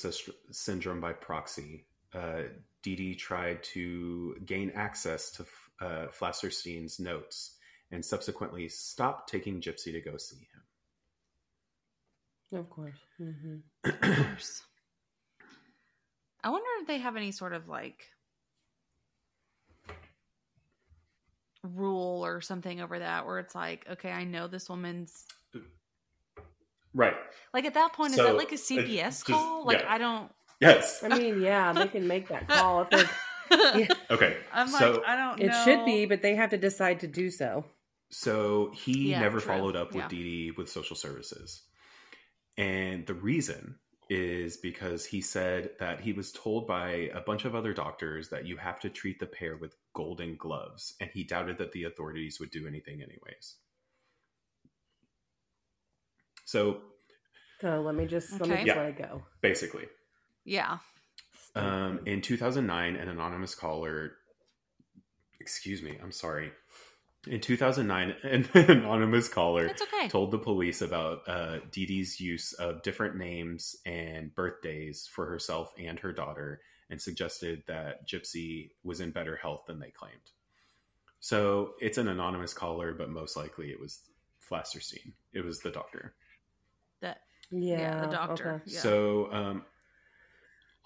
syndrome 0.52 1.00
by 1.00 1.12
proxy. 1.12 1.86
Uh, 2.12 2.44
Dee 2.82 2.96
Dee 2.96 3.14
tried 3.14 3.62
to 3.64 4.36
gain 4.44 4.70
access 4.74 5.30
to 5.32 5.46
uh, 5.80 6.06
Flasterstein's 6.08 7.00
notes 7.00 7.56
and 7.90 8.04
subsequently 8.04 8.68
stopped 8.68 9.28
taking 9.30 9.60
Gypsy 9.60 9.92
to 9.92 10.00
go 10.00 10.16
see 10.16 10.36
him. 12.52 12.60
Of 12.60 12.70
course. 12.70 12.98
hmm 13.18 13.56
Of 13.84 14.00
course. 14.00 14.62
I 16.44 16.50
wonder 16.50 16.66
if 16.80 16.86
they 16.86 16.98
have 16.98 17.16
any 17.16 17.32
sort 17.32 17.54
of 17.54 17.68
like 17.68 18.04
rule 21.62 22.24
or 22.24 22.40
something 22.40 22.80
over 22.80 22.98
that 22.98 23.26
where 23.26 23.38
it's 23.38 23.54
like, 23.54 23.86
okay, 23.92 24.10
I 24.10 24.24
know 24.24 24.46
this 24.46 24.68
woman's. 24.68 25.24
Right. 26.96 27.14
like 27.52 27.64
at 27.64 27.74
that 27.74 27.92
point, 27.92 28.12
is 28.12 28.18
that 28.18 28.36
like 28.36 28.50
a 28.52 28.54
it's 28.54 28.70
CPS 28.70 29.02
just- 29.04 29.24
call? 29.24 29.64
Like 29.66 29.80
yeah. 29.80 29.92
I 29.92 29.98
don't 29.98 30.30
Yes. 30.60 31.02
I 31.02 31.08
mean, 31.18 31.42
yeah, 31.42 31.72
they 31.72 31.88
can 31.88 32.06
make 32.06 32.28
that 32.28 32.46
call 32.48 32.82
if 32.82 32.90
they're. 32.90 33.10
Yeah. 33.76 33.86
Okay. 34.10 34.36
I'm 34.52 34.70
like, 34.72 34.80
so, 34.80 35.02
I 35.06 35.16
don't 35.16 35.40
It 35.40 35.52
should 35.64 35.84
be, 35.84 36.06
but 36.06 36.22
they 36.22 36.34
have 36.34 36.50
to 36.50 36.56
decide 36.56 37.00
to 37.00 37.06
do 37.06 37.30
so. 37.30 37.64
so 38.10 38.72
he 38.74 39.10
Yeah, 39.10 39.20
never 39.20 39.38
true. 39.38 39.46
followed 39.54 39.76
up 39.76 39.88
with 39.88 40.02
Yeah. 40.04 40.08
Dee 40.08 40.22
Dee 40.22 40.50
with 40.52 40.68
social 40.70 40.96
services. 40.96 41.62
And 42.56 43.06
the 43.06 43.14
reason 43.14 43.76
is 44.10 44.56
because 44.58 45.04
he 45.04 45.20
said 45.20 45.70
that 45.80 46.00
he 46.00 46.12
was 46.12 46.32
told 46.32 46.66
by 46.66 47.10
a 47.14 47.20
bunch 47.20 47.44
of 47.44 47.54
other 47.54 47.72
doctors 47.72 48.28
that 48.30 48.46
you 48.46 48.56
have 48.56 48.80
to 48.80 48.90
treat 48.90 49.18
the 49.18 49.26
pair 49.26 49.56
with 49.56 49.76
golden 49.94 50.36
gloves, 50.36 50.94
and 51.00 51.10
he 51.12 51.24
doubted 51.24 51.58
that 51.58 51.72
the 51.72 51.84
authorities 51.84 52.38
would 52.40 52.50
do 52.50 52.66
anything 52.66 53.02
anyways. 53.02 53.56
So 56.44 56.82
So 57.60 57.80
let 57.82 57.94
me 57.94 58.06
just 58.06 58.40
let 58.40 58.48
me 58.48 58.56
just 58.58 58.66
Yeah. 58.66 58.74
let 58.76 58.86
it 58.90 58.96
go. 58.98 59.26
basically, 59.40 59.88
Yeah. 60.44 60.78
um, 61.54 62.00
in 62.06 62.20
2009, 62.20 62.96
an 62.96 63.08
anonymous 63.08 63.54
caller, 63.54 64.16
excuse 65.40 65.82
me, 65.82 65.98
I'm 66.02 66.12
sorry. 66.12 66.52
In 67.26 67.40
2009, 67.40 68.14
an 68.22 68.48
anonymous 68.54 69.28
caller 69.28 69.70
okay. 69.70 70.08
told 70.08 70.30
the 70.30 70.38
police 70.38 70.82
about 70.82 71.22
uh, 71.26 71.58
Dee 71.70 71.86
Dee's 71.86 72.20
use 72.20 72.52
of 72.54 72.82
different 72.82 73.16
names 73.16 73.76
and 73.86 74.34
birthdays 74.34 75.08
for 75.10 75.26
herself 75.26 75.72
and 75.78 75.98
her 76.00 76.12
daughter, 76.12 76.60
and 76.90 77.00
suggested 77.00 77.62
that 77.66 78.06
Gypsy 78.06 78.70
was 78.82 79.00
in 79.00 79.10
better 79.10 79.36
health 79.36 79.62
than 79.66 79.78
they 79.78 79.90
claimed. 79.90 80.32
So 81.20 81.72
it's 81.80 81.96
an 81.98 82.08
anonymous 82.08 82.52
caller, 82.52 82.92
but 82.92 83.08
most 83.08 83.36
likely 83.36 83.70
it 83.70 83.80
was 83.80 84.00
Flasterstein. 84.46 85.12
It 85.32 85.44
was 85.44 85.60
the 85.60 85.70
doctor. 85.70 86.14
That 87.00 87.22
Yeah, 87.50 87.78
yeah, 87.78 88.00
the 88.06 88.12
doctor. 88.12 88.52
okay. 88.54 88.62
Yeah. 88.66 88.80
So, 88.80 89.32
um, 89.32 89.64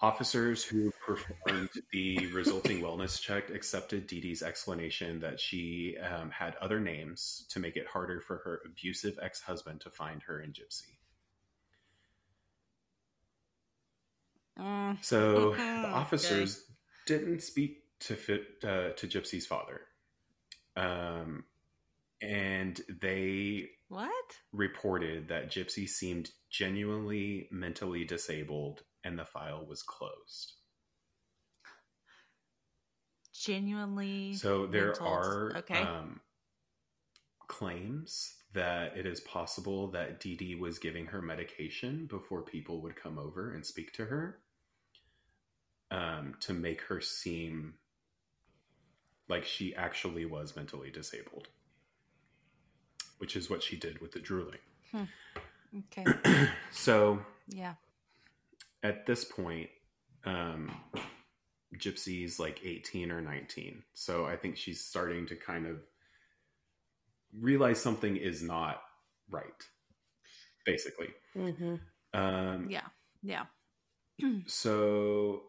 officers 0.01 0.63
who 0.63 0.91
performed 1.05 1.69
the 1.91 2.27
resulting 2.27 2.81
wellness 2.81 3.19
check 3.19 3.49
accepted 3.49 4.07
Dee 4.07 4.21
Dee's 4.21 4.41
explanation 4.41 5.19
that 5.19 5.39
she 5.39 5.97
um, 5.97 6.31
had 6.31 6.55
other 6.57 6.79
names 6.79 7.45
to 7.49 7.59
make 7.59 7.75
it 7.75 7.87
harder 7.87 8.21
for 8.21 8.37
her 8.37 8.61
abusive 8.65 9.19
ex 9.21 9.41
husband 9.41 9.81
to 9.81 9.89
find 9.89 10.23
her 10.23 10.39
in 10.41 10.53
Gypsy. 10.53 10.97
Mm, 14.57 14.97
So 15.03 15.51
Mhm, 15.53 15.81
the 15.81 15.87
officers 15.89 16.65
didn't 17.05 17.41
speak 17.41 17.83
to 18.01 18.15
fit 18.15 18.63
uh, 18.63 18.91
to 18.91 19.07
Gypsy's 19.07 19.45
father, 19.45 19.81
um, 20.75 21.45
and 22.21 22.79
they 23.01 23.69
what? 23.89 24.37
reported 24.53 25.27
that 25.27 25.51
Gypsy 25.51 25.87
seemed 25.87 26.31
genuinely 26.49 27.47
mentally 27.51 28.05
disabled, 28.05 28.83
and 29.03 29.17
the 29.17 29.25
file 29.25 29.65
was 29.67 29.83
closed. 29.83 30.53
Genuinely. 33.33 34.33
So 34.33 34.67
there 34.67 34.87
mental- 34.87 35.07
are 35.07 35.57
okay. 35.57 35.81
um, 35.81 36.21
claims 37.47 38.35
that 38.53 38.97
it 38.97 39.05
is 39.05 39.19
possible 39.21 39.91
that 39.91 40.19
Dee 40.19 40.35
Dee 40.35 40.55
was 40.55 40.79
giving 40.79 41.05
her 41.07 41.21
medication 41.21 42.07
before 42.07 42.41
people 42.41 42.81
would 42.81 42.95
come 42.95 43.17
over 43.17 43.51
and 43.51 43.65
speak 43.65 43.93
to 43.93 44.05
her 44.05 44.39
um, 45.91 46.35
to 46.41 46.53
make 46.53 46.81
her 46.81 47.01
seem 47.01 47.75
like 49.27 49.45
she 49.45 49.75
actually 49.75 50.25
was 50.25 50.55
mentally 50.55 50.89
disabled, 50.89 51.47
which 53.19 53.35
is 53.35 53.49
what 53.49 53.63
she 53.63 53.77
did 53.77 53.99
with 54.01 54.11
the 54.11 54.19
drooling. 54.19 54.59
okay. 55.77 56.05
so 56.71 57.19
Yeah. 57.47 57.75
at 58.83 59.05
this 59.05 59.23
point, 59.23 59.69
um, 60.25 60.71
Gypsy's 61.77 62.39
like 62.39 62.59
18 62.65 63.11
or 63.11 63.21
19. 63.21 63.83
So 63.93 64.25
I 64.25 64.35
think 64.35 64.57
she's 64.57 64.83
starting 64.83 65.27
to 65.27 65.35
kind 65.35 65.67
of 65.67 65.77
realize 67.39 67.79
something 67.79 68.17
is 68.17 68.41
not 68.41 68.81
right, 69.29 69.43
basically. 70.65 71.09
Mm-hmm. 71.35 71.75
Um, 72.13 72.67
Yeah. 72.69 72.87
Yeah. 73.21 73.45
so 74.47 75.43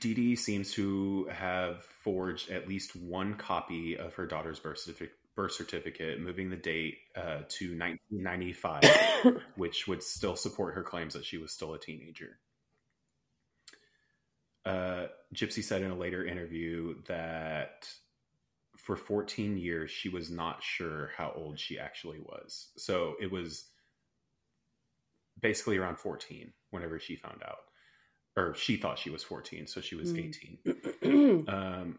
Dee 0.00 0.14
Dee 0.14 0.36
seems 0.36 0.72
to 0.72 1.26
have 1.26 1.84
forged 2.02 2.50
at 2.50 2.66
least 2.66 2.96
one 2.96 3.34
copy 3.34 3.96
of 3.98 4.14
her 4.14 4.26
daughter's 4.26 4.58
birth 4.58 4.78
certificate, 4.78 5.14
birth 5.34 5.52
certificate 5.52 6.20
moving 6.20 6.50
the 6.50 6.56
date 6.56 6.98
uh, 7.16 7.42
to 7.48 7.76
1995, 7.76 9.42
which 9.56 9.86
would 9.88 10.02
still 10.02 10.36
support 10.36 10.74
her 10.74 10.82
claims 10.82 11.14
that 11.14 11.24
she 11.24 11.38
was 11.38 11.52
still 11.52 11.74
a 11.74 11.78
teenager. 11.78 12.38
Uh, 14.64 15.06
Gypsy 15.34 15.62
said 15.62 15.82
in 15.82 15.90
a 15.90 15.96
later 15.96 16.24
interview 16.24 16.94
that 17.06 17.88
for 18.76 18.96
14 18.96 19.58
years 19.58 19.90
she 19.90 20.08
was 20.08 20.30
not 20.30 20.62
sure 20.62 21.10
how 21.16 21.32
old 21.36 21.58
she 21.58 21.78
actually 21.78 22.20
was. 22.20 22.68
So 22.76 23.14
it 23.20 23.30
was 23.30 23.66
basically 25.40 25.76
around 25.76 25.98
14 25.98 26.52
whenever 26.70 26.98
she 26.98 27.16
found 27.16 27.42
out. 27.44 27.58
Or 28.36 28.54
she 28.54 28.76
thought 28.76 28.98
she 28.98 29.10
was 29.10 29.22
14, 29.22 29.66
so 29.68 29.80
she 29.80 29.94
was 29.94 30.12
Mm. 30.12 30.18
18. 30.18 30.58
mm-hmm. 30.64 31.48
Um, 31.48 31.98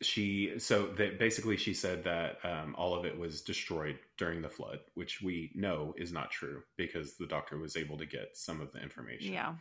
she 0.00 0.58
so 0.58 0.86
that 0.98 1.18
basically 1.18 1.56
she 1.56 1.72
said 1.74 2.04
that 2.04 2.38
um, 2.44 2.74
all 2.76 2.94
of 2.94 3.04
it 3.04 3.18
was 3.18 3.40
destroyed 3.40 3.98
during 4.16 4.42
the 4.42 4.48
flood, 4.48 4.80
which 4.94 5.22
we 5.22 5.50
know 5.54 5.94
is 5.96 6.12
not 6.12 6.30
true 6.30 6.62
because 6.76 7.16
the 7.16 7.26
doctor 7.26 7.58
was 7.58 7.76
able 7.76 7.96
to 7.98 8.06
get 8.06 8.36
some 8.36 8.60
of 8.60 8.72
the 8.72 8.80
information. 8.80 9.32
Yeah. 9.32 9.54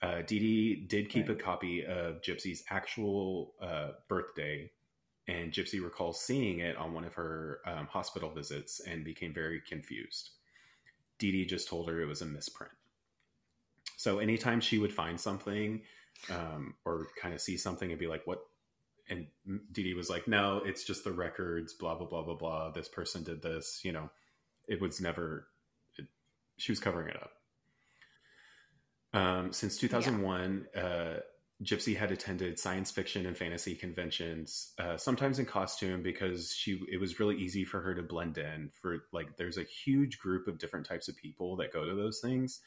Uh, 0.00 0.22
Dee 0.22 0.38
Dee 0.38 0.74
did 0.86 1.08
keep 1.08 1.28
Right. 1.28 1.38
a 1.38 1.42
copy 1.42 1.84
of 1.84 2.20
Gypsy's 2.22 2.64
actual 2.70 3.54
uh, 3.60 3.90
birthday, 4.08 4.70
and 5.28 5.52
Gypsy 5.52 5.82
recalls 5.82 6.20
seeing 6.20 6.58
it 6.58 6.76
on 6.76 6.92
one 6.92 7.04
of 7.04 7.14
her 7.14 7.60
um, 7.66 7.86
hospital 7.86 8.30
visits 8.30 8.80
and 8.80 9.04
became 9.04 9.32
very 9.32 9.60
confused. 9.60 10.30
Dee 11.18 11.30
Dee 11.30 11.44
just 11.44 11.68
told 11.68 11.88
her 11.88 12.00
it 12.00 12.06
was 12.06 12.22
a 12.22 12.26
misprint. 12.26 12.72
So 13.96 14.18
anytime 14.18 14.60
she 14.60 14.78
would 14.78 14.92
find 14.92 15.20
something 15.20 15.82
um, 16.30 16.74
or 16.84 17.06
kind 17.20 17.32
of 17.34 17.40
see 17.40 17.56
something 17.56 17.90
and 17.90 17.98
be 18.00 18.08
like, 18.08 18.26
"What?" 18.26 18.44
And 19.08 19.26
Dee 19.72 19.82
Dee 19.82 19.94
was 19.94 20.08
like, 20.10 20.28
"No, 20.28 20.62
it's 20.64 20.84
just 20.84 21.04
the 21.04 21.12
records." 21.12 21.74
Blah 21.74 21.96
blah 21.96 22.06
blah 22.06 22.22
blah 22.22 22.34
blah. 22.36 22.70
This 22.70 22.88
person 22.88 23.22
did 23.24 23.42
this. 23.42 23.80
You 23.84 23.92
know, 23.92 24.10
it 24.68 24.80
was 24.80 25.00
never. 25.00 25.48
It, 25.98 26.06
she 26.56 26.72
was 26.72 26.80
covering 26.80 27.08
it 27.08 27.16
up. 27.16 27.32
Um, 29.14 29.52
since 29.52 29.76
2001, 29.76 30.66
uh, 30.74 31.16
Gypsy 31.62 31.96
had 31.96 32.10
attended 32.10 32.58
science 32.58 32.90
fiction 32.90 33.26
and 33.26 33.36
fantasy 33.36 33.74
conventions, 33.74 34.72
uh, 34.78 34.96
sometimes 34.96 35.38
in 35.38 35.44
costume 35.46 36.02
because 36.02 36.52
she 36.52 36.80
it 36.90 36.98
was 36.98 37.20
really 37.20 37.36
easy 37.36 37.64
for 37.64 37.80
her 37.82 37.94
to 37.94 38.02
blend 38.02 38.38
in. 38.38 38.70
For 38.80 39.04
like, 39.12 39.36
there's 39.36 39.58
a 39.58 39.64
huge 39.64 40.18
group 40.18 40.48
of 40.48 40.58
different 40.58 40.86
types 40.86 41.08
of 41.08 41.16
people 41.16 41.56
that 41.56 41.72
go 41.72 41.84
to 41.84 41.94
those 41.94 42.20
things, 42.20 42.60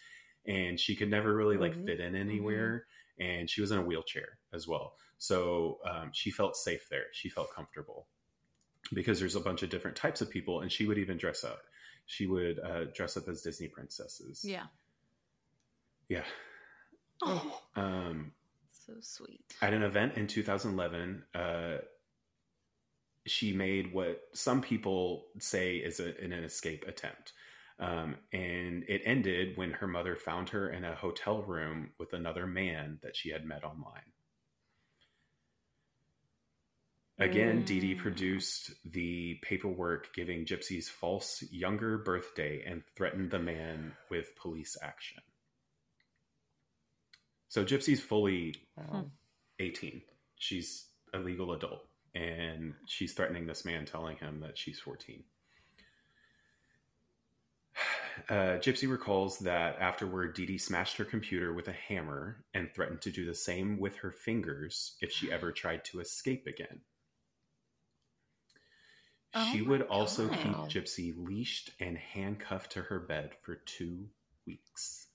and 0.45 0.80
she 0.80 0.95
could 0.95 1.10
never 1.10 1.34
really 1.36 1.58
like 1.58 1.76
Mhm. 1.76 1.86
fit 1.86 2.00
in 2.00 2.15
anywhere. 2.15 2.86
And 3.17 3.50
she 3.50 3.62
was 3.62 3.71
in 3.71 3.78
a 3.80 3.82
wheelchair 3.82 4.39
as 4.54 4.67
well, 4.67 4.98
so 5.17 5.80
um, 5.89 6.10
she 6.13 6.32
felt 6.32 6.56
safe 6.56 6.88
there. 6.89 7.06
She 7.13 7.30
felt 7.30 7.54
comfortable 7.54 8.08
because 8.93 9.19
there's 9.19 9.36
a 9.36 9.39
bunch 9.39 9.63
of 9.63 9.69
different 9.69 9.97
types 9.97 10.21
of 10.21 10.30
people, 10.30 10.62
and 10.62 10.71
she 10.71 10.86
would 10.86 10.97
even 10.97 11.17
dress 11.17 11.43
up. 11.43 11.62
She 12.06 12.28
would 12.28 12.60
uh, 12.60 12.86
dress 12.93 13.17
up 13.17 13.28
as 13.28 13.41
Disney 13.41 13.67
princesses. 13.67 14.41
Yeah. 14.43 14.65
yeah. 16.10 16.23
Oh, 17.23 17.62
Um, 17.75 18.34
so 18.71 18.93
sweet. 19.01 19.41
at 19.62 19.73
an 19.73 19.82
event 19.82 20.15
in 20.15 20.28
2011, 20.28 21.23
uh, 21.34 21.78
she 23.25 23.54
made 23.54 23.91
what 23.91 24.21
some 24.34 24.62
people 24.62 25.25
say 25.39 25.78
is 25.78 25.99
a, 25.99 26.13
an 26.23 26.32
escape 26.34 26.86
attempt. 26.88 27.34
Um, 27.80 28.17
and 28.32 28.84
it 28.88 29.01
ended 29.04 29.58
when 29.58 29.71
her 29.71 29.88
mother 29.88 30.15
found 30.15 30.49
her 30.49 30.69
in 30.69 30.86
a 30.86 30.95
hotel 30.95 31.41
room 31.41 31.89
with 31.97 32.13
another 32.13 32.45
man 32.45 32.99
that 33.01 33.15
she 33.15 33.32
had 33.32 33.43
met 33.45 33.63
online. 33.63 34.13
Again, 37.17 37.63
Dee 37.63 37.80
Dee 37.80 37.95
Mm. 37.95 37.99
produced 37.99 38.71
the 38.84 39.36
paperwork 39.36 40.13
giving 40.13 40.45
Gypsy's 40.45 40.89
false 40.89 41.41
younger 41.43 41.97
birthday 41.97 42.62
and 42.65 42.84
threatened 42.97 43.32
the 43.32 43.39
man 43.39 43.95
with 44.10 44.36
police 44.36 44.75
action. 44.82 45.23
So 47.47 47.63
Gypsy's 47.63 48.01
fully 48.01 48.56
Wow. 48.75 49.12
18. 49.60 50.04
She's 50.38 50.89
a 51.13 51.19
legal 51.19 51.54
adult 51.54 51.88
and 52.13 52.75
she's 52.86 53.13
threatening 53.13 53.45
this 53.45 53.63
man, 53.63 53.86
telling 53.86 54.17
him 54.17 54.41
that 54.41 54.58
she's 54.58 54.80
14. 54.80 55.23
Uh, 58.30 58.58
Gypsy 58.60 58.89
recalls 58.89 59.39
that 59.39 59.78
afterward, 59.80 60.34
Dee 60.36 60.45
Dee 60.45 60.58
smashed 60.58 60.95
her 60.97 61.04
computer 61.06 61.54
with 61.54 61.67
a 61.67 61.73
hammer 61.73 62.45
and 62.54 62.73
threatened 62.73 63.01
to 63.01 63.12
do 63.12 63.25
the 63.25 63.36
same 63.36 63.78
with 63.78 63.97
her 63.97 64.12
fingers 64.12 64.95
if 65.01 65.12
she 65.12 65.30
ever 65.32 65.51
tried 65.51 65.84
to 65.86 65.99
escape 65.99 66.47
again. 66.47 66.82
Oh 69.36 69.45
she 69.52 69.62
my 69.62 69.69
would 69.69 69.82
also 69.84 70.28
God. 70.28 70.69
keep 70.69 70.84
Gypsy 70.84 71.13
leashed 71.17 71.71
and 71.80 71.98
handcuffed 71.98 72.71
to 72.74 72.84
her 72.84 73.00
bed 73.00 73.32
for 73.43 73.56
two 73.56 74.08
weeks. 74.48 75.08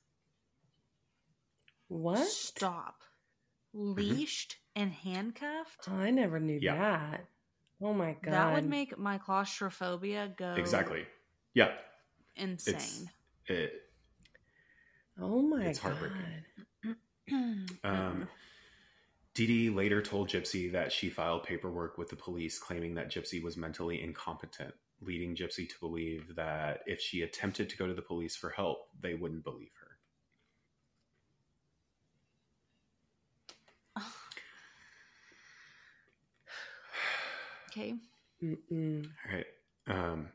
What? 1.89 2.27
Stop. 2.29 3.03
Leashed 3.73 4.57
and 4.77 4.93
handcuffed? 4.93 5.89
I 5.89 6.11
never 6.11 6.39
knew 6.39 6.61
Yeah. 6.61 6.75
that. 6.77 7.25
Oh 7.83 7.95
my 7.95 8.17
god. 8.23 8.33
That 8.33 8.53
would 8.53 8.69
make 8.69 8.99
my 8.99 9.19
claustrophobia 9.19 10.33
go 10.37 10.55
Exactly. 10.57 11.07
Yeah. 11.55 11.71
insane. 12.37 13.11
It, 13.47 13.73
Oh 15.21 15.43
my 15.43 15.67
It's 15.67 15.79
god. 15.79 15.93
heartbreaking. 15.93 16.97
Um, 17.85 18.29
Dee 19.35 19.47
Dee 19.47 19.71
later 19.71 20.03
told 20.03 20.29
Gypsy 20.29 20.73
that 20.73 20.93
she 20.93 21.09
filed 21.09 21.45
paperwork 21.45 21.99
with 21.99 22.09
the 22.09 22.17
police 22.17 22.59
claiming 22.59 22.95
that 22.95 23.11
Gypsy 23.11 23.43
was 23.43 23.57
mentally 23.57 24.03
incompetent, 24.03 24.75
leading 25.01 25.37
Gypsy 25.37 25.69
to 25.69 25.79
believe 25.79 26.35
that 26.35 26.81
if 26.87 27.01
she 27.01 27.23
attempted 27.23 27.71
to 27.71 27.77
go 27.77 27.87
to 27.87 27.95
the 27.95 28.03
police 28.03 28.35
for 28.35 28.51
help, 28.51 28.89
they 29.01 29.15
wouldn't 29.15 29.45
believe 29.45 29.71
her. 33.97 34.03
okay. 37.71 37.95
Mm-mm. 38.43 39.07
All 39.27 39.37
right. 39.37 39.47
Um, 39.87 40.29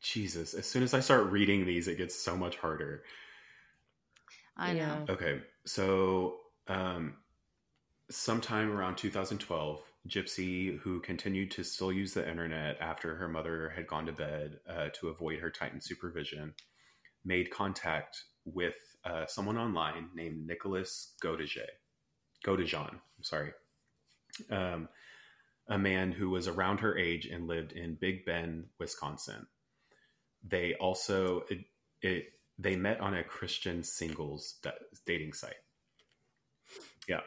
Jesus, 0.00 0.54
as 0.54 0.66
soon 0.66 0.82
as 0.82 0.94
I 0.94 1.00
start 1.00 1.30
reading 1.30 1.66
these, 1.66 1.88
it 1.88 1.98
gets 1.98 2.14
so 2.14 2.36
much 2.36 2.56
harder. 2.56 3.02
I 4.56 4.74
know. 4.74 5.04
Okay, 5.08 5.40
so 5.64 6.36
um, 6.68 7.14
sometime 8.12 8.70
around 8.70 8.96
2012, 8.96 9.80
Gypsy, 10.08 10.78
who 10.80 11.00
continued 11.00 11.50
to 11.52 11.64
still 11.64 11.92
use 11.92 12.14
the 12.14 12.28
internet 12.28 12.76
after 12.80 13.16
her 13.16 13.28
mother 13.28 13.72
had 13.74 13.86
gone 13.86 14.06
to 14.06 14.12
bed 14.12 14.58
uh, 14.68 14.88
to 14.94 15.08
avoid 15.08 15.40
her 15.40 15.50
Titan 15.50 15.80
supervision, 15.80 16.54
made 17.24 17.50
contact 17.50 18.24
with 18.44 18.74
uh, 19.04 19.26
someone 19.26 19.56
online 19.56 20.08
named 20.14 20.46
Nicholas 20.46 21.14
Godeje. 21.22 21.66
Godejohn, 22.44 22.90
I'm 22.90 23.22
sorry. 23.22 23.52
Um, 24.50 24.88
a 25.68 25.78
man 25.78 26.12
who 26.12 26.30
was 26.30 26.48
around 26.48 26.80
her 26.80 26.96
age 26.98 27.26
and 27.26 27.46
lived 27.46 27.72
in 27.72 27.94
Big 27.94 28.24
Bend, 28.24 28.66
Wisconsin. 28.78 29.46
They 30.44 30.74
also 30.74 31.44
it, 31.48 31.60
it 32.00 32.24
they 32.58 32.74
met 32.74 33.00
on 33.00 33.14
a 33.14 33.22
Christian 33.22 33.84
singles 33.84 34.56
da- 34.62 34.72
dating 35.06 35.34
site. 35.34 35.54
Yeah. 37.08 37.20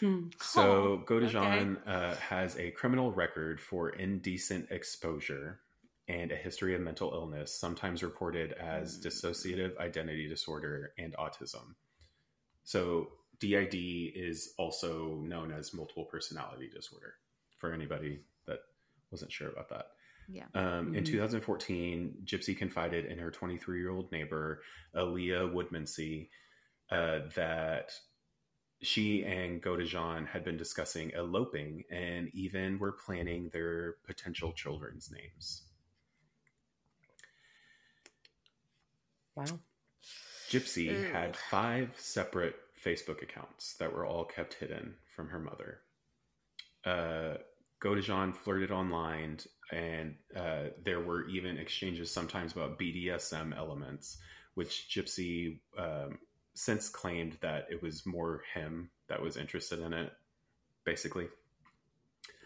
Hmm. 0.00 0.28
So 0.40 0.62
Oh, 0.62 1.04
Godejohn 1.06 1.78
uh, 1.86 2.14
has 2.16 2.56
a 2.56 2.70
criminal 2.72 3.12
record 3.12 3.60
for 3.60 3.90
indecent 3.90 4.68
exposure 4.70 5.60
and 6.08 6.32
a 6.32 6.36
history 6.36 6.74
of 6.74 6.80
mental 6.80 7.12
illness, 7.12 7.54
sometimes 7.54 8.02
reported 8.02 8.52
as 8.52 8.96
Hmm. 8.96 9.08
dissociative 9.08 9.76
identity 9.78 10.28
disorder 10.28 10.92
and 10.98 11.14
autism. 11.16 11.74
So 12.64 13.12
DID 13.40 13.74
is 14.14 14.54
also 14.58 15.16
known 15.16 15.52
as 15.52 15.72
multiple 15.74 16.04
personality 16.04 16.68
disorder 16.68 17.14
for 17.58 17.72
anybody 17.72 18.20
that 18.46 18.60
wasn't 19.10 19.32
sure 19.32 19.50
about 19.50 19.68
that. 19.70 19.86
Yeah. 20.28 20.46
Um, 20.54 20.94
In 20.94 21.02
Mhm. 21.04 21.06
2014, 21.06 22.22
Gypsy 22.24 22.56
confided 22.56 23.06
in 23.06 23.18
her 23.18 23.30
23 23.30 23.78
year 23.80 23.90
old 23.90 24.10
neighbor, 24.12 24.62
Aleah 24.94 25.50
Woodmansee, 25.52 26.28
uh, 26.90 27.20
that 27.34 27.92
she 28.80 29.24
and 29.24 29.62
Godejohn 29.62 30.26
had 30.26 30.44
been 30.44 30.56
discussing 30.56 31.10
eloping 31.14 31.84
and 31.90 32.30
even 32.32 32.78
were 32.78 32.92
planning 32.92 33.48
their 33.52 33.96
potential 34.06 34.52
children's 34.52 35.10
names. 35.10 35.62
Wow. 39.34 39.58
Gypsy 40.48 40.84
Ew. 40.84 41.12
had 41.12 41.36
five 41.36 41.90
separate 41.96 42.56
Facebook 42.84 43.22
accounts 43.22 43.74
that 43.74 43.92
were 43.92 44.06
all 44.06 44.24
kept 44.24 44.54
hidden 44.54 44.94
from 45.14 45.28
her 45.28 45.38
mother. 45.38 45.80
Uh, 46.84 47.38
Godejohn 47.80 48.34
flirted 48.34 48.70
online, 48.70 49.38
and 49.70 50.16
uh, 50.34 50.70
there 50.82 51.00
were 51.00 51.28
even 51.28 51.58
exchanges 51.58 52.10
sometimes 52.10 52.52
about 52.52 52.78
BDSM 52.78 53.56
elements, 53.56 54.18
which 54.54 54.88
Gypsy 54.90 55.58
um, 55.78 56.18
since 56.58 56.88
claimed 56.88 57.38
that 57.40 57.66
it 57.70 57.80
was 57.80 58.04
more 58.04 58.42
him 58.52 58.90
that 59.08 59.22
was 59.22 59.36
interested 59.36 59.78
in 59.78 59.92
it, 59.92 60.12
basically. 60.84 61.28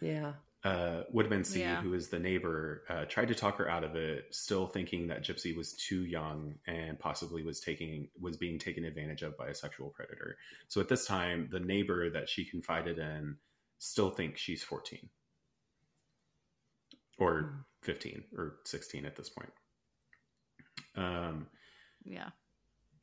Yeah. 0.03 0.35
Uh, 0.65 1.05
Woodmansee, 1.13 1.61
Yeah. 1.61 1.81
who 1.81 1.95
is 1.95 2.09
the 2.09 2.19
neighbor, 2.19 2.85
uh, 2.89 3.07
tried 3.07 3.29
to 3.29 3.35
talk 3.35 3.57
her 3.57 3.69
out 3.69 3.83
of 3.85 3.97
it, 3.97 4.33
still 4.33 4.67
thinking 4.67 5.07
that 5.09 5.25
Gypsy 5.25 5.57
was 5.57 5.73
too 5.73 6.05
young 6.05 6.59
and 6.67 6.99
possibly 7.01 7.43
was 7.43 7.59
taking 7.59 8.11
was 8.21 8.37
being 8.37 8.59
taken 8.59 8.85
advantage 8.85 9.23
of 9.23 9.37
by 9.37 9.49
a 9.49 9.55
sexual 9.55 9.89
predator. 9.91 10.37
So 10.69 10.81
at 10.81 10.89
this 10.89 11.07
time, 11.07 11.49
the 11.51 11.59
neighbor 11.59 12.11
that 12.11 12.29
she 12.29 12.45
confided 12.45 12.99
in 12.99 13.39
still 13.79 14.11
thinks 14.11 14.41
she's 14.41 14.63
fourteen 14.63 15.09
or 17.19 17.41
Hmm. 17.41 17.61
fifteen 17.81 18.25
or 18.37 18.61
sixteen 18.65 19.05
at 19.07 19.17
this 19.17 19.31
point. 19.31 19.53
Um, 20.95 21.49
Yeah, 22.05 22.31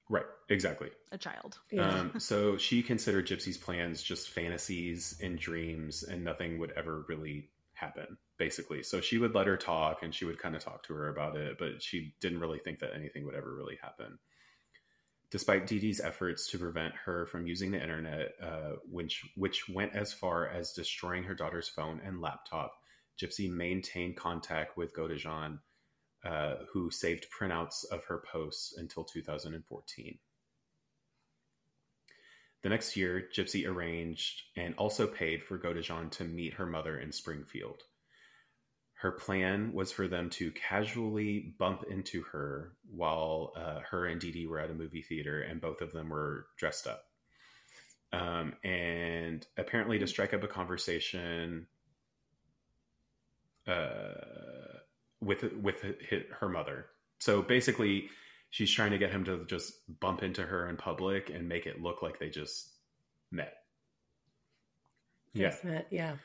right, 0.09 0.25
exactly. 0.49 0.89
a 1.11 1.17
child. 1.17 1.59
Yeah. 1.71 1.89
Um, 1.89 2.19
so 2.19 2.57
she 2.57 2.81
considered 2.81 3.27
Gypsy's 3.27 3.57
plans 3.57 4.03
just 4.03 4.29
fantasies 4.29 5.17
and 5.21 5.39
dreams, 5.39 6.03
and 6.03 6.23
nothing 6.23 6.59
would 6.59 6.71
ever 6.71 7.05
really 7.07 7.49
happen, 7.73 8.17
basically. 8.37 8.83
So 8.83 9.01
she 9.01 9.17
would 9.17 9.33
let 9.33 9.47
her 9.47 9.57
talk, 9.57 10.03
and 10.03 10.13
she 10.13 10.25
would 10.25 10.39
kind 10.39 10.55
of 10.55 10.63
talk 10.63 10.83
to 10.83 10.93
her 10.93 11.09
about 11.09 11.37
it, 11.37 11.57
but 11.57 11.81
she 11.81 12.13
didn't 12.19 12.39
really 12.41 12.59
think 12.59 12.79
that 12.79 12.93
anything 12.93 13.25
would 13.25 13.35
ever 13.35 13.53
really 13.53 13.77
happen. 13.81 14.19
Despite 15.31 15.67
Dee 15.67 15.79
Dee's 15.79 16.01
efforts 16.01 16.47
to 16.47 16.57
prevent 16.57 16.95
her 17.05 17.27
from 17.27 17.45
using 17.45 17.71
the 17.71 17.81
internet, 17.81 18.31
uh, 18.41 18.77
which 18.89 19.29
which 19.35 19.69
went 19.69 19.95
as 19.95 20.11
far 20.11 20.47
as 20.47 20.73
destroying 20.73 21.23
her 21.23 21.35
daughter's 21.35 21.69
phone 21.69 22.01
and 22.03 22.19
laptop, 22.19 22.73
Gypsy 23.21 23.49
maintained 23.49 24.17
contact 24.17 24.75
with 24.75 24.95
Godejohn, 24.95 25.59
uh, 26.25 26.55
who 26.73 26.91
saved 26.91 27.27
printouts 27.31 27.85
of 27.91 28.05
her 28.05 28.23
posts 28.31 28.75
until 28.77 29.03
2014. 29.03 30.19
The 32.61 32.69
next 32.69 32.97
year, 32.97 33.23
Gypsy 33.33 33.67
arranged 33.67 34.41
and 34.57 34.75
also 34.75 35.07
paid 35.07 35.43
for 35.43 35.57
Godejohn 35.57 36.11
to 36.11 36.25
meet 36.25 36.55
her 36.55 36.65
mother 36.65 36.99
in 36.99 37.11
Springfield. 37.13 37.83
Her 38.95 39.13
plan 39.13 39.71
was 39.71 39.93
for 39.93 40.09
them 40.09 40.29
to 40.31 40.51
casually 40.51 41.53
bump 41.57 41.85
into 41.89 42.21
her 42.33 42.73
while 42.93 43.53
uh, 43.55 43.79
her 43.89 44.05
and 44.05 44.19
Dee 44.19 44.33
Dee 44.33 44.45
were 44.45 44.59
at 44.59 44.71
a 44.71 44.73
movie 44.73 45.01
theater, 45.01 45.41
and 45.41 45.61
both 45.61 45.79
of 45.79 45.93
them 45.93 46.09
were 46.09 46.47
dressed 46.57 46.85
up. 46.85 47.05
Um, 48.11 48.55
and 48.61 49.47
apparently, 49.57 49.99
to 49.99 50.07
strike 50.07 50.33
up 50.33 50.43
a 50.43 50.47
conversation 50.47 51.67
uh, 53.65 54.79
with 55.21 55.43
with 55.61 55.83
her 56.39 56.49
mother. 56.49 56.87
So 57.19 57.41
basically, 57.41 58.09
she's 58.49 58.71
trying 58.71 58.91
to 58.91 58.97
get 58.97 59.11
him 59.11 59.25
to 59.25 59.45
just 59.45 59.73
bump 59.99 60.23
into 60.23 60.43
her 60.43 60.67
in 60.69 60.77
public 60.77 61.29
and 61.29 61.47
make 61.47 61.65
it 61.65 61.81
look 61.81 62.01
like 62.01 62.19
they 62.19 62.29
just 62.29 62.69
met. 63.31 63.53
Just 65.35 65.63
met. 65.63 65.87
Yeah. 65.91 66.15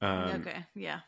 Yeah. 0.00 0.24
Um, 0.24 0.40
okay, 0.40 0.66
yeah. 0.74 1.00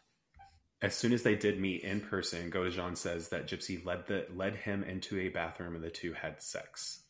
As 0.82 0.94
soon 0.94 1.12
as 1.12 1.22
they 1.22 1.34
did 1.34 1.60
meet 1.60 1.82
in 1.82 2.00
person, 2.00 2.50
Godejohn 2.50 2.96
says 2.96 3.30
that 3.30 3.46
Gypsy 3.46 3.84
led 3.84 4.06
the 4.06 4.26
led 4.34 4.56
him 4.56 4.84
into 4.84 5.18
a 5.18 5.28
bathroom 5.28 5.74
and 5.74 5.84
the 5.84 5.90
two 5.90 6.12
had 6.12 6.42
sex. 6.42 7.02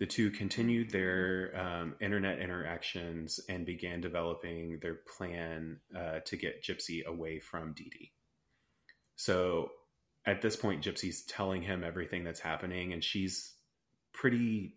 The 0.00 0.06
two 0.06 0.30
continued 0.30 0.90
their 0.90 1.52
um, 1.54 1.94
internet 2.00 2.38
interactions 2.40 3.38
and 3.50 3.66
began 3.66 4.00
developing 4.00 4.78
their 4.80 4.94
plan 4.94 5.80
uh, 5.94 6.20
to 6.24 6.36
get 6.38 6.64
Gypsy 6.64 7.04
away 7.04 7.38
from 7.38 7.74
Dee 7.74 7.90
Dee. 7.90 8.12
So 9.16 9.70
at 10.24 10.40
this 10.40 10.56
point, 10.56 10.82
Gypsy's 10.82 11.22
telling 11.26 11.60
him 11.60 11.84
everything 11.84 12.24
that's 12.24 12.40
happening, 12.40 12.94
and 12.94 13.04
she's 13.04 13.52
pretty 14.14 14.76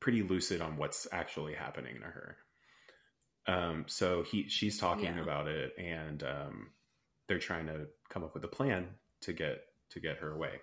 pretty 0.00 0.22
lucid 0.22 0.60
on 0.60 0.76
what's 0.76 1.06
actually 1.12 1.54
happening 1.54 1.96
to 2.00 2.06
her. 2.06 2.36
Um, 3.46 3.84
so 3.88 4.22
he 4.22 4.48
she's 4.48 4.78
talking 4.78 5.16
Yeah. 5.16 5.22
about 5.22 5.48
it, 5.48 5.72
and 5.76 6.22
um, 6.22 6.70
they're 7.26 7.40
trying 7.40 7.66
to 7.66 7.88
come 8.08 8.22
up 8.22 8.34
with 8.34 8.44
a 8.44 8.48
plan 8.48 8.88
to 9.22 9.32
get 9.32 9.64
to 9.90 10.00
get 10.00 10.18
her 10.18 10.30
away. 10.32 10.60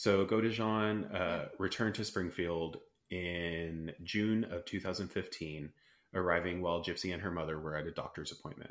So 0.00 0.24
Godejohn 0.24 1.14
uh, 1.14 1.48
returned 1.58 1.94
to 1.96 2.06
Springfield 2.06 2.78
in 3.10 3.92
June 4.02 4.44
of 4.44 4.64
2015, 4.64 5.68
arriving 6.14 6.62
while 6.62 6.82
Gypsy 6.82 7.12
and 7.12 7.20
her 7.20 7.30
mother 7.30 7.60
were 7.60 7.76
at 7.76 7.86
a 7.86 7.90
doctor's 7.90 8.32
appointment. 8.32 8.70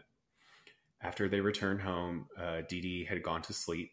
After 1.04 1.30
they 1.30 1.40
returned 1.40 1.82
home, 1.82 2.26
uh, 2.36 2.62
Dee 2.68 2.82
Dee 2.82 3.06
had 3.06 3.22
gone 3.22 3.44
to 3.44 3.54
sleep, 3.54 3.92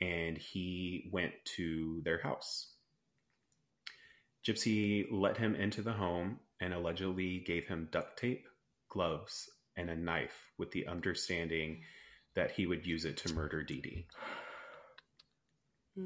and 0.00 0.38
he 0.38 1.10
went 1.12 1.34
to 1.56 2.00
their 2.06 2.22
house. 2.22 2.72
Gypsy 4.42 5.08
let 5.10 5.36
him 5.36 5.54
into 5.56 5.82
the 5.82 5.92
home 5.92 6.40
and 6.58 6.72
allegedly 6.72 7.40
gave 7.40 7.66
him 7.66 7.90
duct 7.92 8.18
tape, 8.18 8.46
gloves, 8.88 9.50
and 9.76 9.90
a 9.90 9.94
knife 9.94 10.52
with 10.56 10.70
the 10.70 10.86
understanding 10.86 11.82
that 12.34 12.52
he 12.52 12.66
would 12.66 12.86
use 12.86 13.04
it 13.04 13.18
to 13.18 13.34
murder 13.34 13.62
Dee 13.62 13.82
Dee. 13.82 14.06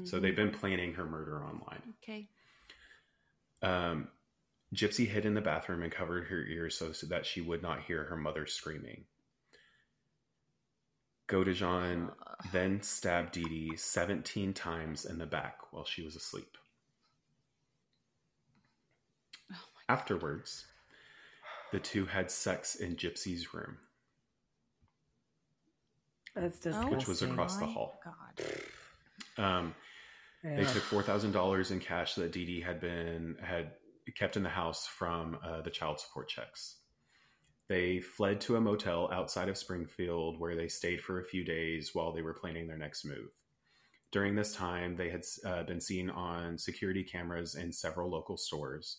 So 0.03 0.19
they've 0.19 0.35
been 0.35 0.51
planning 0.51 0.93
her 0.95 1.05
murder 1.05 1.43
online. 1.43 1.81
Okay. 2.03 2.27
Um, 3.61 4.09
Gypsy 4.73 5.07
hid 5.07 5.25
in 5.25 5.33
the 5.35 5.41
bathroom 5.41 5.83
and 5.83 5.91
covered 5.91 6.27
her 6.27 6.43
ears 6.43 6.75
so, 6.77 6.91
so 6.91 7.07
that 7.07 7.25
she 7.25 7.41
would 7.41 7.61
not 7.61 7.83
hear 7.83 8.05
her 8.05 8.17
mother 8.17 8.45
screaming. 8.45 9.05
Godejohn 11.27 12.09
Uh, 12.09 12.35
then 12.51 12.81
stabbed 12.81 13.33
Dee 13.33 13.43
Dee 13.43 13.77
17 13.77 14.53
times 14.53 15.05
in 15.05 15.17
the 15.17 15.25
back 15.25 15.71
while 15.71 15.85
she 15.85 16.03
was 16.03 16.15
asleep. 16.15 16.57
Oh 19.51 19.55
Afterwards, 19.87 20.65
the 21.71 21.79
two 21.79 22.05
had 22.05 22.29
sex 22.29 22.75
in 22.75 22.95
Gypsy's 22.95 23.53
room. 23.53 23.77
That's 26.35 26.57
oh 26.57 26.61
disgusting. 26.71 26.97
Which 26.97 27.07
was 27.07 27.21
across 27.21 27.57
the 27.57 27.67
hall. 27.67 27.99
God. 28.03 28.45
Um, 29.37 29.75
They 30.43 30.65
took 30.65 30.83
four 30.83 31.01
thousand 31.03 31.31
dollars 31.31 31.71
in 31.71 31.79
cash 31.79 32.15
that 32.15 32.33
Dee 32.33 32.45
Dee 32.45 32.61
had 32.61 32.81
been 32.81 33.37
had 33.41 33.71
kept 34.15 34.35
in 34.35 34.43
the 34.43 34.49
house 34.49 34.85
from 34.85 35.37
uh, 35.41 35.61
the 35.61 35.69
child 35.71 35.99
support 36.01 36.27
checks. 36.27 36.79
They 37.69 38.01
fled 38.01 38.41
to 38.41 38.57
a 38.57 38.61
motel 38.61 39.09
outside 39.11 39.47
of 39.47 39.57
Springfield 39.57 40.37
where 40.39 40.55
they 40.55 40.67
stayed 40.67 41.01
for 41.01 41.19
a 41.19 41.23
few 41.23 41.45
days 41.45 41.91
while 41.95 42.11
they 42.11 42.21
were 42.21 42.33
planning 42.33 42.67
their 42.67 42.77
next 42.77 43.05
move. 43.05 43.29
During 44.11 44.35
this 44.35 44.53
time, 44.53 44.97
they 44.97 45.09
had 45.09 45.23
uh, 45.45 45.63
been 45.63 45.79
seen 45.79 46.09
on 46.09 46.57
security 46.57 47.03
cameras 47.03 47.55
in 47.55 47.71
several 47.71 48.11
local 48.11 48.35
stores, 48.35 48.97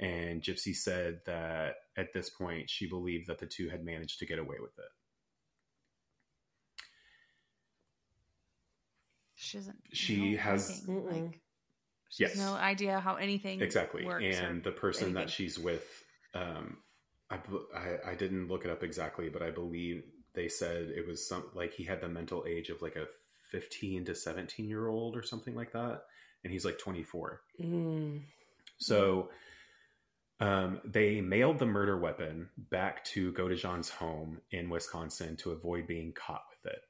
and 0.00 0.42
Gypsy 0.42 0.74
said 0.74 1.20
that 1.26 1.74
at 1.98 2.14
this 2.14 2.30
point 2.30 2.70
she 2.70 2.88
believed 2.88 3.26
that 3.28 3.38
the 3.38 3.46
two 3.46 3.68
had 3.68 3.84
managed 3.84 4.18
to 4.20 4.26
get 4.26 4.38
away 4.38 4.56
with 4.60 4.76
it. 4.78 4.90
She 9.36 9.58
doesn't. 9.58 9.76
She 9.92 10.32
know 10.32 10.38
has- 10.38 10.84
anything, 10.88 11.24
Like, 11.26 11.40
she 12.08 12.24
has 12.24 12.36
Yes. 12.36 12.38
no 12.38 12.54
idea 12.54 12.98
how 13.00 13.16
anything 13.16 13.60
exactly 13.60 14.04
works 14.04 14.24
and 14.24 14.62
the 14.64 14.72
person 14.72 15.14
that 15.14 15.28
she's 15.30 15.58
with 15.58 16.04
um 16.34 16.78
I, 17.30 17.38
I 17.74 18.10
i 18.12 18.14
didn't 18.14 18.46
look 18.48 18.64
it 18.64 18.70
up 18.70 18.82
exactly 18.84 19.28
but 19.28 19.42
i 19.42 19.50
believe 19.50 20.04
they 20.32 20.48
said 20.48 20.88
it 20.94 21.04
was 21.06 21.26
some 21.28 21.44
like 21.54 21.72
he 21.72 21.82
had 21.82 22.00
the 22.00 22.08
mental 22.08 22.44
age 22.48 22.68
of 22.70 22.80
like 22.80 22.94
a 22.96 23.06
15 23.50 24.04
to 24.04 24.14
17 24.14 24.68
year 24.68 24.86
old 24.88 25.16
or 25.16 25.22
something 25.22 25.54
like 25.56 25.72
that 25.72 26.02
and 26.44 26.52
he's 26.52 26.64
like 26.64 26.78
24 26.78 27.40
Mm. 27.60 28.22
so 28.78 29.30
um, 30.38 30.80
they 30.84 31.20
mailed 31.22 31.58
the 31.58 31.66
murder 31.66 31.96
weapon 31.98 32.50
back 32.56 33.02
to 33.06 33.32
Godejohn's 33.32 33.88
home 33.88 34.40
in 34.50 34.68
Wisconsin 34.68 35.34
to 35.38 35.52
avoid 35.52 35.86
being 35.86 36.12
caught 36.12 36.44
with 36.50 36.72
it. 36.74 36.82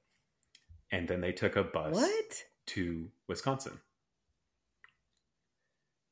And 0.93 1.09
then 1.09 1.21
they 1.21 1.33
took 1.33 1.57
a 1.57 1.65
bus 1.65 1.95
What? 1.95 2.45
to 2.67 3.11
Wisconsin. 3.27 3.81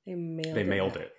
They 0.07 0.15
mailed 0.15 0.55
they 0.57 0.61
it. 0.63 0.67
mailed 0.69 0.97
it. 0.97 1.13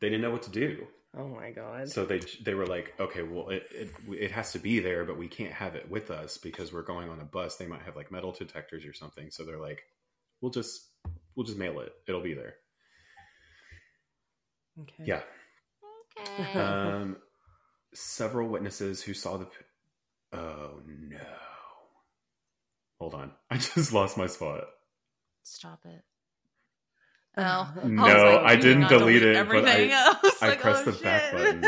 They 0.00 0.08
didn't 0.08 0.22
know 0.22 0.30
what 0.30 0.42
to 0.42 0.50
do. 0.50 0.86
Oh 1.16 1.28
my 1.28 1.50
god. 1.52 1.88
So 1.88 2.04
they 2.04 2.20
they 2.42 2.54
were 2.54 2.66
like, 2.66 2.92
okay, 2.98 3.22
well, 3.22 3.48
it, 3.50 3.66
it 3.70 3.90
it 4.10 4.30
has 4.32 4.52
to 4.52 4.58
be 4.58 4.80
there, 4.80 5.04
but 5.04 5.16
we 5.16 5.28
can't 5.28 5.52
have 5.52 5.76
it 5.76 5.88
with 5.88 6.10
us 6.10 6.36
because 6.38 6.72
we're 6.72 6.82
going 6.82 7.08
on 7.08 7.20
a 7.20 7.24
bus. 7.24 7.56
They 7.56 7.66
might 7.66 7.82
have 7.82 7.94
like 7.96 8.10
metal 8.10 8.32
detectors 8.32 8.84
or 8.84 8.92
something. 8.92 9.30
So 9.30 9.44
they're 9.44 9.60
like, 9.60 9.84
we'll 10.40 10.50
just 10.50 10.88
we'll 11.36 11.46
just 11.46 11.56
mail 11.58 11.78
it. 11.80 11.92
It'll 12.08 12.20
be 12.20 12.34
there. 12.34 12.56
okay. 14.82 15.04
Yeah. 15.04 15.20
Okay. 16.20 16.58
Um, 16.60 17.16
several 17.94 18.48
witnesses 18.48 19.02
who 19.02 19.14
saw 19.14 19.36
the. 19.38 19.46
Oh 20.32 20.80
no! 20.86 21.16
Hold 23.04 23.14
on. 23.16 23.32
I 23.50 23.58
just 23.58 23.92
lost 23.92 24.16
my 24.16 24.26
spot. 24.26 24.64
Stop 25.42 25.80
it. 25.84 26.02
Uh, 27.36 27.36
Oh. 27.36 27.68
No, 27.86 28.02
was 28.04 28.12
like, 28.14 28.40
I 28.46 28.56
didn't 28.56 28.80
not 28.82 28.90
delete 28.90 29.22
it, 29.22 29.34
but 29.34 29.40
Everything 29.56 29.92
I- 29.92 30.06
else. 30.06 30.42
I 30.42 30.48
Like, 30.48 30.60
pressed 30.60 30.88
oh, 30.88 30.92
the 30.92 31.02
back 31.02 31.32
button. 31.32 31.62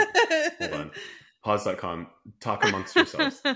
Hold 0.61 0.73
on. 0.81 0.91
Pause.com. 1.45 2.07
Talk 2.41 2.65
amongst 2.65 2.97
yourselves. 2.97 3.43
oh, 3.45 3.55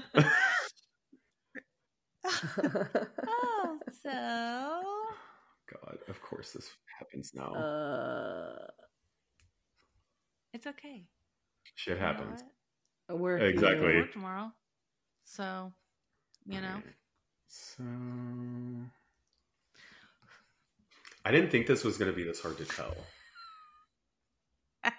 so 4.03 4.83
God, 5.73 5.99
of 6.09 6.21
course 6.21 6.53
this 6.53 6.69
happens 6.99 7.33
now. 7.35 7.55
uh, 7.55 8.67
it's 10.53 10.67
okay. 10.67 11.07
Shit 11.77 11.95
You 11.97 12.01
know 12.03 12.07
happens. 12.07 12.43
we're 13.09 13.39
Exactly. 13.39 13.81
We'll 13.81 13.89
here. 13.91 14.01
work 14.03 14.13
tomorrow. 14.13 14.53
So, 15.25 15.73
you 16.45 16.61
know. 16.61 16.83
Alright. 17.81 18.87
So 18.87 18.91
I 21.25 21.31
didn't 21.33 21.51
think 21.51 21.67
this 21.67 21.85
was 21.85 21.99
going 21.99 22.11
to 22.11 22.17
be 22.17 22.25
this 22.25 22.41
hard 22.41 22.57
to 22.59 22.65
tell. 22.65 22.97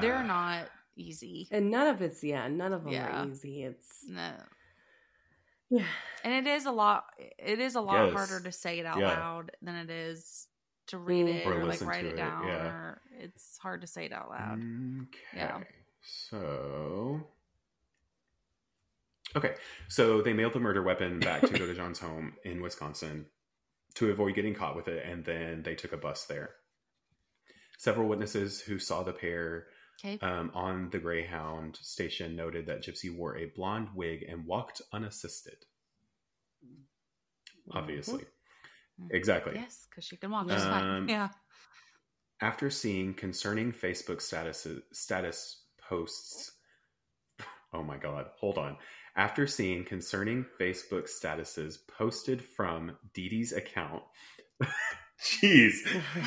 They're 0.00 0.16
Ah. 0.16 0.22
not 0.22 0.68
easy. 0.96 1.48
And 1.50 1.70
none 1.70 1.88
of 1.88 2.02
it's 2.02 2.22
yeah, 2.22 2.46
none 2.48 2.72
of 2.72 2.84
them 2.84 2.92
Yeah. 2.92 3.22
are 3.24 3.28
easy. 3.28 3.64
It's 3.64 4.04
No. 4.06 4.34
yeah. 5.70 5.86
And 6.24 6.34
it 6.34 6.46
is 6.50 6.66
a 6.66 6.70
lot 6.72 7.06
it 7.38 7.58
is 7.58 7.74
a 7.74 7.80
lot 7.80 8.06
Yes. 8.06 8.14
harder 8.14 8.40
to 8.44 8.52
say 8.52 8.78
it 8.78 8.86
out 8.86 8.98
Yeah. 8.98 9.08
loud 9.18 9.50
than 9.62 9.74
it 9.76 9.90
is 9.90 10.46
to 10.88 10.98
read 10.98 11.26
Mm. 11.26 11.34
it 11.34 11.46
Or 11.46 11.60
or, 11.60 11.64
like 11.64 11.80
write 11.80 12.02
to 12.02 12.08
it 12.08 12.12
it, 12.12 12.16
down 12.16 12.46
yeah. 12.46 12.66
or 12.66 13.02
it's 13.12 13.58
hard 13.58 13.80
to 13.80 13.86
say 13.86 14.04
it 14.06 14.12
out 14.12 14.28
loud. 14.30 14.58
Okay. 14.58 15.18
Yeah. 15.34 15.62
So 16.02 17.26
Okay. 19.36 19.54
So 19.88 20.22
they 20.22 20.32
mailed 20.32 20.54
the 20.54 20.60
murder 20.60 20.82
weapon 20.82 21.20
back 21.20 21.42
to 21.42 21.48
Godejohn's 21.48 21.98
home 21.98 22.34
in 22.44 22.60
Wisconsin 22.62 23.26
to 23.94 24.10
avoid 24.10 24.34
getting 24.34 24.54
caught 24.54 24.76
with 24.76 24.88
it, 24.88 25.04
and 25.04 25.24
then 25.24 25.62
they 25.62 25.74
took 25.74 25.92
a 25.92 25.96
bus 25.98 26.24
there. 26.24 26.50
Several 27.78 28.08
witnesses 28.08 28.60
who 28.60 28.78
saw 28.78 29.02
the 29.02 29.12
pair 29.12 29.66
Okay. 30.00 30.18
um, 30.24 30.50
on 30.54 30.90
the 30.90 30.98
Greyhound 30.98 31.76
station 31.82 32.36
noted 32.36 32.66
that 32.66 32.82
Gypsy 32.84 33.14
wore 33.14 33.36
a 33.36 33.46
blonde 33.46 33.88
wig 33.94 34.22
and 34.28 34.46
walked 34.46 34.80
unassisted. 34.92 35.56
Obviously. 37.72 38.24
Mhm. 39.00 39.08
Exactly. 39.10 39.54
yes, 39.54 39.86
because 39.90 40.04
she 40.04 40.16
can 40.16 40.30
walk 40.30 40.48
just 40.48 40.66
Um, 40.66 40.72
fine. 40.72 41.08
Yeah. 41.08 41.28
After 42.40 42.70
seeing 42.70 43.14
concerning 43.14 43.72
Facebook 43.72 44.20
status 44.22 44.66
status 44.92 45.64
posts, 45.78 46.52
oh 47.72 47.82
my 47.82 47.96
god, 47.98 48.30
hold 48.38 48.56
on. 48.58 48.78
After 49.18 49.48
seeing 49.48 49.84
concerning 49.84 50.46
Facebook 50.60 51.08
statuses 51.10 51.76
posted 51.88 52.40
from 52.40 52.96
Dee 53.14 53.28
Dee's 53.28 53.52
account, 53.52 54.04
jeez, 55.20 55.72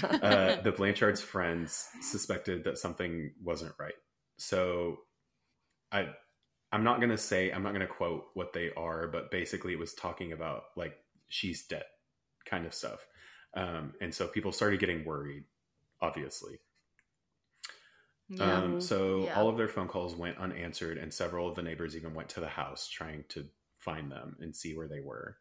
uh, 0.04 0.62
the 0.64 0.74
Blanchard's 0.74 1.22
friends 1.22 1.88
suspected 2.02 2.66
that 2.66 2.78
something 2.78 3.32
wasn't 3.42 3.74
right. 3.80 3.94
So, 4.38 4.98
I, 5.90 6.10
I'm 6.74 6.84
not 6.84 7.00
gonna 7.00 7.18
say 7.18 7.50
I'm 7.52 7.64
not 7.64 7.72
gonna 7.72 7.88
quote 7.88 8.26
what 8.34 8.52
they 8.52 8.72
are, 8.76 9.08
but 9.08 9.32
basically 9.32 9.72
it 9.72 9.80
was 9.80 9.94
talking 9.94 10.34
about 10.34 10.64
like 10.76 10.98
she's 11.30 11.66
dead, 11.66 11.86
kind 12.46 12.66
of 12.66 12.74
stuff. 12.74 13.08
Um, 13.54 13.94
and 14.02 14.14
so 14.14 14.28
people 14.28 14.52
started 14.52 14.82
getting 14.82 15.06
worried, 15.06 15.46
obviously. 16.02 16.60
Yeah. 18.32 18.58
Um, 18.58 18.82
so 18.82 19.26
Yeah. 19.26 19.38
all 19.38 19.50
of 19.50 19.58
their 19.58 19.68
phone 19.68 19.88
calls 19.88 20.16
went 20.16 20.38
unanswered, 20.38 20.98
and 20.98 21.14
several 21.14 21.50
of 21.50 21.56
the 21.56 21.62
neighbors 21.62 21.96
even 21.96 22.14
went 22.14 22.30
to 22.30 22.40
the 22.40 22.48
house 22.48 22.88
trying 22.88 23.26
to 23.30 23.50
find 23.78 24.12
them 24.12 24.38
and 24.40 24.56
see 24.56 24.74
where 24.74 24.88
they 24.88 25.02
were. 25.02 25.38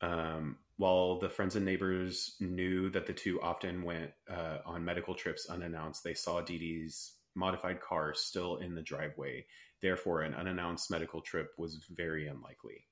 Um, 0.00 0.58
while 0.76 1.18
the 1.18 1.28
friends 1.28 1.56
and 1.56 1.64
neighbors 1.64 2.36
knew 2.38 2.88
that 2.90 3.06
the 3.06 3.12
two 3.12 3.42
often 3.42 3.82
went 3.82 4.12
uh, 4.28 4.58
on 4.64 4.84
medical 4.84 5.14
trips 5.14 5.46
unannounced, 5.46 6.04
they 6.04 6.14
saw 6.14 6.40
Dee 6.40 6.58
Dee's 6.58 7.14
modified 7.34 7.80
car 7.80 8.14
still 8.14 8.58
in 8.58 8.76
the 8.76 8.82
driveway. 8.82 9.46
Therefore, 9.80 10.22
an 10.22 10.34
unannounced 10.34 10.90
medical 10.90 11.20
trip 11.20 11.52
was 11.58 11.84
very 11.90 12.28
unlikely. 12.28 12.86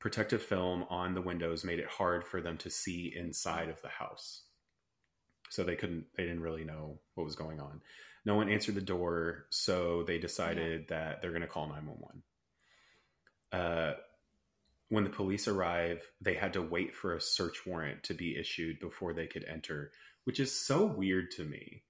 Protective 0.00 0.42
film 0.42 0.84
on 0.90 1.14
the 1.14 1.22
windows 1.22 1.64
made 1.64 1.78
it 1.78 1.88
hard 1.88 2.26
for 2.26 2.40
them 2.40 2.58
to 2.58 2.70
see 2.70 3.14
inside 3.14 3.68
of 3.68 3.80
the 3.82 3.88
house 3.88 4.42
so 5.50 5.64
they 5.64 5.76
couldn't 5.76 6.06
they 6.16 6.24
didn't 6.24 6.42
really 6.42 6.64
know 6.64 6.98
what 7.14 7.24
was 7.24 7.36
going 7.36 7.60
on. 7.60 7.80
No 8.24 8.36
one 8.36 8.48
answered 8.48 8.74
the 8.74 8.80
door 8.80 9.46
so 9.50 10.02
they 10.02 10.18
decided 10.18 10.88
that 10.88 11.20
they're 11.20 11.30
going 11.30 11.42
to 11.42 11.48
call 11.48 11.68
911 11.68 12.22
uh, 13.52 13.94
when 14.88 15.04
the 15.04 15.10
police 15.10 15.46
arrive 15.46 16.02
they 16.20 16.34
had 16.34 16.54
to 16.54 16.62
wait 16.62 16.94
for 16.94 17.14
a 17.14 17.20
search 17.20 17.66
warrant 17.66 18.02
to 18.04 18.14
be 18.14 18.36
issued 18.36 18.80
before 18.80 19.12
they 19.12 19.26
could 19.26 19.44
enter 19.44 19.92
which 20.24 20.40
is 20.40 20.58
so 20.58 20.86
weird 20.86 21.30
to 21.32 21.44
me. 21.44 21.82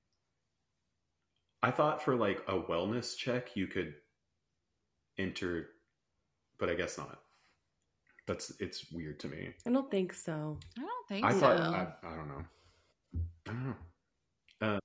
I 1.63 1.71
thought 1.71 2.03
for 2.03 2.17
like 2.17 2.43
a 2.49 2.59
wellness 2.59 3.17
check 3.17 3.57
you 3.57 3.67
could 3.67 3.95
enter 5.17 5.69
but 6.59 6.69
i 6.69 6.75
guess 6.75 6.99
not. 6.99 7.21
That's 8.27 8.53
it's 8.59 8.91
weird 8.91 9.21
to 9.21 9.29
me. 9.29 9.51
I 9.67 9.71
don't 9.71 9.91
think 9.91 10.15
so. 10.15 10.59
I 10.79 10.81
don't 10.81 11.09
think 11.09 11.25
i 11.25 11.33
so. 11.33 11.41
thought 11.41 11.61
I, 11.61 11.87
I 12.03 12.17
don't 12.17 12.29
know 12.29 12.45
i 13.47 14.79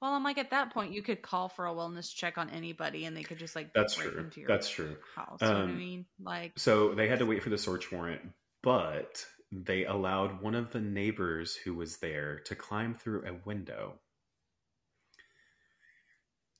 well, 0.00 0.14
I'm 0.14 0.24
like 0.24 0.38
at 0.38 0.50
that 0.50 0.72
point 0.72 0.92
you 0.92 1.02
could 1.02 1.20
call 1.20 1.48
for 1.48 1.66
a 1.66 1.72
wellness 1.72 2.14
check 2.14 2.38
on 2.38 2.48
anybody 2.50 3.04
and 3.04 3.16
they 3.16 3.22
could 3.22 3.38
just 3.38 3.54
like 3.54 3.74
That's 3.74 3.94
true. 3.94 4.30
That's 4.46 4.68
true. 4.70 4.96
house. 5.14 5.40
You 5.42 5.48
know 5.48 5.54
what 5.54 5.62
I 5.62 5.66
Um, 5.66 5.78
mean? 5.78 6.06
Like 6.22 6.52
So 6.56 6.94
they 6.94 7.08
had 7.08 7.18
to 7.18 7.26
wait 7.26 7.42
for 7.42 7.50
the 7.50 7.58
search 7.58 7.92
warrant, 7.92 8.22
but 8.62 9.24
they 9.52 9.84
allowed 9.84 10.40
one 10.40 10.54
of 10.54 10.70
the 10.70 10.80
neighbors 10.80 11.54
who 11.54 11.74
was 11.74 11.98
there 11.98 12.40
to 12.46 12.54
climb 12.54 12.94
through 12.94 13.26
a 13.26 13.34
window. 13.44 13.94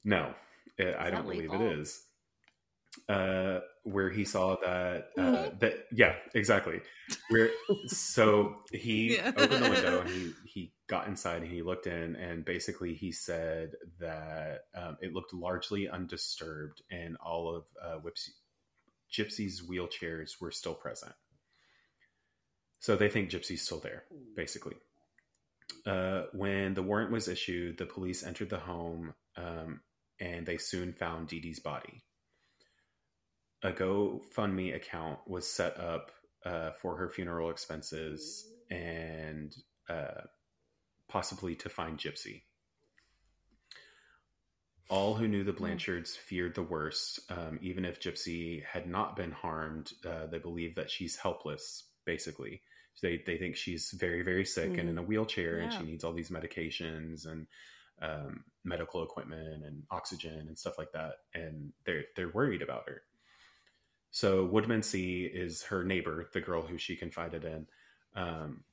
No, 0.05 0.35
eh, 0.79 0.95
I 0.99 1.11
don't 1.11 1.25
believe 1.25 1.45
it 1.45 1.53
legal? 1.53 1.61
is. 1.61 2.03
Uh, 3.09 3.61
where 3.85 4.11
he 4.11 4.25
saw 4.25 4.57
that, 4.57 5.11
uh, 5.17 5.21
Mhm. 5.21 5.61
that 5.61 5.87
yeah, 5.93 6.17
exactly. 6.35 6.81
Where 7.29 7.51
so 7.87 8.65
he 8.73 9.15
Yeah. 9.17 9.33
opened 9.37 9.63
the 9.65 9.71
window 9.71 10.01
and 10.01 10.11
he 10.11 10.33
he 10.45 10.73
got 10.89 11.07
inside 11.07 11.43
and 11.43 11.51
he 11.51 11.63
looked 11.63 11.87
in 11.87 12.17
and 12.17 12.45
basically 12.45 12.95
he 12.95 13.13
said 13.13 13.77
that 14.01 14.63
um, 14.75 14.97
it 15.01 15.13
looked 15.13 15.33
largely 15.33 15.89
undisturbed 15.89 16.83
and 16.91 17.17
all 17.19 17.55
of 17.55 17.65
uh, 17.81 17.99
Whipsy, 18.01 18.33
Gypsy's 19.13 19.63
wheelchairs 19.63 20.41
were 20.41 20.51
still 20.51 20.75
present. 20.75 21.15
So 22.81 22.97
they 22.97 23.09
think 23.09 23.31
Gypsy's 23.31 23.63
still 23.63 23.79
there, 23.81 24.05
basically. 24.35 24.75
Uh, 25.87 26.25
when 26.33 26.75
the 26.75 26.83
warrant 26.83 27.13
was 27.13 27.29
issued, 27.29 27.79
the 27.79 27.87
police 27.87 28.25
entered 28.25 28.51
the 28.51 28.59
home 28.59 29.15
um, 29.37 29.81
and 30.19 30.45
they 30.45 30.57
soon 30.59 30.93
found 30.93 31.29
Dee 31.29 31.41
Dee's 31.41 31.61
body. 31.61 32.03
A 33.63 33.73
GoFundMe 33.73 34.75
account 34.75 35.19
was 35.27 35.47
set 35.47 35.79
up 35.79 36.13
uh, 36.45 36.71
for 36.81 36.97
her 36.97 37.11
funeral 37.11 37.51
expenses 37.51 38.47
and 38.71 39.55
uh, 39.89 40.23
possibly 41.09 41.55
to 41.57 41.69
find 41.69 41.99
Gypsy. 41.99 42.43
All 44.89 45.15
who 45.15 45.29
knew 45.29 45.45
the 45.45 45.53
Blanchards 45.53 46.17
feared 46.17 46.55
the 46.55 46.63
worst. 46.63 47.21
Um, 47.31 47.59
even 47.63 47.85
if 47.85 48.01
Gypsy 48.01 48.65
had 48.65 48.89
not 48.89 49.15
been 49.15 49.31
harmed, 49.31 49.93
uh, 50.05 50.27
they 50.27 50.39
believe 50.39 50.75
that 50.77 50.91
she's 50.91 51.17
helpless, 51.17 51.85
basically. 52.05 52.63
They, 53.03 53.23
they 53.25 53.39
think 53.39 53.57
she's 53.57 53.93
very, 53.93 54.23
very 54.23 54.45
sick 54.45 54.77
and 54.77 54.89
in 54.89 54.99
a 54.99 55.03
wheelchair 55.03 55.59
and 55.59 55.73
she 55.73 55.83
needs 55.83 56.05
all 56.05 56.13
these 56.13 56.29
medications 56.29 57.27
and 57.27 57.47
um, 58.03 58.45
medical 58.63 59.03
equipment 59.03 59.65
and 59.65 59.85
oxygen 59.91 60.47
and 60.49 60.59
stuff 60.59 60.77
like 60.77 60.93
that. 60.93 61.13
And 61.35 61.73
they're, 61.87 62.05
they're 62.17 62.29
worried 62.29 62.61
about 62.61 62.89
her. 62.89 63.03
So 64.11 64.47
Woodmansee 64.49 65.31
is 65.33 65.63
her 65.65 65.85
neighbor, 65.85 66.29
the 66.33 66.41
girl 66.41 66.63
who 66.63 66.79
she 66.79 66.97
confided 66.97 67.45
in, 67.45 67.67
um, 68.15 68.65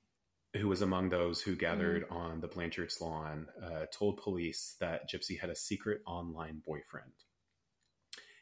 who 0.56 0.68
was 0.68 0.82
among 0.82 1.10
those 1.10 1.42
who 1.42 1.56
gathered 1.56 2.06
on 2.10 2.42
the 2.42 2.48
Blanchard's 2.48 3.00
lawn, 3.02 3.48
uh, 3.62 3.86
told 3.92 4.18
police 4.18 4.76
that 4.80 5.10
Gypsy 5.10 5.40
had 5.40 5.50
a 5.50 5.56
secret 5.56 6.02
online 6.08 6.64
boyfriend. 6.66 7.12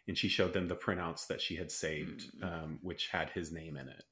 And 0.07 0.17
she 0.17 0.29
showed 0.29 0.53
them 0.53 0.67
the 0.67 0.75
printouts 0.75 1.27
that 1.27 1.41
she 1.41 1.55
had 1.55 1.71
saved, 1.71 2.31
Mm. 2.37 2.43
um, 2.43 2.79
which 2.81 3.07
had 3.07 3.31
his 3.31 3.51
name 3.51 3.75
in 3.75 3.89
it. 3.89 4.05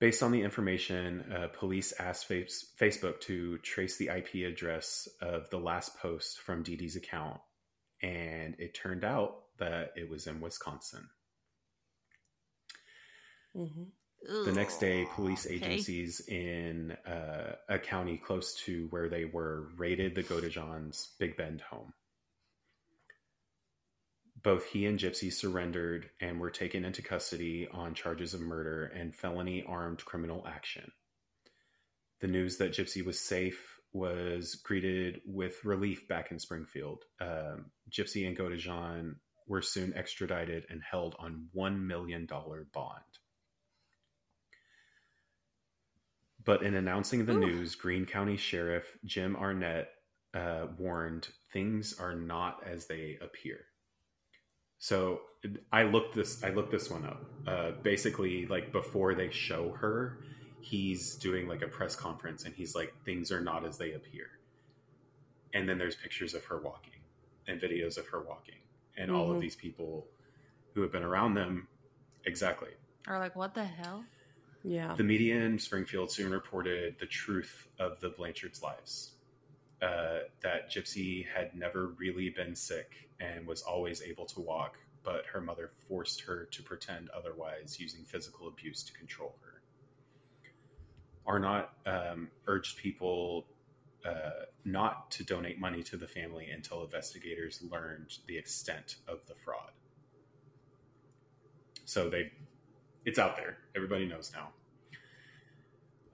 Based 0.00 0.22
on 0.22 0.32
the 0.32 0.42
information, 0.42 1.32
uh, 1.32 1.48
police 1.48 1.92
asked 1.92 2.26
Face- 2.26 2.74
Facebook 2.78 3.20
to 3.22 3.58
trace 3.58 3.96
the 3.96 4.08
IP 4.08 4.44
address 4.44 5.06
of 5.20 5.48
the 5.50 5.60
last 5.60 5.96
post 5.98 6.40
from 6.40 6.62
Dee 6.62 6.76
Dee's 6.76 6.96
account, 6.96 7.40
and 8.02 8.58
it 8.58 8.74
turned 8.74 9.04
out 9.04 9.43
that 9.58 9.92
it 9.96 10.08
was 10.08 10.26
in 10.26 10.40
Wisconsin. 10.40 11.08
hmm 13.54 13.84
The 14.44 14.52
next 14.52 14.78
day, 14.78 15.06
police 15.06 15.46
Okay. 15.46 15.54
agencies 15.56 16.20
in 16.28 16.92
uh, 17.06 17.56
a 17.68 17.78
county 17.78 18.18
close 18.18 18.54
to 18.66 18.86
where 18.90 19.08
they 19.08 19.24
were 19.24 19.68
raided 19.76 20.14
the 20.14 20.22
Godejohn's 20.22 21.14
Big 21.18 21.36
Bend 21.36 21.60
home. 21.62 21.94
Both 24.42 24.66
he 24.66 24.86
and 24.86 24.98
Gypsy 24.98 25.32
surrendered 25.32 26.10
and 26.20 26.38
were 26.40 26.50
taken 26.50 26.84
into 26.84 27.02
custody 27.02 27.66
on 27.72 27.94
charges 27.94 28.34
of 28.34 28.40
murder 28.40 28.86
and 28.86 29.14
felony 29.14 29.64
armed 29.66 30.04
criminal 30.04 30.46
action. 30.46 30.92
The 32.20 32.28
news 32.28 32.58
that 32.58 32.72
Gypsy 32.72 33.04
was 33.04 33.20
safe 33.20 33.80
was 33.92 34.56
greeted 34.56 35.20
with 35.26 35.64
relief 35.64 36.08
back 36.08 36.30
in 36.30 36.38
Springfield. 36.38 37.04
Um, 37.20 37.70
Gypsy 37.90 38.26
and 38.26 38.36
Godejohn 38.36 39.16
were 39.46 39.62
soon 39.62 39.94
extradited 39.94 40.66
and 40.70 40.82
held 40.82 41.14
on 41.18 41.48
$1 41.56 41.80
million 41.80 42.26
bond. 42.26 43.02
But 46.44 46.62
in 46.62 46.74
announcing 46.74 47.24
the 47.26 47.32
Ooh. 47.32 47.40
news, 47.40 47.74
Greene 47.74 48.06
County 48.06 48.36
Sheriff 48.36 48.98
Jim 49.04 49.36
Arnott 49.36 49.88
uh, 50.34 50.66
warned 50.78 51.28
things 51.52 51.98
are 51.98 52.14
not 52.14 52.62
as 52.66 52.86
they 52.86 53.18
appear. 53.22 53.60
So 54.78 55.20
I 55.72 55.84
looked 55.84 56.14
this 56.14 56.42
I 56.44 56.50
looked 56.50 56.70
this 56.70 56.90
one 56.90 57.04
up. 57.04 57.24
Uh, 57.46 57.70
basically, 57.82 58.46
like 58.46 58.72
before 58.72 59.14
they 59.14 59.30
show 59.30 59.70
her, 59.72 60.18
he's 60.60 61.14
doing 61.14 61.48
like 61.48 61.62
a 61.62 61.68
press 61.68 61.96
conference, 61.96 62.44
and 62.44 62.54
he's 62.54 62.74
like, 62.74 62.92
"Things 63.04 63.32
are 63.32 63.40
not 63.40 63.64
as 63.64 63.78
they 63.78 63.92
appear." 63.92 64.26
And 65.54 65.68
then 65.68 65.78
there's 65.78 65.94
pictures 65.94 66.34
of 66.34 66.44
her 66.46 66.60
walking 66.60 67.00
and 67.46 67.60
videos 67.60 67.96
of 67.96 68.08
her 68.08 68.22
walking, 68.22 68.58
and 68.96 69.10
all 69.10 69.30
of 69.30 69.38
Mhm. 69.38 69.40
these 69.40 69.56
people 69.56 70.06
who 70.74 70.82
have 70.82 70.92
been 70.92 71.02
around 71.04 71.34
them. 71.34 71.68
Exactly. 72.26 72.70
are 73.06 73.18
like, 73.18 73.36
what 73.36 73.52
the 73.54 73.64
hell? 73.64 74.02
Yeah. 74.62 74.94
The 74.94 75.04
media 75.04 75.36
in 75.42 75.58
Springfield 75.58 76.10
soon 76.10 76.32
reported 76.32 76.98
the 76.98 77.04
truth 77.04 77.68
of 77.78 78.00
the 78.00 78.08
Blanchards' 78.08 78.62
lives. 78.62 79.12
Uh, 79.82 80.20
that 80.40 80.70
Gypsy 80.70 81.26
had 81.28 81.54
never 81.54 81.88
really 81.88 82.30
been 82.30 82.54
sick 82.56 83.10
and 83.20 83.46
was 83.46 83.60
always 83.60 84.00
able 84.00 84.24
to 84.24 84.40
walk, 84.40 84.78
but 85.02 85.26
her 85.26 85.42
mother 85.42 85.68
forced 85.86 86.22
her 86.22 86.46
to 86.46 86.62
pretend 86.62 87.10
otherwise 87.10 87.78
using 87.78 88.06
physical 88.06 88.48
abuse 88.48 88.82
to 88.84 88.92
control 88.94 89.36
her. 89.42 89.60
Arnott 91.26 91.68
um, 91.84 92.30
urged 92.46 92.78
people 92.78 93.46
uh, 94.04 94.30
not 94.64 95.10
to 95.12 95.24
donate 95.24 95.58
money 95.58 95.82
to 95.82 95.96
the 95.96 96.06
family 96.06 96.50
until 96.50 96.82
investigators 96.84 97.62
learned 97.70 98.18
the 98.26 98.36
extent 98.36 98.96
of 99.08 99.20
the 99.26 99.34
fraud. 99.44 99.70
So 101.84 102.08
they, 102.08 102.32
it's 103.04 103.18
out 103.18 103.36
there. 103.36 103.58
Everybody 103.76 104.06
knows 104.06 104.32
now. 104.34 104.48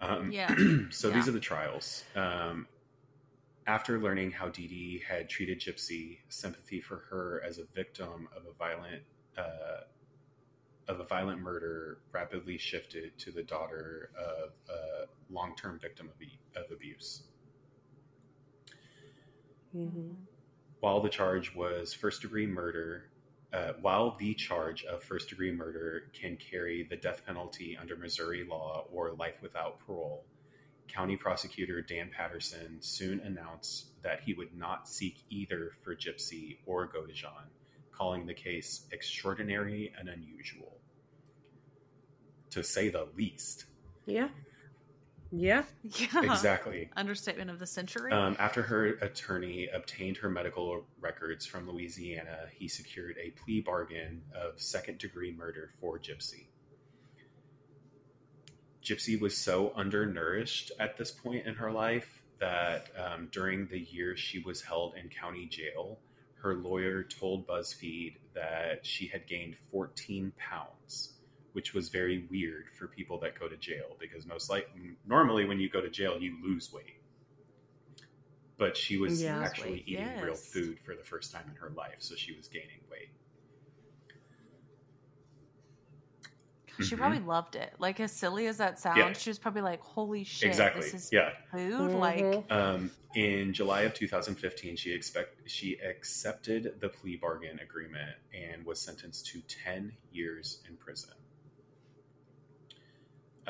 Um, 0.00 0.30
Yeah. 0.32 0.54
so 0.90 1.08
Yeah. 1.08 1.14
these 1.14 1.28
are 1.28 1.32
the 1.32 1.40
trials. 1.40 2.04
Um, 2.16 2.66
after 3.66 4.00
learning 4.00 4.32
how 4.32 4.48
Dee 4.48 4.66
Dee 4.66 5.02
had 5.06 5.28
treated 5.28 5.60
Gypsy, 5.60 6.18
sympathy 6.28 6.80
for 6.80 7.04
her 7.10 7.42
as 7.46 7.58
a 7.58 7.64
victim 7.74 8.28
of 8.36 8.44
a 8.46 8.52
violent 8.52 9.02
uh, 9.36 9.82
of 10.88 10.98
a 10.98 11.04
violent 11.04 11.40
murder 11.40 11.98
rapidly 12.10 12.58
shifted 12.58 13.16
to 13.16 13.30
the 13.30 13.44
daughter 13.44 14.10
of 14.18 14.50
a 14.68 15.32
long-term 15.32 15.78
victim 15.78 16.08
of, 16.08 16.20
e- 16.20 16.40
of 16.56 16.64
abuse. 16.72 17.22
Hmm 19.72 20.12
While 20.80 21.00
the 21.00 21.08
charge 21.08 21.54
was 21.54 21.92
first-degree 21.94 22.46
murder, 22.46 23.10
uh, 23.52 23.72
while 23.80 24.16
the 24.18 24.34
charge 24.34 24.84
of 24.84 25.02
first-degree 25.02 25.52
murder 25.52 26.04
can 26.12 26.36
carry 26.36 26.86
the 26.88 26.96
death 26.96 27.22
penalty 27.26 27.76
under 27.80 27.96
Missouri 27.96 28.44
law 28.44 28.86
or 28.92 29.12
life 29.12 29.42
without 29.42 29.80
parole, 29.80 30.24
County 30.88 31.16
Prosecutor 31.16 31.82
Dan 31.82 32.10
Patterson 32.16 32.78
soon 32.80 33.20
announced 33.20 33.86
that 34.02 34.20
he 34.24 34.34
would 34.34 34.56
not 34.56 34.88
seek 34.88 35.22
either 35.30 35.72
for 35.82 35.94
Gypsy 35.94 36.58
or 36.66 36.88
Godejohn, 36.88 37.48
calling 37.92 38.26
the 38.26 38.34
case 38.34 38.86
extraordinary 38.90 39.92
and 39.98 40.08
unusual. 40.08 40.78
To 42.50 42.64
say 42.64 42.88
the 42.88 43.06
least. 43.16 43.66
Yeah. 44.06 44.28
Yeah. 45.32 45.64
Yeah. 45.82 46.32
Exactly. 46.32 46.90
Understatement 46.96 47.50
of 47.50 47.58
the 47.58 47.66
century. 47.66 48.12
Um, 48.12 48.36
after 48.38 48.62
her 48.62 48.86
attorney 49.00 49.68
obtained 49.72 50.16
her 50.18 50.28
medical 50.30 50.84
records 51.00 51.46
from 51.46 51.68
Louisiana, 51.68 52.46
he 52.52 52.68
secured 52.68 53.16
a 53.22 53.30
plea 53.30 53.60
bargain 53.60 54.22
of 54.34 54.60
second 54.60 54.98
degree 54.98 55.32
murder 55.32 55.70
for 55.80 55.98
Gypsy. 55.98 56.46
Gypsy 58.82 59.20
was 59.20 59.36
so 59.36 59.72
undernourished 59.76 60.72
at 60.80 60.96
this 60.96 61.10
point 61.10 61.46
in 61.46 61.54
her 61.54 61.70
life 61.70 62.22
that 62.40 62.88
um, 62.96 63.28
during 63.30 63.66
the 63.66 63.78
year 63.78 64.16
she 64.16 64.38
was 64.38 64.62
held 64.62 64.94
in 64.96 65.08
county 65.10 65.46
jail, 65.46 65.98
her 66.42 66.54
lawyer 66.54 67.02
told 67.02 67.46
BuzzFeed 67.46 68.16
that 68.34 68.86
she 68.86 69.06
had 69.06 69.26
gained 69.26 69.56
14 69.70 70.32
pounds, 70.38 71.14
which 71.52 71.74
was 71.74 71.88
very 71.88 72.26
weird 72.30 72.66
for 72.78 72.86
people 72.86 73.18
that 73.20 73.38
go 73.38 73.48
to 73.48 73.56
jail 73.56 73.96
because 73.98 74.26
most 74.26 74.50
like 74.50 74.68
normally 75.06 75.44
when 75.44 75.58
you 75.58 75.68
go 75.68 75.80
to 75.80 75.90
jail 75.90 76.18
you 76.20 76.36
lose 76.42 76.72
weight. 76.72 77.00
But 78.56 78.76
she 78.76 78.98
was 78.98 79.22
Yeah. 79.22 79.40
Actually 79.42 79.72
weight, 79.72 79.84
eating 79.86 80.20
real 80.20 80.34
food 80.34 80.78
for 80.80 80.94
the 80.94 81.02
first 81.04 81.32
time 81.32 81.44
in 81.48 81.56
her 81.56 81.70
life, 81.70 81.96
so 81.98 82.14
she 82.14 82.32
was 82.36 82.46
gaining 82.48 82.80
weight. 82.90 83.08
she 86.82 86.94
mhm. 86.94 86.98
probably 86.98 87.18
loved 87.20 87.56
it. 87.56 87.74
Like 87.78 88.00
as 88.00 88.10
silly 88.12 88.46
as 88.46 88.56
that 88.56 88.78
sounds, 88.78 88.96
Yeah. 88.98 89.12
she 89.12 89.28
was 89.28 89.38
probably 89.38 89.60
like, 89.62 89.80
"Holy 89.82 90.24
shit, 90.24 90.48
exactly. 90.48 90.80
this 90.82 90.94
is 90.94 91.12
Yeah. 91.12 91.34
food!" 91.50 91.92
Like, 91.92 92.20
Mhm. 92.24 92.50
Um, 92.50 92.90
in 93.14 93.52
July 93.52 93.82
of 93.82 93.92
2015, 93.92 94.76
she 94.76 94.92
expect 94.92 95.48
she 95.50 95.78
accepted 95.80 96.80
the 96.80 96.88
plea 96.88 97.16
bargain 97.16 97.58
agreement 97.58 98.16
and 98.32 98.64
was 98.64 98.80
sentenced 98.80 99.26
to 99.26 99.42
10 99.42 99.96
years 100.10 100.62
in 100.68 100.76
prison. 100.78 101.12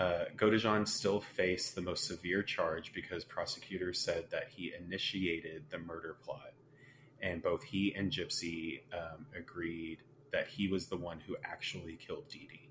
Uh, 0.00 0.24
Godejohn 0.34 0.88
still 0.88 1.20
faced 1.20 1.74
the 1.74 1.82
most 1.82 2.06
severe 2.06 2.42
charge 2.42 2.94
because 2.94 3.22
prosecutors 3.22 4.00
said 4.00 4.30
that 4.30 4.48
he 4.48 4.72
initiated 4.72 5.64
the 5.68 5.76
murder 5.78 6.16
plot, 6.24 6.54
and 7.20 7.42
both 7.42 7.62
he 7.62 7.94
and 7.94 8.10
Gypsy 8.10 8.80
um, 8.94 9.26
agreed 9.36 9.98
that 10.32 10.48
he 10.48 10.68
was 10.68 10.86
the 10.86 10.96
one 10.96 11.20
who 11.20 11.36
actually 11.44 11.96
killed 11.96 12.28
Dee 12.30 12.48
Dee. 12.50 12.70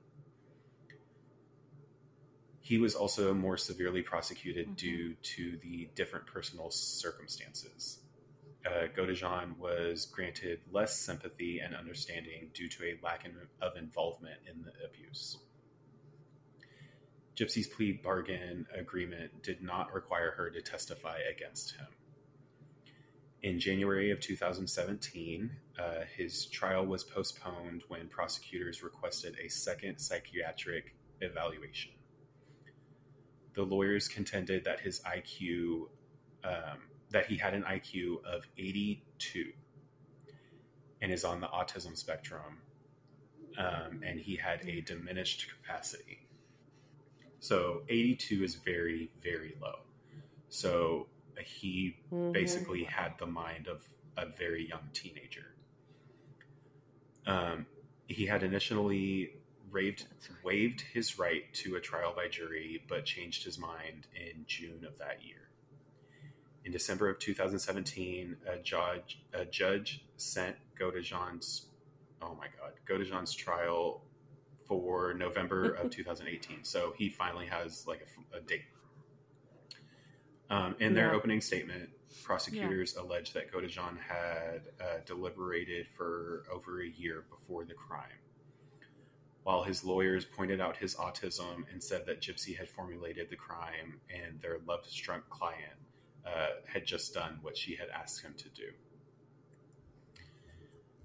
He 2.62 2.80
was 2.80 2.96
also 2.96 3.32
more 3.32 3.58
severely 3.58 4.02
prosecuted 4.02 4.70
Mhm. 4.70 4.76
due 4.76 5.14
to 5.14 5.58
the 5.58 5.88
different 5.94 6.26
personal 6.26 6.72
circumstances. 6.72 8.00
Uh, 8.66 8.88
Godejohn 8.88 9.56
was 9.58 10.08
granted 10.08 10.62
less 10.72 11.00
sympathy 11.00 11.60
and 11.60 11.76
understanding 11.76 12.50
due 12.56 12.70
to 12.70 12.86
a 12.86 13.00
lack 13.04 13.26
in, 13.26 13.38
of 13.62 13.78
involvement 13.78 14.42
in 14.48 14.64
the 14.64 14.74
abuse. 14.84 15.38
Gypsy's 17.40 17.68
plea 17.68 17.94
bargain 17.94 18.68
agreement 18.78 19.44
did 19.44 19.64
not 19.64 19.94
require 19.94 20.32
her 20.32 20.50
to 20.50 20.62
testify 20.62 21.20
against 21.34 21.72
him. 21.72 21.88
In 23.44 23.62
January 23.62 24.12
of 24.12 24.20
2017, 24.20 25.50
uh, 25.80 26.02
his 26.18 26.48
trial 26.48 26.86
was 26.86 27.06
postponed 27.06 27.84
when 27.88 28.10
prosecutors 28.10 28.84
requested 28.84 29.38
a 29.42 29.48
second 29.48 30.00
psychiatric 30.00 30.98
evaluation. 31.22 31.94
The 33.54 33.64
lawyers 33.64 34.10
contended 34.10 34.66
that 34.66 34.82
his 34.82 35.00
IQ, 35.04 35.88
um, 36.44 36.80
that 37.12 37.28
he 37.28 37.38
had 37.38 37.54
an 37.54 37.64
IQ 37.64 38.22
of 38.26 38.46
82 38.58 39.54
and 41.02 41.14
is 41.14 41.24
on 41.24 41.40
the 41.40 41.48
autism 41.48 41.96
spectrum, 41.96 42.64
um, 43.58 44.02
and 44.06 44.20
he 44.20 44.36
had 44.36 44.68
a 44.68 44.82
diminished 44.82 45.48
capacity. 45.50 46.29
So 47.40 47.84
82 47.90 48.44
is 48.44 48.56
very, 48.56 49.12
very 49.22 49.56
low. 49.62 49.80
So 50.50 51.08
he 51.44 51.98
Mhm. 52.12 52.34
basically 52.34 52.84
had 52.84 53.18
the 53.18 53.26
mind 53.26 53.68
of 53.68 53.88
a 54.18 54.26
very 54.26 54.68
young 54.68 54.90
teenager. 54.94 55.56
Um, 57.26 57.66
he 58.08 58.26
had 58.26 58.44
initially 58.44 59.40
raved, 59.70 60.08
waived 60.44 60.82
his 60.82 61.20
right 61.20 61.52
to 61.54 61.76
a 61.76 61.82
trial 61.82 62.14
by 62.14 62.28
jury, 62.28 62.84
but 62.88 63.06
changed 63.06 63.44
his 63.44 63.58
mind 63.58 64.08
in 64.16 64.46
June 64.46 64.84
of 64.84 64.98
that 64.98 65.24
year. 65.24 65.50
In 66.66 66.72
December 66.72 67.10
of 67.10 67.20
2017, 67.20 68.38
a 68.46 68.58
judge 68.58 69.22
a 69.34 69.46
judge 69.46 70.06
sent 70.18 70.58
Godejohn's 70.76 71.68
oh 72.22 72.36
my 72.36 72.48
god 72.60 72.74
Godejohn's 72.86 73.34
trial 73.34 74.04
for 74.70 75.14
November 75.16 75.72
of 75.74 75.90
2018. 75.92 76.64
So 76.64 76.94
he 76.98 77.10
finally 77.10 77.48
has 77.48 77.86
like 77.88 78.06
a, 78.34 78.38
a 78.38 78.42
date. 78.42 78.64
Um, 80.50 80.76
in 80.80 80.94
their 80.94 81.10
Yeah. 81.10 81.16
opening 81.16 81.42
statement, 81.42 81.90
prosecutors 82.24 82.96
alleged 82.96 83.34
that 83.34 83.52
Godejohn 83.52 83.98
had 84.00 84.62
uh, 84.80 85.00
deliberated 85.06 85.88
for 85.98 86.46
over 86.52 86.82
a 86.82 86.88
year 86.88 87.26
before 87.30 87.66
the 87.66 87.74
crime. 87.74 88.08
While 89.44 89.64
his 89.64 89.84
lawyers 89.84 90.26
pointed 90.26 90.62
out 90.62 90.78
his 90.78 90.96
autism 90.96 91.66
and 91.72 91.84
said 91.84 92.06
that 92.06 92.22
Gypsy 92.22 92.58
had 92.58 92.70
formulated 92.70 93.30
the 93.30 93.36
crime 93.36 94.00
and 94.10 94.40
their 94.42 94.60
love 94.68 94.86
struck 94.86 95.28
client 95.30 95.74
uh, 96.26 96.48
had 96.72 96.86
just 96.86 97.14
done 97.14 97.40
what 97.42 97.58
she 97.58 97.76
had 97.76 97.90
asked 97.90 98.22
him 98.22 98.34
to 98.38 98.50
do. 98.50 98.72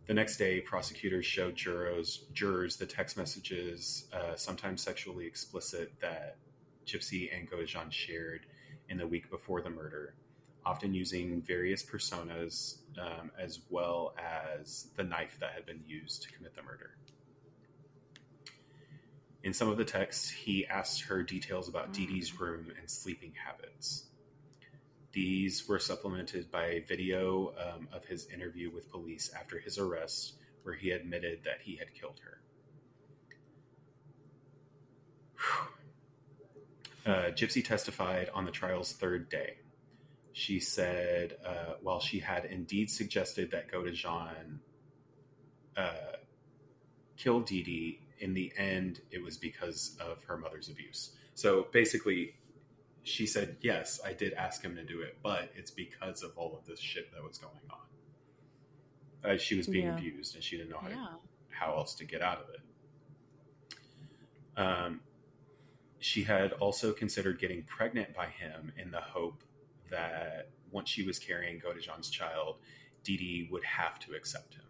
The 0.06 0.14
next 0.14 0.36
day, 0.36 0.60
prosecutors 0.60 1.24
showed 1.24 1.56
jurors, 1.56 2.26
jurors 2.34 2.76
the 2.76 2.84
text 2.84 3.16
messages, 3.16 4.06
uh, 4.12 4.36
sometimes 4.36 4.82
sexually 4.82 5.26
explicit, 5.26 5.92
that 6.00 6.36
Gypsy 6.86 7.34
and 7.34 7.50
Godejohn 7.50 7.90
shared 7.90 8.44
in 8.90 8.98
the 8.98 9.06
week 9.06 9.30
before 9.30 9.62
the 9.62 9.70
murder, 9.70 10.14
often 10.66 10.92
using 10.92 11.40
various 11.40 11.82
personas 11.82 12.78
um, 12.98 13.30
as 13.38 13.60
well 13.70 14.14
as 14.18 14.88
the 14.96 15.04
knife 15.04 15.38
that 15.40 15.52
had 15.52 15.64
been 15.64 15.82
used 15.86 16.22
to 16.24 16.32
commit 16.32 16.54
the 16.54 16.62
murder. 16.62 16.96
In 19.42 19.54
some 19.54 19.68
of 19.68 19.78
the 19.78 19.84
texts, 19.84 20.28
he 20.28 20.66
asked 20.66 21.02
her 21.02 21.22
details 21.22 21.68
about 21.68 21.92
Dee 21.92 22.06
Dee's 22.06 22.38
room 22.38 22.72
and 22.78 22.90
sleeping 22.90 23.32
habits. 23.42 24.04
These 25.14 25.68
were 25.68 25.78
supplemented 25.78 26.50
by 26.50 26.66
a 26.66 26.80
video 26.80 27.54
um, 27.56 27.88
of 27.92 28.04
his 28.04 28.26
interview 28.26 28.70
with 28.74 28.90
police 28.90 29.30
after 29.38 29.60
his 29.60 29.78
arrest, 29.78 30.34
where 30.64 30.74
he 30.74 30.90
admitted 30.90 31.40
that 31.44 31.60
he 31.62 31.76
had 31.76 31.94
killed 31.94 32.20
her. 32.24 32.40
Uh, 37.06 37.30
Gypsy 37.30 37.64
testified 37.64 38.28
on 38.34 38.44
the 38.44 38.50
trial's 38.50 38.92
third 38.92 39.28
day. 39.28 39.58
She 40.32 40.58
said, 40.58 41.36
uh, 41.46 41.74
while 41.80 42.00
she 42.00 42.18
had 42.18 42.46
indeed 42.46 42.90
suggested 42.90 43.52
that 43.52 43.70
Godejohn 43.70 44.58
uh, 45.76 46.16
kill 47.16 47.40
Dee 47.40 47.62
Dee, 47.62 48.00
in 48.18 48.34
the 48.34 48.52
end, 48.56 49.00
it 49.10 49.22
was 49.22 49.36
because 49.36 49.96
of 50.00 50.24
her 50.24 50.36
mother's 50.38 50.68
abuse. 50.68 51.10
So 51.34 51.66
basically, 51.72 52.34
she 53.04 53.26
said, 53.26 53.56
Yes, 53.60 54.00
I 54.04 54.12
did 54.14 54.32
ask 54.32 54.62
him 54.62 54.74
to 54.76 54.82
do 54.84 55.00
it, 55.02 55.18
but 55.22 55.50
it's 55.54 55.70
because 55.70 56.22
of 56.22 56.32
all 56.36 56.56
of 56.56 56.66
this 56.66 56.80
shit 56.80 57.12
that 57.12 57.22
was 57.22 57.38
going 57.38 57.54
on. 57.70 59.30
Uh, 59.32 59.36
she 59.38 59.54
was 59.56 59.66
being 59.68 59.86
Yeah. 59.86 59.96
abused 59.96 60.34
and 60.34 60.42
she 60.42 60.56
didn't 60.56 60.70
know 60.70 60.78
how, 60.78 60.88
Yeah. 60.88 61.16
how 61.50 61.76
else 61.76 61.94
to 61.96 62.04
get 62.04 62.22
out 62.22 62.38
of 62.42 62.48
it. 62.50 62.60
Um, 64.56 65.00
she 65.98 66.24
had 66.24 66.52
also 66.54 66.92
considered 66.92 67.38
getting 67.38 67.62
pregnant 67.64 68.14
by 68.14 68.26
him 68.26 68.72
in 68.76 68.90
the 68.90 69.00
hope 69.00 69.42
that 69.90 70.50
once 70.70 70.88
she 70.88 71.02
was 71.02 71.18
carrying 71.18 71.60
Godejohn's 71.60 72.10
child, 72.10 72.56
Dee 73.02 73.16
Dee 73.16 73.48
would 73.50 73.64
have 73.64 73.98
to 74.00 74.12
accept 74.14 74.54
him. 74.54 74.60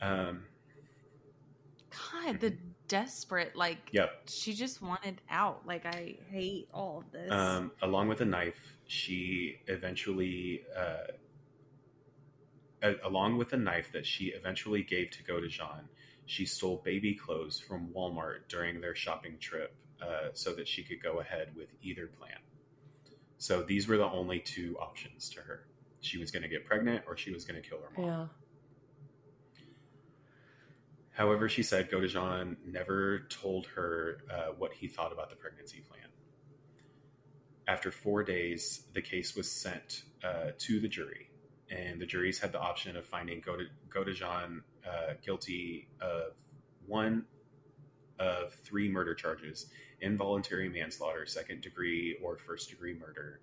Um, 0.00 0.44
God, 1.90 2.40
the 2.40 2.56
desperate 2.88 3.56
like. 3.56 3.78
yep. 3.92 4.22
She 4.28 4.52
just 4.52 4.82
wanted 4.82 5.20
out. 5.30 5.66
Like 5.66 5.86
I 5.86 6.16
hate 6.30 6.68
all 6.72 6.98
of 7.04 7.12
this. 7.12 7.30
Um, 7.30 7.72
along 7.82 8.08
with 8.08 8.20
a 8.20 8.24
knife, 8.24 8.76
she 8.86 9.60
eventually, 9.66 10.62
uh, 10.76 11.12
a- 12.82 13.06
along 13.06 13.38
with 13.38 13.52
a 13.52 13.56
knife 13.56 13.92
that 13.92 14.06
she 14.06 14.26
eventually 14.26 14.82
gave 14.82 15.10
to 15.12 15.22
Godejohn, 15.22 15.84
she 16.26 16.46
stole 16.46 16.80
baby 16.84 17.14
clothes 17.14 17.58
from 17.60 17.88
Walmart 17.94 18.48
during 18.48 18.80
their 18.80 18.94
shopping 18.94 19.38
trip 19.38 19.74
uh, 20.02 20.28
so 20.32 20.54
that 20.54 20.66
she 20.68 20.82
could 20.82 21.02
go 21.02 21.20
ahead 21.20 21.48
with 21.56 21.68
either 21.82 22.06
plan. 22.06 22.38
So 23.38 23.62
these 23.62 23.88
were 23.88 23.96
the 23.98 24.04
only 24.06 24.38
two 24.40 24.76
options 24.80 25.28
to 25.30 25.40
her. 25.40 25.66
She 26.00 26.18
was 26.18 26.30
going 26.30 26.42
to 26.42 26.48
get 26.48 26.64
pregnant 26.64 27.04
or 27.06 27.16
she 27.16 27.30
was 27.32 27.44
going 27.44 27.60
to 27.60 27.66
kill 27.68 27.78
her 27.78 27.90
mom. 28.00 28.06
Yeah. 28.06 28.26
However, 31.14 31.48
she 31.48 31.62
said 31.62 31.90
Godejohn 31.90 32.56
never 32.66 33.20
told 33.28 33.66
her 33.76 34.18
uh, 34.30 34.52
what 34.58 34.72
he 34.72 34.88
thought 34.88 35.12
about 35.12 35.30
the 35.30 35.36
pregnancy 35.36 35.80
plan. 35.88 36.08
After 37.68 37.92
four 37.92 38.24
days, 38.24 38.86
the 38.92 39.00
case 39.00 39.36
was 39.36 39.50
sent 39.50 40.02
uh, 40.24 40.50
to 40.58 40.80
the 40.80 40.88
jury, 40.88 41.30
and 41.70 42.00
the 42.00 42.06
juries 42.06 42.40
had 42.40 42.50
the 42.50 42.58
option 42.58 42.96
of 42.96 43.06
finding 43.06 43.40
Gode- 43.40 43.70
uh, 43.96 45.14
guilty 45.24 45.88
of 46.00 46.32
one 46.86 47.24
of 48.18 48.52
three 48.52 48.88
murder 48.88 49.14
charges 49.14 49.66
involuntary 50.00 50.68
manslaughter, 50.68 51.26
second 51.26 51.62
degree, 51.62 52.18
or 52.22 52.36
first 52.36 52.70
degree 52.70 52.92
murder, 52.92 53.40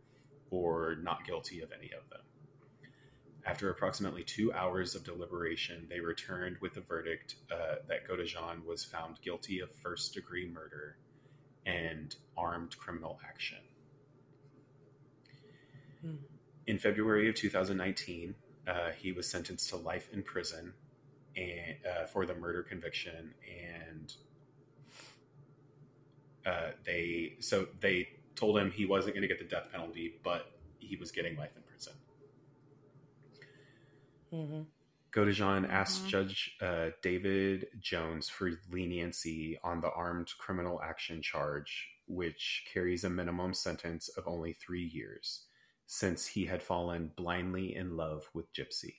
or 0.51 0.97
not 1.01 1.25
guilty 1.25 1.61
of 1.61 1.71
any 1.71 1.91
of 1.93 2.07
them. 2.09 2.21
After 3.45 3.71
approximately 3.71 4.23
two 4.23 4.53
hours 4.53 4.93
of 4.93 5.03
deliberation, 5.03 5.87
they 5.89 5.99
returned 5.99 6.57
with 6.61 6.77
a 6.77 6.81
verdict 6.81 7.35
uh, 7.51 7.75
that 7.87 8.07
Godejohn 8.07 8.65
was 8.65 8.83
found 8.83 9.19
guilty 9.21 9.59
of 9.59 9.71
first 9.71 10.13
degree 10.13 10.47
murder 10.47 10.97
and 11.65 12.15
armed 12.37 12.77
criminal 12.77 13.19
action. 13.27 13.57
Hmm. 16.01 16.15
In 16.67 16.77
February 16.77 17.29
of 17.29 17.35
2019, 17.35 18.35
uh, 18.67 18.91
he 18.91 19.11
was 19.11 19.27
sentenced 19.27 19.69
to 19.69 19.77
life 19.77 20.09
in 20.13 20.21
prison 20.21 20.73
and, 21.35 21.75
uh, 21.85 22.05
for 22.05 22.25
the 22.25 22.35
murder 22.35 22.61
conviction, 22.61 23.33
and 23.47 24.13
uh, 26.45 26.71
they 26.85 27.35
so 27.39 27.67
they 27.79 28.09
told 28.35 28.57
him 28.57 28.71
he 28.71 28.85
wasn't 28.85 29.13
going 29.13 29.21
to 29.21 29.27
get 29.27 29.39
the 29.39 29.45
death 29.45 29.67
penalty, 29.71 30.15
but 30.23 30.51
he 30.79 30.95
was 30.95 31.11
getting 31.11 31.35
life 31.37 31.51
in 31.55 31.61
prison. 31.61 31.70
Hmm 34.31 34.61
Godejohn 35.11 35.69
asked 35.69 36.05
Mhm. 36.05 36.07
Judge 36.07 36.57
uh, 36.61 36.91
David 37.01 37.67
Jones 37.79 38.29
for 38.29 38.51
leniency 38.69 39.57
on 39.63 39.81
the 39.81 39.91
armed 39.91 40.31
criminal 40.37 40.81
action 40.81 41.21
charge, 41.21 41.89
which 42.07 42.65
carries 42.73 43.03
a 43.03 43.09
minimum 43.09 43.53
sentence 43.53 44.09
of 44.09 44.27
only 44.27 44.53
three 44.53 44.83
years, 44.85 45.47
since 45.85 46.27
he 46.27 46.45
had 46.45 46.63
fallen 46.63 47.09
blindly 47.15 47.75
in 47.75 47.97
love 47.97 48.29
with 48.33 48.53
Gypsy. 48.53 48.95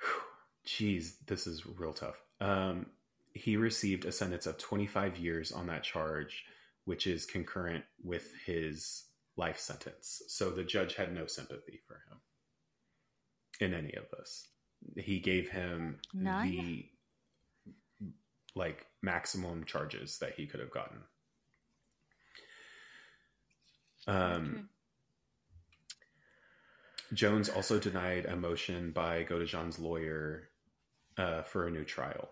Whew. 0.00 0.22
Jeez, 0.66 1.14
this 1.26 1.46
is 1.46 1.66
real 1.66 1.92
tough. 1.92 2.22
Um, 2.40 2.86
he 3.32 3.56
received 3.56 4.04
a 4.04 4.12
sentence 4.12 4.46
of 4.46 4.58
25 4.58 5.16
years 5.16 5.52
on 5.52 5.66
that 5.68 5.82
charge, 5.84 6.44
which 6.84 7.06
is 7.06 7.26
concurrent 7.26 7.84
with 8.02 8.32
his 8.46 9.04
life 9.36 9.58
sentence. 9.58 10.22
So 10.28 10.50
the 10.50 10.64
judge 10.64 10.94
had 10.96 11.12
no 11.14 11.26
sympathy 11.26 11.80
for 11.86 11.94
him 12.10 12.18
in 13.60 13.74
any 13.74 13.94
of 13.94 14.04
this. 14.16 14.48
He 14.96 15.18
gave 15.20 15.48
him 15.50 15.98
None? 16.14 16.50
the 16.50 16.86
like 18.54 18.86
maximum 19.02 19.64
charges 19.64 20.18
that 20.18 20.34
he 20.34 20.46
could 20.46 20.60
have 20.60 20.70
gotten. 20.70 20.98
Um, 24.06 24.52
Okay. 24.52 24.62
Jones 27.14 27.48
also 27.48 27.78
denied 27.78 28.26
a 28.26 28.36
motion 28.36 28.90
by 28.92 29.24
Godejohn's 29.24 29.78
lawyer 29.78 30.50
uh, 31.16 31.42
for 31.42 31.66
a 31.66 31.70
new 31.70 31.84
trial. 31.84 32.28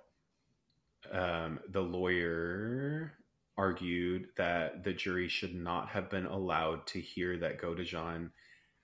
Um, 1.11 1.61
the 1.71 1.81
lawyer 1.81 3.13
argued 3.57 4.29
that 4.37 4.85
the 4.85 4.93
jury 4.93 5.29
should 5.29 5.55
not 5.55 5.89
have 5.89 6.11
been 6.11 6.27
allowed 6.27 6.87
to 6.89 7.01
hear 7.01 7.39
that 7.39 7.59
Godejohn 7.61 8.31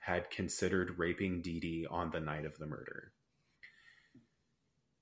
had 0.03 0.31
considered 0.31 0.99
raping 0.99 1.41
Dee 1.43 1.61
Dee 1.61 1.87
on 1.89 2.11
the 2.11 2.21
night 2.21 2.45
of 2.45 2.59
the 2.59 2.67
murder. 2.67 3.13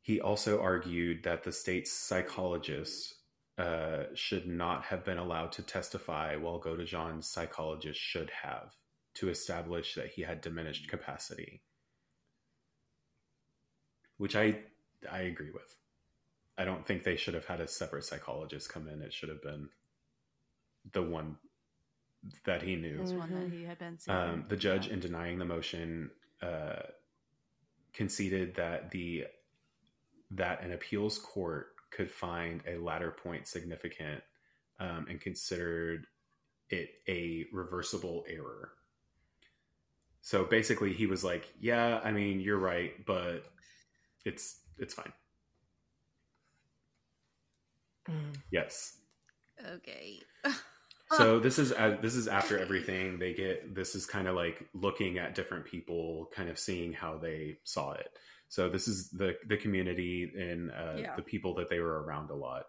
He 0.02 0.20
also 0.20 0.60
argued 0.60 1.22
that 1.24 1.42
the 1.42 1.52
state's 1.52 1.90
psychologist 1.90 3.14
uh, 3.56 4.04
should 4.14 4.46
not 4.46 4.84
have 4.84 5.04
been 5.04 5.16
allowed 5.16 5.52
to 5.52 5.62
testify, 5.62 6.36
while 6.36 6.60
Godejohn's 6.60 7.26
psychologist 7.26 7.98
should 7.98 8.30
have 8.42 8.74
to 9.14 9.30
establish 9.30 9.94
that 9.94 10.08
he 10.08 10.22
had 10.22 10.42
diminished 10.42 10.88
capacity, 10.88 11.62
which 14.18 14.36
I 14.36 14.60
I 15.10 15.20
agree 15.20 15.50
with. 15.50 15.76
I 16.58 16.64
don't 16.64 16.86
think 16.86 17.04
they 17.04 17.16
should 17.16 17.34
have 17.34 17.46
had 17.46 17.60
a 17.60 17.66
separate 17.66 18.04
psychologist 18.04 18.70
come 18.70 18.86
in. 18.86 19.00
It 19.00 19.14
should 19.14 19.30
have 19.30 19.42
been 19.42 19.70
the 20.92 21.02
one 21.02 21.36
that 22.44 22.62
he 22.62 22.76
knew. 22.76 22.98
This 22.98 23.12
one 23.12 23.30
that 23.30 23.48
Mhm. 23.48 23.52
he 23.52 23.64
had 23.64 23.78
been 23.78 23.98
seeing. 23.98 24.16
Um, 24.16 24.44
the 24.48 24.56
judge, 24.56 24.86
Yeah. 24.86 24.94
in 24.94 25.00
denying 25.00 25.38
the 25.38 25.44
motion, 25.44 26.10
uh, 26.42 26.82
conceded 27.92 28.54
that 28.54 28.90
the 28.90 29.26
that 30.32 30.62
an 30.62 30.72
appeals 30.72 31.18
court 31.18 31.74
could 31.90 32.10
find 32.10 32.62
a 32.66 32.78
latter 32.78 33.10
point 33.10 33.46
significant 33.48 34.22
um, 34.78 35.06
and 35.08 35.20
considered 35.20 36.06
it 36.70 36.90
a 37.08 37.46
reversible 37.52 38.24
error. 38.28 38.72
So 40.22 40.44
basically, 40.44 40.92
he 40.92 41.06
was 41.06 41.24
like, 41.24 41.52
"Yeah, 41.58 42.00
I 42.04 42.12
mean, 42.12 42.40
you're 42.40 42.58
right, 42.58 43.04
but 43.06 43.44
it's 44.24 44.60
it's 44.78 44.94
fine." 44.94 45.12
Mm. 48.08 48.42
Yes. 48.50 48.98
Okay. 49.64 50.20
so 51.16 51.38
this 51.40 51.58
is 51.58 51.72
uh, 51.72 51.96
this 52.00 52.14
is 52.14 52.28
after 52.28 52.58
everything. 52.58 53.18
They 53.18 53.32
get 53.34 53.74
this 53.74 53.94
is 53.94 54.06
kind 54.06 54.28
of 54.28 54.36
like 54.36 54.68
looking 54.74 55.18
at 55.18 55.34
different 55.34 55.64
people 55.64 56.28
kind 56.34 56.48
of 56.48 56.58
seeing 56.58 56.92
how 56.92 57.18
they 57.18 57.58
saw 57.64 57.92
it. 57.92 58.08
So 58.48 58.68
this 58.68 58.88
is 58.88 59.10
the 59.10 59.36
the 59.46 59.56
community 59.56 60.30
and 60.36 60.70
uh, 60.70 60.96
Yeah. 60.98 61.16
the 61.16 61.22
people 61.22 61.54
that 61.54 61.68
they 61.68 61.80
were 61.80 62.02
around 62.02 62.30
a 62.30 62.34
lot. 62.34 62.66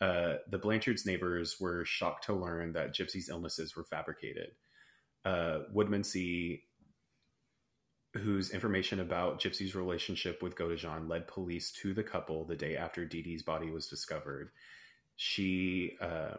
Uh, 0.00 0.36
the 0.48 0.58
blanchards 0.58 1.04
neighbors 1.04 1.56
were 1.58 1.84
shocked 1.84 2.24
to 2.24 2.32
learn 2.34 2.72
that 2.72 2.94
gypsy's 2.94 3.28
illnesses 3.28 3.74
were 3.76 3.84
fabricated. 3.84 4.50
Uh, 5.24 5.60
Woodmansee, 5.74 6.62
whose 8.14 8.50
information 8.50 9.00
about 9.00 9.40
Gypsy's 9.40 9.74
relationship 9.74 10.42
with 10.42 10.56
Godejohn 10.56 11.08
led 11.08 11.26
police 11.26 11.70
to 11.82 11.92
the 11.94 12.02
couple 12.04 12.44
the 12.44 12.56
day 12.56 12.76
after 12.76 13.04
Dee 13.04 13.22
Dee's 13.22 13.42
body 13.42 13.70
was 13.70 13.88
discovered. 13.88 14.50
She 15.16 15.96
uh, 16.00 16.36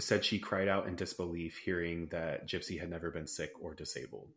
said 0.00 0.24
she 0.24 0.38
cried 0.38 0.68
out 0.68 0.86
in 0.86 0.96
disbelief 0.96 1.58
hearing 1.58 2.06
that 2.08 2.48
Gypsy 2.48 2.78
had 2.80 2.90
never 2.90 3.10
been 3.10 3.26
sick 3.26 3.52
or 3.60 3.74
disabled. 3.74 4.30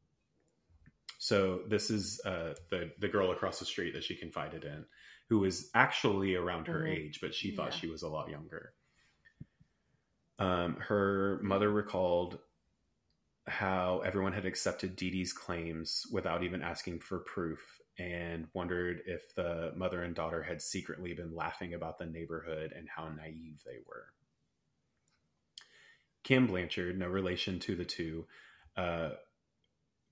So 1.19 1.61
this 1.67 1.89
is 1.89 2.19
uh, 2.25 2.55
the 2.69 2.91
the 2.99 3.07
girl 3.07 3.31
across 3.31 3.59
the 3.59 3.65
street 3.65 3.93
that 3.93 4.03
she 4.03 4.15
confided 4.15 4.63
in, 4.65 4.85
who 5.29 5.39
was 5.39 5.69
actually 5.73 6.35
around 6.35 6.67
her 6.67 6.81
Mhm. 6.83 6.89
age, 6.89 7.21
but 7.21 7.33
she 7.33 7.55
thought 7.55 7.71
Yeah. 7.73 7.79
she 7.79 7.87
was 7.87 8.03
a 8.03 8.09
lot 8.09 8.29
younger. 8.29 8.73
Um, 10.39 10.75
her 10.77 11.39
mother 11.43 11.71
recalled 11.71 12.39
how 13.47 13.99
everyone 14.01 14.33
had 14.33 14.45
accepted 14.45 14.95
Dee 14.95 15.11
Dee's 15.11 15.33
claims 15.33 16.05
without 16.11 16.43
even 16.43 16.61
asking 16.61 16.99
for 17.01 17.19
proof 17.19 17.81
and 17.99 18.47
wondered 18.53 19.01
if 19.05 19.35
the 19.35 19.73
mother 19.75 20.01
and 20.03 20.15
daughter 20.15 20.41
had 20.43 20.61
secretly 20.61 21.13
been 21.13 21.35
laughing 21.35 21.73
about 21.73 21.97
the 21.97 22.05
neighborhood 22.05 22.71
and 22.71 22.89
how 22.89 23.09
naive 23.09 23.61
they 23.65 23.77
were. 23.85 24.13
Kim 26.23 26.47
Blanchard, 26.47 26.97
no 26.97 27.07
relation 27.07 27.59
to 27.59 27.75
the 27.75 27.85
two, 27.85 28.25
uh, 28.77 29.11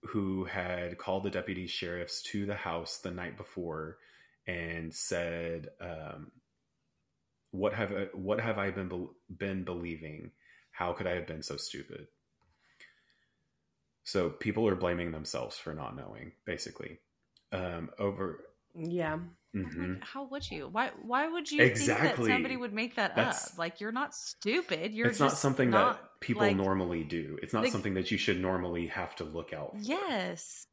who 0.03 0.45
had 0.45 0.97
called 0.97 1.23
the 1.23 1.29
deputy 1.29 1.67
sheriffs 1.67 2.21
to 2.23 2.45
the 2.45 2.55
house 2.55 2.97
the 2.97 3.11
night 3.11 3.37
before 3.37 3.97
and 4.47 4.93
said, 4.93 5.69
um, 5.79 6.31
"What 7.51 7.73
have 7.73 7.91
I, 7.91 8.05
what 8.13 8.39
have 8.39 8.57
I 8.57 8.71
been 8.71 8.89
bel 8.89 9.15
been 9.35 9.63
believing? 9.63 10.31
How 10.71 10.93
could 10.93 11.07
I 11.07 11.15
have 11.15 11.27
been 11.27 11.43
so 11.43 11.57
stupid?" 11.57 12.07
So 14.03 14.29
people 14.29 14.67
are 14.67 14.75
blaming 14.75 15.11
themselves 15.11 15.57
for 15.57 15.73
not 15.73 15.95
knowing, 15.95 16.33
basically. 16.45 16.99
Um, 17.51 17.91
over, 17.99 18.45
Yeah. 18.73 19.19
Mhm. 19.55 19.95
Like, 19.95 20.03
how 20.05 20.23
would 20.25 20.49
you? 20.49 20.67
Why? 20.69 20.91
Why 21.01 21.27
would 21.27 21.51
you 21.51 21.61
Exactly. 21.63 22.05
think 22.07 22.17
that 22.17 22.33
somebody 22.33 22.57
would 22.57 22.73
make 22.73 22.95
that 22.95 23.15
That's- 23.15 23.51
up? 23.53 23.57
Like 23.59 23.81
you're 23.81 23.91
not 23.91 24.15
stupid. 24.15 24.93
You're 24.93 25.07
it's 25.07 25.19
not 25.19 25.33
something 25.37 25.69
not, 25.69 26.01
that 26.01 26.19
people 26.21 26.43
like- 26.43 26.55
normally 26.55 27.03
do. 27.03 27.37
It's 27.41 27.53
not 27.53 27.63
like- 27.63 27.71
something 27.71 27.93
that 27.95 28.11
you 28.11 28.17
should 28.17 28.39
normally 28.41 28.87
have 28.87 29.15
to 29.17 29.23
look 29.23 29.53
out. 29.53 29.71
For. 29.71 29.77
Yes. 29.83 30.67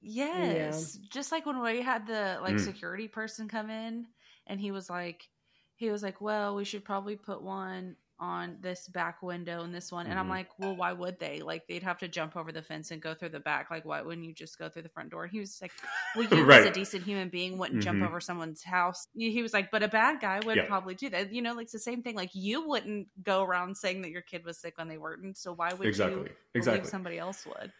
Yes. 0.00 0.94
Just 1.10 1.32
like 1.32 1.46
when 1.46 1.60
we 1.62 1.80
had 1.82 2.06
the 2.06 2.38
like 2.42 2.54
Mm. 2.56 2.60
security 2.64 3.08
person 3.08 3.48
come 3.48 3.70
in 3.70 4.06
and 4.46 4.60
he 4.60 4.70
was 4.70 4.90
like 4.90 5.28
he 5.76 5.90
was 5.90 6.02
like, 6.04 6.20
"Well, 6.20 6.54
we 6.54 6.64
should 6.64 6.84
probably 6.84 7.16
put 7.16 7.42
one 7.42 7.96
on 8.18 8.58
this 8.60 8.88
back 8.88 9.22
window 9.22 9.62
and 9.62 9.74
this 9.74 9.90
one." 9.92 10.06
And 10.06 10.18
I'm 10.18 10.26
Mhm. 10.26 10.30
like, 10.30 10.58
"Well, 10.58 10.76
why 10.76 10.92
would 10.92 11.18
they? 11.18 11.40
Like 11.40 11.66
they'd 11.66 11.82
have 11.82 11.98
to 11.98 12.08
jump 12.08 12.36
over 12.36 12.52
the 12.52 12.62
fence 12.62 12.90
and 12.90 13.00
go 13.02 13.14
through 13.14 13.30
the 13.30 13.40
back. 13.40 13.70
Like 13.70 13.84
why 13.84 14.00
wouldn't 14.02 14.26
you 14.26 14.32
just 14.32 14.58
go 14.58 14.68
through 14.68 14.82
the 14.82 14.88
front 14.88 15.10
door?" 15.10 15.24
And 15.24 15.32
he 15.32 15.40
was 15.40 15.60
like, 15.60 15.72
"Well, 16.14 16.24
you 16.30 16.50
as 16.50 16.66
a 16.66 16.70
decent 16.70 17.04
human 17.04 17.28
being 17.28 17.58
wouldn't 17.58 17.82
jump 17.82 18.00
Mhm. 18.00 18.06
over 18.06 18.20
someone's 18.20 18.62
house." 18.62 19.08
He 19.14 19.42
was 19.42 19.52
like, 19.52 19.70
"But 19.70 19.82
a 19.82 19.88
bad 19.88 20.20
guy 20.20 20.40
would 20.40 20.56
Yeah. 20.56 20.66
probably 20.66 20.94
do 20.94 21.10
that." 21.10 21.32
You 21.32 21.42
know, 21.42 21.52
like 21.54 21.64
it's 21.64 21.72
the 21.72 21.78
same 21.78 22.02
thing. 22.02 22.14
Like 22.16 22.34
you 22.34 22.66
wouldn't 22.68 23.08
go 23.22 23.42
around 23.42 23.76
saying 23.76 24.02
that 24.02 24.10
your 24.10 24.22
kid 24.22 24.44
was 24.44 24.58
sick 24.58 24.78
when 24.78 24.88
they 24.88 24.98
weren't. 24.98 25.36
So 25.38 25.52
why 25.52 25.72
would 25.72 25.86
Exactly. 25.86 26.16
you 26.16 26.22
believe 26.24 26.36
Exactly. 26.54 26.90
somebody 26.90 27.18
else 27.18 27.46
would? 27.46 27.72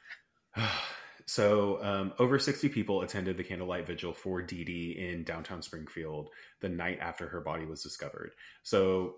so, 1.26 1.82
um, 1.82 2.12
over 2.18 2.38
60 2.38 2.68
people 2.68 3.02
attended 3.02 3.36
the 3.36 3.44
candlelight 3.44 3.86
vigil 3.86 4.12
for 4.12 4.42
Dee 4.42 4.64
Dee 4.64 4.92
in 4.98 5.24
downtown 5.24 5.62
Springfield 5.62 6.30
the 6.60 6.68
night 6.68 6.98
after 7.00 7.28
her 7.28 7.40
body 7.40 7.64
was 7.64 7.82
discovered. 7.82 8.34
So, 8.62 9.16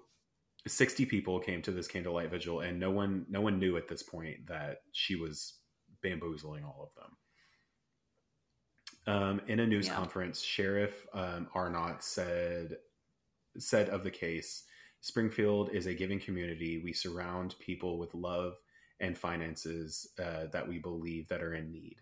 60 0.67 1.07
people 1.07 1.41
came 1.41 1.63
to 1.63 1.73
this 1.73 1.89
candlelight 1.89 2.31
vigil, 2.31 2.61
and 2.61 2.79
no 2.81 2.91
one, 2.91 3.27
no 3.29 3.41
one 3.41 3.59
knew 3.59 3.77
at 3.77 3.89
this 3.89 4.03
point 4.03 4.47
that 4.49 4.79
she 4.93 5.17
was 5.17 5.55
bamboozling 6.03 6.65
all 6.65 6.91
of 6.91 7.03
them. 7.03 7.17
Um, 9.07 9.41
in 9.47 9.61
a 9.61 9.67
news 9.67 9.87
Yeah. 9.87 9.95
conference, 9.95 10.43
Sheriff 10.43 11.07
um, 11.15 11.49
Arnott 11.55 12.03
said 12.03 12.79
said 13.59 13.89
of 13.89 14.05
the 14.05 14.11
case, 14.11 14.65
Springfield 15.01 15.71
is 15.71 15.87
a 15.87 15.95
giving 15.95 16.21
community. 16.21 16.79
We 16.83 16.93
surround 16.93 17.55
people 17.61 17.99
with 17.99 18.15
love 18.15 18.55
and 19.01 19.17
finances 19.17 20.09
uh, 20.19 20.47
that 20.53 20.69
we 20.69 20.79
believe 20.79 21.29
that 21.29 21.43
are 21.43 21.55
in 21.55 21.73
need. 21.73 21.97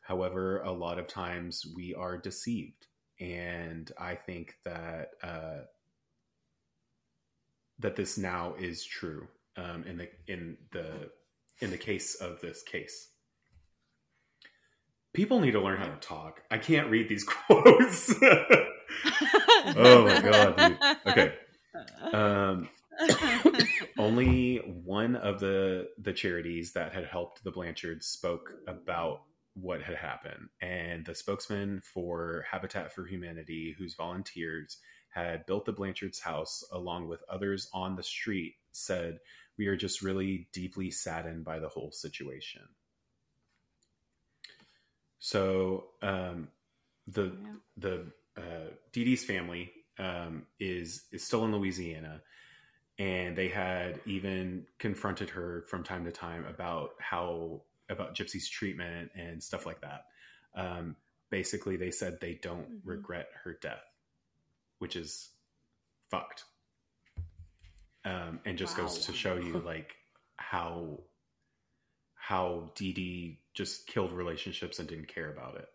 However, 0.00 0.60
a 0.62 0.72
lot 0.72 0.98
of 0.98 1.06
times 1.06 1.64
we 1.76 1.94
are 1.94 2.18
deceived, 2.18 2.86
and 3.20 3.90
I 3.98 4.14
think 4.16 4.56
that 4.64 5.10
uh, 5.22 5.60
that 7.82 7.96
this 7.96 8.16
now 8.16 8.54
is 8.58 8.84
true 8.84 9.26
um, 9.56 9.84
in 9.86 9.98
the 9.98 10.08
in 10.26 10.56
the 10.72 11.10
in 11.60 11.70
the 11.70 11.78
case 11.78 12.14
of 12.16 12.40
this 12.40 12.62
case. 12.62 13.08
People 15.12 15.40
need 15.40 15.50
to 15.52 15.60
learn 15.60 15.78
how 15.78 15.86
to 15.86 15.96
talk. 16.00 16.42
I 16.50 16.58
can't 16.58 16.90
read 16.90 17.08
these 17.08 17.24
quotes. 17.48 18.14
oh 19.76 20.04
my 20.04 20.20
god! 20.20 20.56
Dude. 20.56 20.78
Okay. 21.06 21.34
Um, 22.12 22.68
only 23.98 24.58
one 24.84 25.16
of 25.16 25.40
the 25.40 25.88
the 25.98 26.12
charities 26.12 26.72
that 26.72 26.92
had 26.92 27.04
helped 27.04 27.44
the 27.44 27.52
Blanchards 27.52 28.06
spoke 28.06 28.52
about 28.66 29.22
what 29.54 29.82
had 29.82 29.96
happened, 29.96 30.48
and 30.60 31.04
the 31.04 31.14
spokesman 31.14 31.82
for 31.82 32.44
Habitat 32.50 32.92
for 32.92 33.06
Humanity, 33.06 33.74
whose 33.78 33.94
volunteers 33.94 34.78
had 35.12 35.46
built 35.46 35.64
the 35.66 35.72
Blanchards' 35.72 36.20
house 36.20 36.64
along 36.72 37.08
with 37.08 37.22
others 37.28 37.68
on 37.72 37.96
the 37.96 38.02
street, 38.02 38.56
said, 38.72 39.20
"We 39.58 39.66
are 39.68 39.76
just 39.76 40.02
really 40.02 40.48
deeply 40.52 40.90
saddened 40.90 41.44
by 41.44 41.58
the 41.60 41.68
whole 41.68 41.92
situation." 41.92 42.62
So, 45.18 45.90
um, 46.02 46.48
the 47.06 47.38
Yeah. 47.42 47.54
the 47.76 48.12
uh, 48.36 48.70
Dee 48.92 49.04
Dee's 49.04 49.24
family 49.24 49.72
um, 49.98 50.46
is 50.58 51.04
is 51.12 51.24
still 51.24 51.44
in 51.44 51.52
Louisiana, 51.52 52.22
and 52.98 53.36
they 53.36 53.48
had 53.48 54.00
even 54.06 54.66
confronted 54.78 55.30
her 55.30 55.64
from 55.68 55.84
time 55.84 56.04
to 56.04 56.12
time 56.12 56.44
about 56.46 56.90
how 57.00 57.62
about 57.88 58.14
Gypsy's 58.16 58.48
treatment 58.48 59.10
and 59.14 59.42
stuff 59.42 59.66
like 59.66 59.80
that. 59.82 60.06
Um, 60.54 60.96
basically, 61.30 61.76
they 61.76 61.90
said 61.90 62.18
they 62.20 62.34
don't 62.42 62.68
Mhm. 62.68 62.82
regret 62.84 63.28
her 63.44 63.58
death, 63.60 63.84
which 64.82 64.96
is 64.96 65.30
fucked, 66.10 66.42
um, 68.04 68.40
and 68.44 68.58
just 68.58 68.76
goes 68.76 69.06
to 69.06 69.12
show 69.12 69.36
you 69.36 69.60
like 69.64 69.94
how 70.36 70.98
how 72.14 72.72
Dee 72.74 72.92
Dee 72.92 73.40
just 73.54 73.86
killed 73.86 74.12
relationships 74.12 74.80
and 74.80 74.88
didn't 74.88 75.06
care 75.06 75.30
about 75.30 75.54
it. 75.56 75.68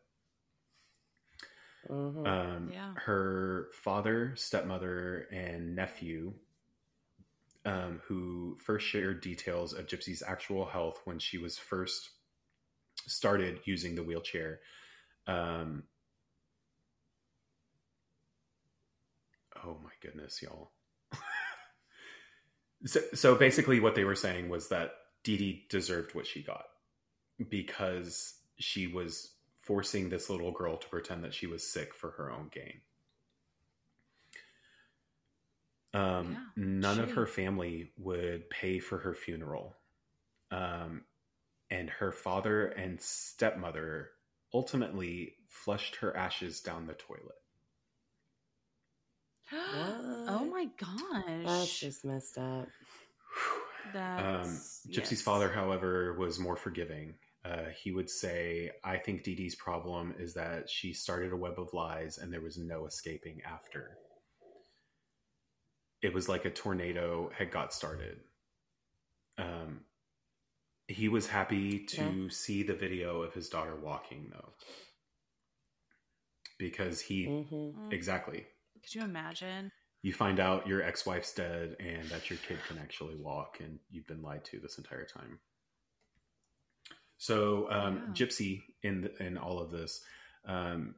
Mhm. 1.90 2.28
Um, 2.28 2.72
Yeah. 2.72 2.94
Her 2.96 3.70
father, 3.74 4.36
stepmother, 4.36 5.30
and 5.32 5.74
nephew, 5.74 6.34
um, 7.64 8.00
who 8.06 8.58
first 8.60 8.86
shared 8.88 9.22
details 9.22 9.72
of 9.72 9.88
Gypsy's 9.88 10.22
actual 10.22 10.66
health 10.66 11.00
when 11.06 11.18
she 11.20 11.38
was 11.38 11.58
first 11.58 12.10
started 13.06 13.62
using 13.64 13.96
the 13.96 14.04
wheelchair. 14.04 14.60
Um, 15.28 15.84
oh 19.66 19.78
my 19.84 19.92
goodness, 20.02 20.42
y'all. 20.42 20.72
so, 22.86 23.00
so 23.14 23.36
basically, 23.36 23.80
what 23.80 23.96
they 23.96 24.04
were 24.04 24.16
saying 24.16 24.50
was 24.50 24.70
that 24.70 24.92
Dee 25.24 25.38
Dee 25.38 25.66
deserved 25.70 26.16
what 26.16 26.28
she 26.28 26.44
got 26.44 26.66
because 27.50 28.36
she 28.60 28.88
was 28.88 29.32
forcing 29.62 30.10
this 30.10 30.30
little 30.30 30.52
girl 30.52 30.78
to 30.78 30.88
pretend 30.88 31.24
that 31.24 31.34
she 31.34 31.48
was 31.48 31.68
sick 31.68 31.94
for 31.94 32.12
her 32.12 32.32
own 32.32 32.50
gain. 32.52 32.82
Um, 35.94 36.32
Yeah, 36.32 36.64
none 36.64 37.00
of 37.00 37.12
her 37.12 37.26
family 37.26 37.92
would 37.98 38.50
pay 38.50 38.80
for 38.80 39.00
her 39.00 39.14
funeral. 39.14 39.76
Um, 40.52 41.04
and 41.70 41.90
her 41.90 42.12
father 42.12 42.68
and 42.68 43.02
stepmother 43.02 44.12
ultimately 44.54 45.34
flushed 45.50 45.98
her 45.98 46.16
ashes 46.16 46.62
down 46.62 46.88
the 46.88 46.94
toilet. 46.94 47.36
Oh 50.28 50.46
my 50.52 50.68
gosh. 50.78 51.46
That's 51.46 51.80
just 51.80 52.06
messed 52.06 52.38
up. 52.38 52.68
Um, 53.96 54.60
Gypsy's 54.90 55.12
yes. 55.12 55.22
father, 55.22 55.50
however, 55.50 56.14
was 56.20 56.40
more 56.40 56.56
forgiving. 56.58 57.14
Uh, 57.46 57.70
he 57.82 57.92
would 57.92 58.10
say, 58.10 58.72
I 58.84 58.98
think 58.98 59.24
Dee 59.24 59.36
Dee's 59.36 59.56
problem 59.56 60.14
is 60.20 60.34
that 60.34 60.70
she 60.70 60.92
started 60.92 61.32
a 61.32 61.38
web 61.38 61.60
of 61.60 61.74
lies 61.74 62.18
and 62.18 62.34
there 62.34 62.42
was 62.42 62.58
no 62.58 62.86
escaping 62.86 63.42
after. 63.50 63.98
It 66.02 66.14
was 66.14 66.28
like 66.28 66.46
a 66.46 66.50
tornado 66.50 67.32
had 67.38 67.52
got 67.52 67.74
started. 67.74 68.18
Um, 69.38 69.82
he 70.88 71.10
was 71.10 71.28
happy 71.28 71.80
to 71.86 72.30
see 72.30 72.64
the 72.64 72.74
video 72.74 73.22
of 73.22 73.34
his 73.34 73.50
daughter 73.50 73.76
walking, 73.76 74.30
though. 74.32 74.54
Because 76.58 77.00
he, 77.02 77.26
hmm 77.26 77.70
Mm. 77.78 77.94
exactly, 77.94 78.46
Could 78.88 78.96
you 78.96 79.04
imagine? 79.04 79.72
you 80.08 80.14
find 80.14 80.40
out 80.40 80.68
your 80.68 80.82
ex 80.82 81.06
wife's 81.06 81.34
dead 81.34 81.76
and 81.80 82.04
that 82.06 82.30
your 82.30 82.40
kid 82.48 82.58
can 82.68 82.78
actually 82.78 83.16
walk 83.16 83.58
and 83.60 83.80
you've 83.90 84.08
been 84.08 84.22
lied 84.22 84.46
to 84.46 84.60
this 84.60 84.78
entire 84.78 85.06
time. 85.06 85.40
So 87.18 87.70
um, 87.70 87.96
Yeah. 87.96 88.14
Gypsy 88.14 88.64
in 88.84 89.02
the, 89.02 89.24
in 89.24 89.38
all 89.38 89.60
of 89.60 89.72
this, 89.72 90.02
um, 90.46 90.96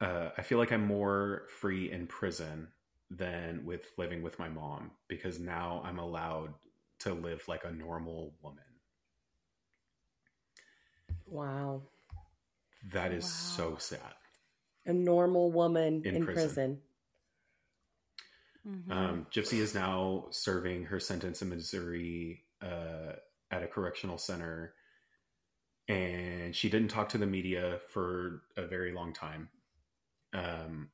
uh, 0.00 0.30
I 0.38 0.42
feel 0.42 0.58
like 0.58 0.72
I'm 0.72 0.86
more 0.86 1.42
free 1.60 1.90
in 1.90 2.06
prison 2.06 2.68
than 3.10 3.64
with 3.66 3.90
living 3.98 4.22
with 4.22 4.38
my 4.38 4.48
mom 4.48 4.92
because 5.08 5.38
now 5.38 5.82
I'm 5.84 5.98
allowed 5.98 6.54
to 7.00 7.12
live 7.12 7.42
like 7.48 7.64
a 7.64 7.70
normal 7.70 8.32
woman. 8.42 8.64
Wow. 11.26 11.82
That 12.92 13.12
is 13.12 13.26
so 13.26 13.76
sad. 13.78 14.14
A 14.86 14.92
normal 14.92 15.52
woman 15.52 16.02
In 16.04 16.16
in, 16.16 16.24
prison. 16.24 16.44
prison. 16.46 16.82
Mhm. 18.66 18.90
Um, 18.90 19.26
Gypsy 19.30 19.58
is 19.58 19.74
now 19.74 20.26
serving 20.30 20.84
her 20.86 21.00
sentence 21.00 21.40
in 21.42 21.48
Missouri 21.48 22.44
uh, 22.60 23.12
at 23.50 23.62
a 23.62 23.66
correctional 23.68 24.18
center, 24.18 24.74
and 25.88 26.54
she 26.54 26.68
didn't 26.68 26.88
talk 26.88 27.08
to 27.10 27.18
the 27.18 27.26
media 27.26 27.80
for 27.88 28.42
a 28.56 28.66
very 28.66 28.92
long 28.92 29.12
time. 29.12 29.48
Um, 30.32 30.90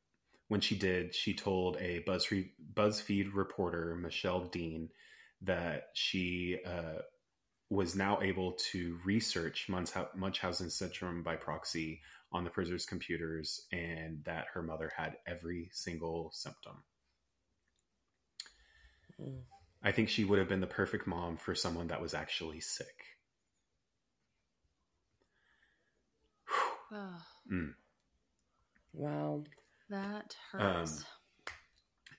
when 0.48 0.60
she 0.60 0.76
did, 0.78 1.14
she 1.14 1.34
told 1.34 1.76
a 1.78 2.02
BuzzFeed, 2.04 2.50
BuzzFeed 2.72 3.34
reporter, 3.34 3.96
Michelle 3.96 4.44
Dean, 4.44 4.90
that 5.42 5.88
she 5.94 6.58
uh, 6.64 7.00
was 7.68 7.96
now 7.96 8.20
able 8.22 8.52
to 8.52 8.98
research 9.04 9.66
Munchau- 9.68 10.08
Munchausen 10.14 10.70
syndrome 10.70 11.22
by 11.24 11.34
proxy 11.34 12.00
on 12.32 12.44
the 12.44 12.50
prisoner's 12.50 12.86
computers, 12.86 13.66
and 13.72 14.22
that 14.24 14.46
her 14.54 14.62
mother 14.62 14.92
had 14.96 15.16
every 15.26 15.70
single 15.72 16.30
symptom. 16.32 16.84
Mm. 19.20 19.42
I 19.82 19.92
think 19.92 20.08
she 20.08 20.24
would 20.24 20.38
have 20.38 20.48
been 20.48 20.60
the 20.60 20.66
perfect 20.66 21.06
mom 21.06 21.36
for 21.38 21.54
someone 21.54 21.88
that 21.88 22.02
was 22.02 22.14
actually 22.14 22.60
sick. 22.60 23.04
Ugh, 26.90 27.22
Mm. 27.50 27.74
Wow. 28.92 29.44
that 29.88 30.34
hurts. 30.50 31.04
Um, 31.04 31.06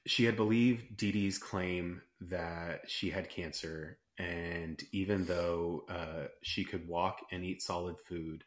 She 0.05 0.23
had 0.23 0.35
believed 0.35 0.97
Dee 0.97 1.11
Dee's 1.11 1.37
claim 1.37 2.01
that 2.21 2.89
she 2.89 3.09
had 3.11 3.29
cancer, 3.29 3.99
and 4.17 4.81
even 4.91 5.25
though 5.25 5.85
uh, 5.89 6.27
she 6.41 6.63
could 6.63 6.87
walk 6.87 7.25
and 7.31 7.43
eat 7.43 7.61
solid 7.61 7.99
food, 7.99 8.43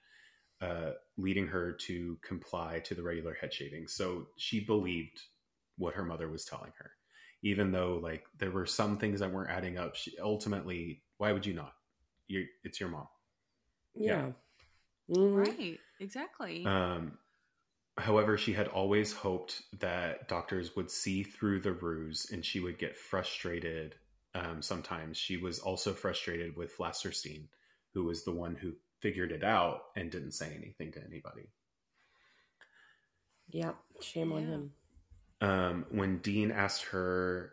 uh, 0.60 0.92
leading 1.16 1.46
her 1.46 1.72
to 1.72 2.18
comply 2.22 2.80
to 2.80 2.94
the 2.94 3.02
regular 3.02 3.34
head 3.34 3.52
shaving. 3.52 3.88
So 3.88 4.26
she 4.36 4.60
believed 4.60 5.20
what 5.78 5.94
her 5.94 6.04
mother 6.04 6.28
was 6.28 6.44
telling 6.44 6.72
her, 6.78 6.90
even 7.42 7.72
though 7.72 7.98
like 8.02 8.24
there 8.38 8.50
were 8.50 8.66
some 8.66 8.98
things 8.98 9.20
that 9.20 9.32
weren't 9.32 9.50
adding 9.50 9.78
up. 9.78 9.96
She 9.96 10.18
ultimately, 10.18 11.02
why 11.16 11.32
would 11.32 11.46
you 11.46 11.54
not? 11.54 11.72
You, 12.28 12.46
it's 12.62 12.78
your 12.78 12.90
mom. 12.90 13.08
Yeah. 13.94 14.30
Yeah. 15.08 15.16
Mhm. 15.16 15.36
right. 15.36 15.80
Exactly. 15.98 16.64
Um, 16.64 17.18
however, 17.98 18.38
she 18.38 18.52
had 18.52 18.68
always 18.68 19.12
hoped 19.12 19.62
that 19.80 20.28
doctors 20.28 20.76
would 20.76 20.90
see 20.90 21.22
through 21.22 21.60
the 21.60 21.72
ruse 21.72 22.30
and 22.30 22.44
she 22.44 22.60
would 22.60 22.78
get 22.78 22.96
frustrated. 22.96 23.96
Um, 24.34 24.62
sometimes 24.62 25.16
she 25.16 25.36
was 25.36 25.58
also 25.58 25.92
frustrated 25.92 26.56
with 26.56 26.76
Flasterstein, 26.76 27.48
who 27.94 28.04
was 28.04 28.24
the 28.24 28.32
one 28.32 28.54
who 28.54 28.72
figured 29.00 29.32
it 29.32 29.44
out 29.44 29.82
and 29.96 30.10
didn't 30.10 30.32
say 30.32 30.54
anything 30.56 30.92
to 30.92 31.04
anybody. 31.04 31.48
Yep. 33.50 33.76
Shame 34.00 34.32
on 34.32 34.46
him. 34.46 34.72
Um, 35.40 35.86
when 35.90 36.18
Dean 36.18 36.50
asked 36.50 36.84
her 36.86 37.52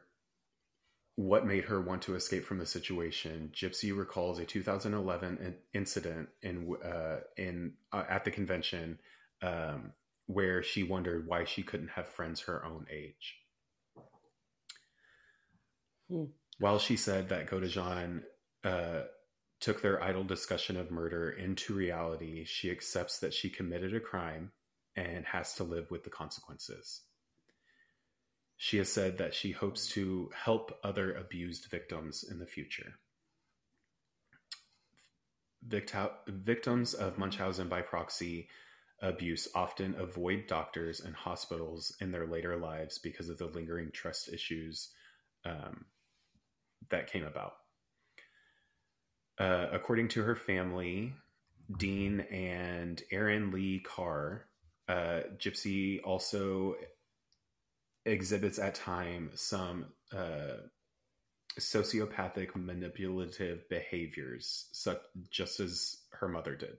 what 1.16 1.48
made 1.48 1.66
her 1.66 1.82
want 1.82 2.04
to 2.04 2.16
escape 2.16 2.46
from 2.46 2.60
the 2.60 2.66
situation, 2.66 3.52
Gypsy 3.54 3.98
recalls 3.98 4.38
a 4.40 4.46
2011 4.46 5.56
incident 5.74 6.30
in 6.44 6.76
uh, 6.86 7.18
in 7.36 7.74
uh, 7.92 8.04
at 8.08 8.24
the 8.24 8.32
convention 8.32 9.00
um, 9.42 9.94
where 10.28 10.62
she 10.62 10.84
wondered 10.84 11.28
why 11.28 11.46
she 11.46 11.64
couldn't 11.64 11.90
have 11.90 12.08
friends 12.08 12.42
her 12.42 12.64
own 12.64 12.86
age. 12.92 13.38
Hmm. 16.10 16.26
While 16.60 16.80
she 16.80 16.98
said 16.98 17.30
that 17.30 17.50
Godejohn 17.50 18.24
uh, 18.64 19.02
took 19.60 19.82
their 19.82 20.02
idle 20.04 20.24
discussion 20.24 20.78
of 20.78 20.92
murder 20.92 21.30
into 21.32 21.74
reality, 21.74 22.46
she 22.46 22.70
accepts 22.70 23.20
that 23.20 23.34
she 23.34 23.50
committed 23.50 23.96
a 23.96 24.00
crime 24.00 24.52
and 24.96 25.26
has 25.26 25.56
to 25.56 25.64
live 25.64 25.90
with 25.92 26.04
the 26.04 26.10
consequences. 26.10 27.02
She 28.56 28.78
has 28.78 28.92
said 28.92 29.18
that 29.20 29.34
she 29.34 29.52
hopes 29.52 29.88
to 29.90 30.32
help 30.34 30.80
other 30.84 31.14
abused 31.14 31.70
victims 31.70 32.24
in 32.24 32.40
the 32.40 32.48
future. 32.48 32.94
Victi- 35.68 36.12
victims 36.28 36.94
of 36.94 37.18
Munchausen 37.18 37.68
by 37.68 37.82
proxy 37.82 38.50
abuse 39.02 39.48
often 39.54 39.96
avoid 40.00 40.48
doctors 40.48 41.02
and 41.02 41.16
hospitals 41.16 41.96
in 42.02 42.12
their 42.12 42.26
later 42.26 42.58
lives 42.58 42.98
because 42.98 43.30
of 43.30 43.38
the 43.38 43.46
lingering 43.46 43.92
trust 43.92 44.32
issues 44.34 44.90
um, 45.46 45.86
that 46.90 47.12
came 47.12 47.26
about. 47.26 47.54
Uh, 49.40 49.68
according 49.72 50.08
to 50.10 50.24
her 50.24 50.36
family, 50.36 51.14
Dean 51.78 52.22
and 52.32 53.02
Aaron 53.12 53.52
Lee 53.52 53.80
Carr, 53.80 54.46
uh, 54.88 55.22
Gypsy 55.38 56.00
also 56.04 56.76
exhibits 58.06 58.58
at 58.58 58.74
time 58.76 59.32
some 59.36 59.86
uh, 60.16 60.58
sociopathic 61.60 62.56
manipulative 62.56 63.68
behaviors, 63.70 64.70
such 64.72 65.02
just 65.30 65.60
as 65.60 65.98
her 66.12 66.28
mother 66.28 66.56
did. 66.56 66.78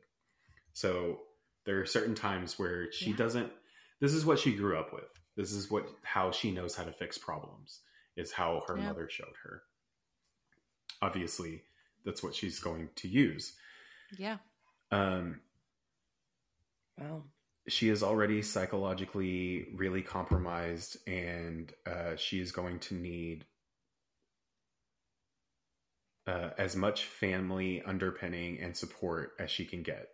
So 0.72 1.20
there 1.64 1.80
are 1.80 1.86
certain 1.86 2.14
times 2.14 2.58
where 2.58 2.90
she 2.92 3.10
Yeah. 3.10 3.16
doesn't. 3.16 3.52
This 4.00 4.14
is 4.14 4.24
what 4.24 4.38
she 4.38 4.54
grew 4.54 4.78
up 4.78 4.92
with. 4.92 5.10
This 5.36 5.52
is 5.52 5.70
what 5.70 5.86
how 6.02 6.30
she 6.30 6.50
knows 6.50 6.74
how 6.74 6.84
to 6.84 6.92
fix 6.92 7.18
problems. 7.18 7.80
Is 8.16 8.32
how 8.32 8.64
her 8.66 8.76
Yeah. 8.76 8.84
mother 8.86 9.08
showed 9.08 9.36
her. 9.44 9.62
Obviously, 11.02 11.62
that's 12.08 12.22
what 12.22 12.34
she's 12.34 12.58
going 12.58 12.88
to 12.96 13.06
use. 13.06 13.52
yeah. 14.16 14.38
Um, 14.90 15.40
Wow. 16.98 17.24
she 17.68 17.90
is 17.90 18.02
already 18.02 18.40
psychologically 18.40 19.66
really 19.74 20.00
compromised 20.00 20.96
and 21.06 21.70
uh, 21.86 22.16
she 22.16 22.40
is 22.40 22.50
going 22.50 22.78
to 22.80 22.94
need 22.94 23.44
uh, 26.26 26.50
as 26.56 26.74
much 26.74 27.04
family 27.04 27.82
underpinning 27.84 28.58
and 28.60 28.74
support 28.74 29.32
as 29.38 29.50
she 29.50 29.66
can 29.66 29.82
get 29.82 30.08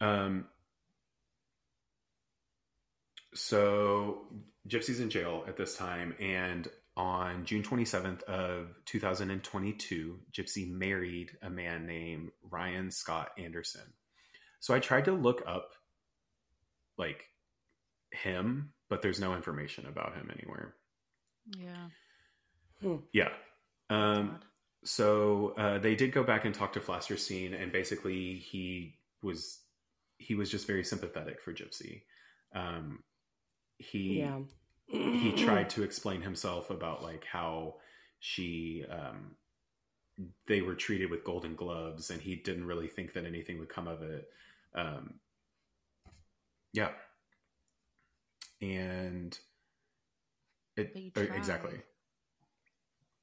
Whew. 0.00 0.08
um, 0.08 0.46
so 3.34 4.22
gypsy's 4.66 5.00
in 5.00 5.10
jail 5.10 5.44
at 5.46 5.56
this 5.58 5.76
time 5.76 6.14
and 6.18 6.66
on 6.96 7.44
june 7.44 7.62
27th 7.62 8.22
of 8.24 8.68
2022 8.84 10.18
gypsy 10.32 10.70
married 10.70 11.30
a 11.42 11.50
man 11.50 11.86
named 11.86 12.30
ryan 12.50 12.90
scott 12.90 13.30
anderson 13.38 13.92
so 14.60 14.74
I 14.74 14.78
tried 14.78 15.06
to 15.06 15.12
look 15.12 15.42
up 15.46 15.72
like 16.98 17.24
him, 18.12 18.72
but 18.88 19.02
there's 19.02 19.18
no 19.18 19.34
information 19.34 19.86
about 19.86 20.14
him 20.14 20.30
anywhere. 20.30 20.74
Yeah. 21.58 21.88
Yeah. 23.12 23.30
Um, 23.88 24.38
so 24.84 25.54
uh, 25.56 25.78
they 25.78 25.94
did 25.94 26.12
go 26.12 26.22
back 26.22 26.44
and 26.44 26.54
talk 26.54 26.74
to 26.74 26.80
Flasterstein, 26.80 27.60
and 27.60 27.72
basically 27.72 28.36
he 28.36 28.98
was 29.22 29.60
he 30.18 30.34
was 30.34 30.50
just 30.50 30.66
very 30.66 30.84
sympathetic 30.84 31.40
for 31.40 31.52
Gypsy. 31.52 32.02
Um, 32.54 33.02
he 33.78 34.20
Yeah. 34.20 34.40
He 34.90 35.32
tried 35.32 35.70
to 35.70 35.82
explain 35.82 36.22
himself 36.22 36.70
about 36.70 37.02
like 37.02 37.24
how 37.24 37.76
she 38.18 38.84
um, 38.90 39.36
they 40.46 40.60
were 40.62 40.74
treated 40.74 41.10
with 41.10 41.24
golden 41.24 41.54
gloves, 41.54 42.10
and 42.10 42.20
he 42.20 42.36
didn't 42.36 42.66
really 42.66 42.88
think 42.88 43.12
that 43.14 43.24
anything 43.24 43.58
would 43.58 43.68
come 43.68 43.88
of 43.88 44.02
it. 44.02 44.28
Um, 44.74 45.14
yeah, 46.72 46.90
and 48.60 49.38
it 50.76 50.92
But 50.92 51.02
you 51.02 51.10
tried. 51.10 51.36
exactly. 51.36 51.80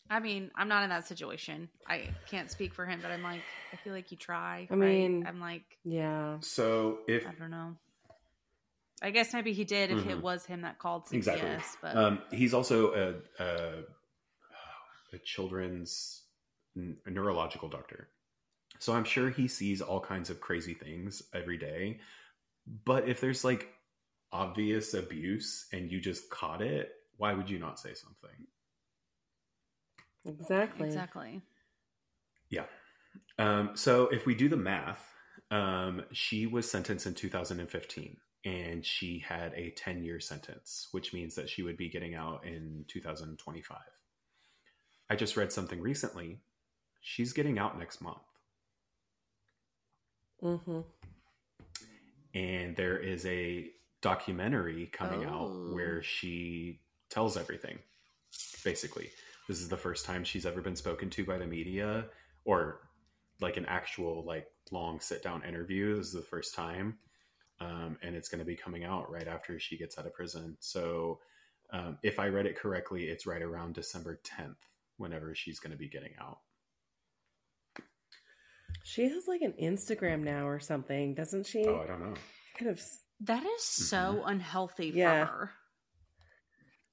I 0.09 0.21
mean, 0.21 0.51
I'm 0.55 0.69
not 0.69 0.83
in 0.83 0.89
that 0.89 1.05
situation. 1.05 1.67
I 1.85 2.09
can't 2.29 2.49
speak 2.49 2.73
for 2.73 2.85
him, 2.85 2.99
but 3.01 3.11
I'm 3.11 3.23
like, 3.23 3.41
I 3.73 3.75
feel 3.75 3.91
like 3.91 4.09
you 4.09 4.15
try. 4.17 4.65
I 4.71 4.73
right? 4.73 4.79
mean- 4.79 5.25
I'm 5.27 5.41
like, 5.41 5.77
Yeah. 5.83 6.37
So 6.39 6.99
if 7.09 7.27
I 7.27 7.33
don't 7.37 7.51
know. 7.51 7.75
I 9.01 9.11
guess 9.11 9.33
maybe 9.33 9.53
he 9.53 9.63
did 9.63 9.91
if 9.91 9.99
it 10.07 10.17
Mhm. 10.17 10.21
was 10.21 10.45
him 10.45 10.61
that 10.61 10.79
called 10.79 11.05
CPS, 11.05 11.15
Exactly. 11.15 11.79
but 11.81 11.95
Um, 11.97 12.23
he's 12.31 12.53
also 12.53 12.93
a, 12.93 13.43
a, 13.43 13.83
a 15.13 15.17
children's 15.19 16.23
n- 16.75 16.97
a 17.05 17.09
neurological 17.09 17.69
doctor. 17.69 18.09
So 18.79 18.93
I'm 18.93 19.03
sure 19.05 19.29
he 19.29 19.47
sees 19.47 19.81
all 19.81 20.01
kinds 20.01 20.29
of 20.29 20.39
crazy 20.41 20.73
things 20.73 21.23
every 21.33 21.57
day. 21.57 21.99
But 22.85 23.07
if 23.07 23.21
there's 23.21 23.43
like 23.43 23.73
obvious 24.31 24.93
abuse 24.93 25.67
and 25.71 25.91
you 25.91 25.99
just 26.01 26.29
caught 26.29 26.61
it, 26.61 26.91
why 27.17 27.33
would 27.33 27.49
you 27.49 27.59
not 27.59 27.79
say 27.79 27.93
something? 27.93 28.47
Exactly. 30.25 30.87
exactly. 30.87 31.41
Yeah. 32.49 32.65
Um, 33.39 33.75
so 33.75 34.07
if 34.07 34.25
we 34.25 34.35
do 34.35 34.49
the 34.49 34.57
math, 34.57 35.05
um, 35.51 36.03
she 36.11 36.45
was 36.45 36.69
sentenced 36.69 37.05
in 37.07 37.13
2015 37.13 38.17
and 38.45 38.85
she 38.85 39.19
had 39.19 39.53
a 39.55 39.71
10 39.71 40.03
year 40.03 40.19
sentence, 40.19 40.87
which 40.91 41.13
means 41.13 41.35
that 41.35 41.49
she 41.49 41.63
would 41.63 41.77
be 41.77 41.89
getting 41.89 42.15
out 42.15 42.45
in 42.45 42.85
2025. 42.87 43.77
I 45.09 45.15
just 45.15 45.37
read 45.37 45.51
something 45.51 45.81
recently. 45.81 46.39
She's 47.01 47.33
getting 47.33 47.57
out 47.57 47.77
next 47.79 48.01
month. 48.01 48.17
Mm-hmm. 50.43 50.81
And 52.33 52.75
there 52.75 52.97
is 52.97 53.25
a 53.25 53.69
documentary 54.01 54.87
coming 54.87 55.25
Oh. 55.25 55.29
out 55.29 55.73
where 55.73 56.03
she 56.03 56.81
tells 57.09 57.37
everything. 57.37 57.79
Basically, 58.63 59.09
this 59.47 59.59
is 59.59 59.69
the 59.69 59.77
first 59.77 60.05
time 60.05 60.23
she's 60.23 60.45
ever 60.45 60.61
been 60.61 60.75
spoken 60.75 61.09
to 61.11 61.23
by 61.25 61.37
the 61.37 61.47
media 61.47 62.05
or 62.45 62.81
like 63.39 63.57
an 63.57 63.65
actual 63.65 64.23
like 64.25 64.47
long 64.71 64.99
sit 64.99 65.23
down 65.23 65.43
interview. 65.43 65.95
This 65.97 66.07
is 66.07 66.13
the 66.13 66.21
first 66.21 66.53
time. 66.53 66.97
Um, 67.59 67.97
and 68.03 68.15
it's 68.15 68.29
going 68.29 68.39
to 68.39 68.45
be 68.45 68.55
coming 68.55 68.83
out 68.83 69.09
right 69.11 69.27
after 69.27 69.59
she 69.59 69.77
gets 69.77 69.97
out 69.97 70.05
of 70.05 70.13
prison. 70.13 70.57
So, 70.59 71.19
um, 71.71 71.97
if 72.03 72.19
I 72.19 72.27
read 72.27 72.45
it 72.45 72.55
correctly, 72.57 73.05
it's 73.05 73.25
right 73.25 73.41
around 73.41 73.73
December 73.73 74.19
10th, 74.23 74.55
whenever 74.97 75.33
she's 75.35 75.59
going 75.59 75.71
to 75.71 75.77
be 75.77 75.89
getting 75.89 76.13
out. 76.21 76.39
She 78.83 79.09
has 79.09 79.27
like 79.27 79.41
an 79.41 79.53
Instagram 79.61 80.21
now 80.23 80.47
or 80.47 80.59
something, 80.59 81.13
doesn't 81.13 81.45
she? 81.45 81.65
Oh, 81.67 81.81
I 81.83 81.87
don't 81.87 81.99
know. 81.99 82.13
kind 82.57 82.71
of. 82.71 82.81
That 83.21 83.43
is 83.45 83.63
so 83.63 84.23
unhealthy 84.25 84.91
Yeah. 84.91 85.25
for 85.25 85.31
her. 85.31 85.51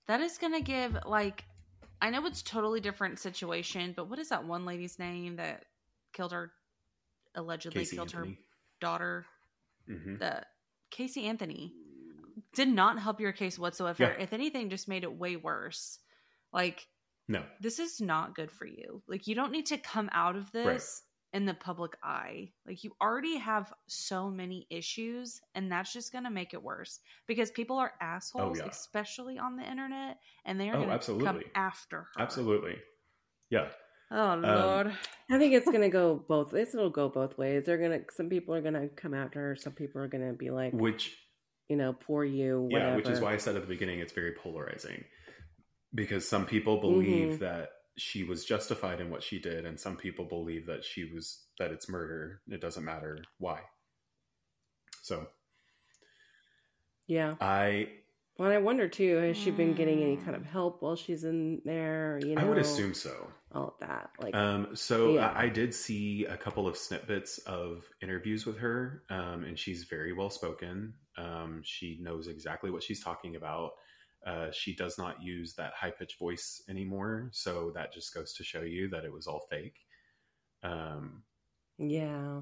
That 0.09 0.21
is 0.21 0.39
going 0.39 0.55
to 0.55 0.61
give 0.61 0.97
like 1.07 1.45
I 2.03 2.11
know 2.11 2.27
it's 2.27 2.43
totally 2.43 2.81
different 2.81 3.19
situation, 3.19 3.93
but 3.97 4.09
what 4.09 4.19
is 4.19 4.31
that 4.31 4.45
one 4.45 4.65
lady's 4.67 4.99
name 4.99 5.37
that 5.37 5.65
killed 6.13 6.33
her 6.33 6.53
allegedly 7.35 7.83
Casey 7.83 7.97
killed 7.97 8.11
her 8.13 8.21
Anthony. 8.23 8.39
daughter? 8.81 9.27
hmm 9.87 10.17
The 10.17 10.43
Casey 10.95 11.27
Anthony 11.27 11.73
did 12.55 12.69
not 12.69 12.99
help 13.01 13.21
your 13.21 13.33
case 13.33 13.59
whatsoever. 13.59 14.03
Yeah. 14.05 14.23
If 14.23 14.33
anything, 14.33 14.71
just 14.71 14.89
made 14.89 15.03
it 15.03 15.13
way 15.13 15.37
worse. 15.37 15.99
Like 16.53 16.87
No. 17.29 17.43
this 17.61 17.79
is 17.79 18.01
not 18.01 18.35
good 18.35 18.51
for 18.51 18.67
you. 18.67 19.03
Like 19.09 19.27
you 19.27 19.35
don't 19.35 19.53
need 19.53 19.67
to 19.67 19.79
come 19.79 20.09
out 20.13 20.37
of 20.37 20.51
this 20.53 21.03
in 21.33 21.47
the 21.47 21.55
public 21.55 21.97
eye. 22.03 22.53
Like 22.65 22.85
you 22.85 22.93
already 23.03 23.39
have 23.39 23.73
so 23.89 24.31
many 24.31 24.69
issues 24.71 25.41
and 25.57 25.71
that's 25.71 25.93
just 25.93 26.13
going 26.13 26.23
to 26.25 26.31
make 26.31 26.55
it 26.55 26.63
worse 26.63 27.01
because 27.27 27.51
people 27.51 27.77
are 27.79 27.93
oh, 28.01 28.05
assholes 28.05 28.59
yeah. 28.59 28.69
especially 28.71 29.37
on 29.37 29.57
the 29.57 29.69
internet 29.69 30.19
and 30.45 30.61
they 30.61 30.71
are 30.71 30.77
Oh, 30.77 30.85
going 30.87 30.89
to 30.89 30.91
come 30.91 30.95
absolutely. 30.95 31.45
after 31.57 31.99
her. 31.99 32.23
Absolutely. 32.23 32.77
Yeah. 33.51 33.69
Oh 34.11 34.35
lord. 34.43 34.93
I 35.31 35.39
think 35.39 35.55
it's 35.55 35.71
gonna 35.71 35.89
go 35.89 36.23
both. 36.29 36.53
It's 36.55 36.75
it'll 36.75 36.91
go 36.91 37.09
both 37.09 37.37
ways. 37.39 37.65
They're 37.65 37.79
gonna. 37.79 38.01
Some 38.15 38.29
people 38.29 38.55
are 38.55 38.61
gonna 38.61 38.89
come 38.89 39.15
after 39.15 39.41
her. 39.41 39.57
Some 39.57 39.73
people 39.73 40.01
are 40.03 40.09
gonna 40.09 40.33
be 40.35 40.51
like, 40.51 40.73
Which 40.73 41.17
you 41.69 41.77
know, 41.77 41.95
poor 41.95 42.25
you. 42.25 42.69
Whatever. 42.71 42.91
Yeah, 42.91 42.97
which 42.97 43.09
is 43.09 43.21
why 43.21 43.33
I 43.33 43.39
said 43.39 43.57
at 43.57 43.63
the 43.63 43.69
beginning 43.69 44.01
it's 44.01 44.13
very 44.13 44.33
polarizing. 44.33 45.05
Because 45.95 46.29
some 46.29 46.45
people 46.45 46.81
believe 46.81 47.35
Mhm. 47.35 47.39
that 47.41 47.71
she 47.97 48.25
was 48.25 48.45
justified 48.45 49.01
in 49.01 49.09
what 49.09 49.23
she 49.23 49.39
did, 49.39 49.65
and 49.65 49.79
some 49.81 49.97
people 49.97 50.25
believe 50.25 50.67
that 50.67 50.85
she 50.85 51.05
was 51.05 51.47
that 51.59 51.71
it's 51.71 51.89
murder. 51.89 52.43
It 52.49 52.61
doesn't 52.61 52.85
matter 52.85 53.19
why. 53.39 53.61
So 55.03 55.29
Yeah. 57.07 57.37
I 57.41 57.89
Well, 58.37 58.51
I 58.51 58.59
wonder 58.59 58.89
too. 58.89 59.17
Has 59.19 59.37
she 59.37 59.53
been 59.53 59.75
getting 59.75 60.03
any 60.03 60.17
kind 60.17 60.35
of 60.35 60.45
help 60.45 60.83
while 60.83 60.97
she's 60.97 61.23
in 61.23 61.63
there? 61.65 62.19
You 62.21 62.35
know, 62.35 62.43
I 62.43 62.45
would 62.45 62.59
assume 62.59 62.93
so. 62.93 63.33
All 63.55 63.69
of 63.69 63.79
that. 63.81 64.11
Like, 64.19 64.35
Um, 64.35 64.75
so 64.75 65.15
Yeah. 65.15 65.29
I, 65.37 65.45
I 65.45 65.49
did 65.49 65.75
see 65.75 66.25
a 66.25 66.37
couple 66.37 66.67
of 66.67 66.77
snippets 66.77 67.39
of 67.39 67.85
interviews 68.03 68.47
with 68.47 68.59
her, 68.59 69.05
um, 69.11 69.45
and 69.45 69.59
she's 69.59 69.85
very 69.85 70.13
well 70.13 70.31
spoken. 70.31 70.95
Um, 71.17 71.63
she 71.65 71.99
knows 72.01 72.27
exactly 72.27 72.71
what 72.71 72.83
she's 72.83 73.03
talking 73.03 73.37
about. 73.37 73.73
Uh, 74.27 74.51
she 74.51 74.75
does 74.75 74.99
not 74.99 75.23
use 75.23 75.55
that 75.55 75.73
high 75.75 75.91
pitched 75.93 76.19
voice 76.19 76.63
anymore, 76.69 77.29
so 77.33 77.71
that 77.75 77.93
just 77.93 78.13
goes 78.15 78.33
to 78.35 78.45
show 78.45 78.63
you 78.63 78.89
that 78.89 79.05
it 79.05 79.13
was 79.13 79.27
all 79.27 79.47
fake. 79.51 79.87
Um, 80.63 81.23
yeah. 81.79 82.41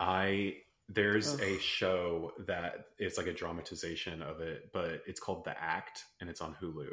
I 0.00 0.58
there's 0.88 1.34
Ugh. 1.34 1.40
a 1.40 1.58
show 1.58 2.32
that 2.46 2.86
it's 2.98 3.18
like 3.18 3.26
a 3.26 3.32
dramatization 3.34 4.22
of 4.22 4.40
it, 4.40 4.70
but 4.72 5.02
it's 5.06 5.20
called 5.20 5.44
The 5.44 5.58
Act, 5.60 6.04
and 6.20 6.30
it's 6.30 6.40
on 6.40 6.56
Hulu. 6.62 6.88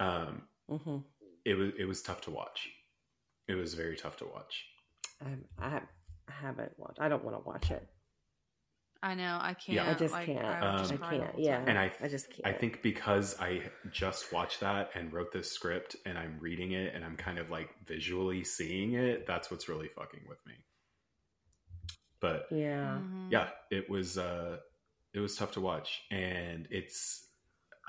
Um, 0.00 0.42
hmm 0.68 0.98
it 1.44 1.54
was 1.54 1.72
it 1.78 1.84
was 1.86 2.02
tough 2.02 2.20
to 2.22 2.30
watch. 2.30 2.68
It 3.48 3.54
was 3.54 3.74
very 3.74 3.96
tough 3.96 4.16
to 4.18 4.24
watch. 4.26 4.64
I, 5.24 5.36
I, 5.58 5.68
have, 5.70 5.82
I 6.28 6.32
haven't 6.32 6.72
watched. 6.78 6.98
I 7.00 7.08
don't 7.08 7.24
want 7.24 7.36
to 7.36 7.46
watch 7.46 7.70
it. 7.70 7.86
I 9.02 9.14
know. 9.14 9.38
I 9.38 9.52
can't. 9.52 9.76
Yeah. 9.76 9.90
I 9.90 9.94
just 9.94 10.14
like, 10.14 10.26
can't. 10.26 10.44
I, 10.44 10.60
Um, 10.66 10.78
just 10.78 10.94
I 10.94 10.96
can't. 11.10 11.38
Yeah. 11.38 11.62
And 11.66 11.78
I 11.78 11.92
I 12.02 12.08
just 12.08 12.30
can't. 12.30 12.46
I 12.46 12.52
think 12.52 12.82
because 12.82 13.38
I 13.38 13.62
just 13.92 14.32
watched 14.32 14.60
that 14.60 14.90
and 14.94 15.12
wrote 15.12 15.30
this 15.30 15.52
script 15.52 15.96
and 16.06 16.16
I'm 16.16 16.38
reading 16.40 16.72
it 16.72 16.94
and 16.94 17.04
I'm 17.04 17.16
kind 17.16 17.38
of 17.38 17.50
like 17.50 17.68
visually 17.86 18.44
seeing 18.44 18.94
it, 18.94 19.26
that's 19.26 19.50
what's 19.50 19.68
really 19.68 19.88
fucking 19.88 20.22
with 20.26 20.38
me. 20.46 20.54
But 22.20 22.46
Yeah. 22.50 22.98
Mhm. 23.02 23.30
yeah, 23.30 23.50
it 23.70 23.90
was 23.90 24.16
uh 24.16 24.58
it 25.12 25.20
was 25.20 25.36
tough 25.36 25.52
to 25.52 25.60
watch 25.60 26.02
and 26.10 26.66
it's 26.70 27.26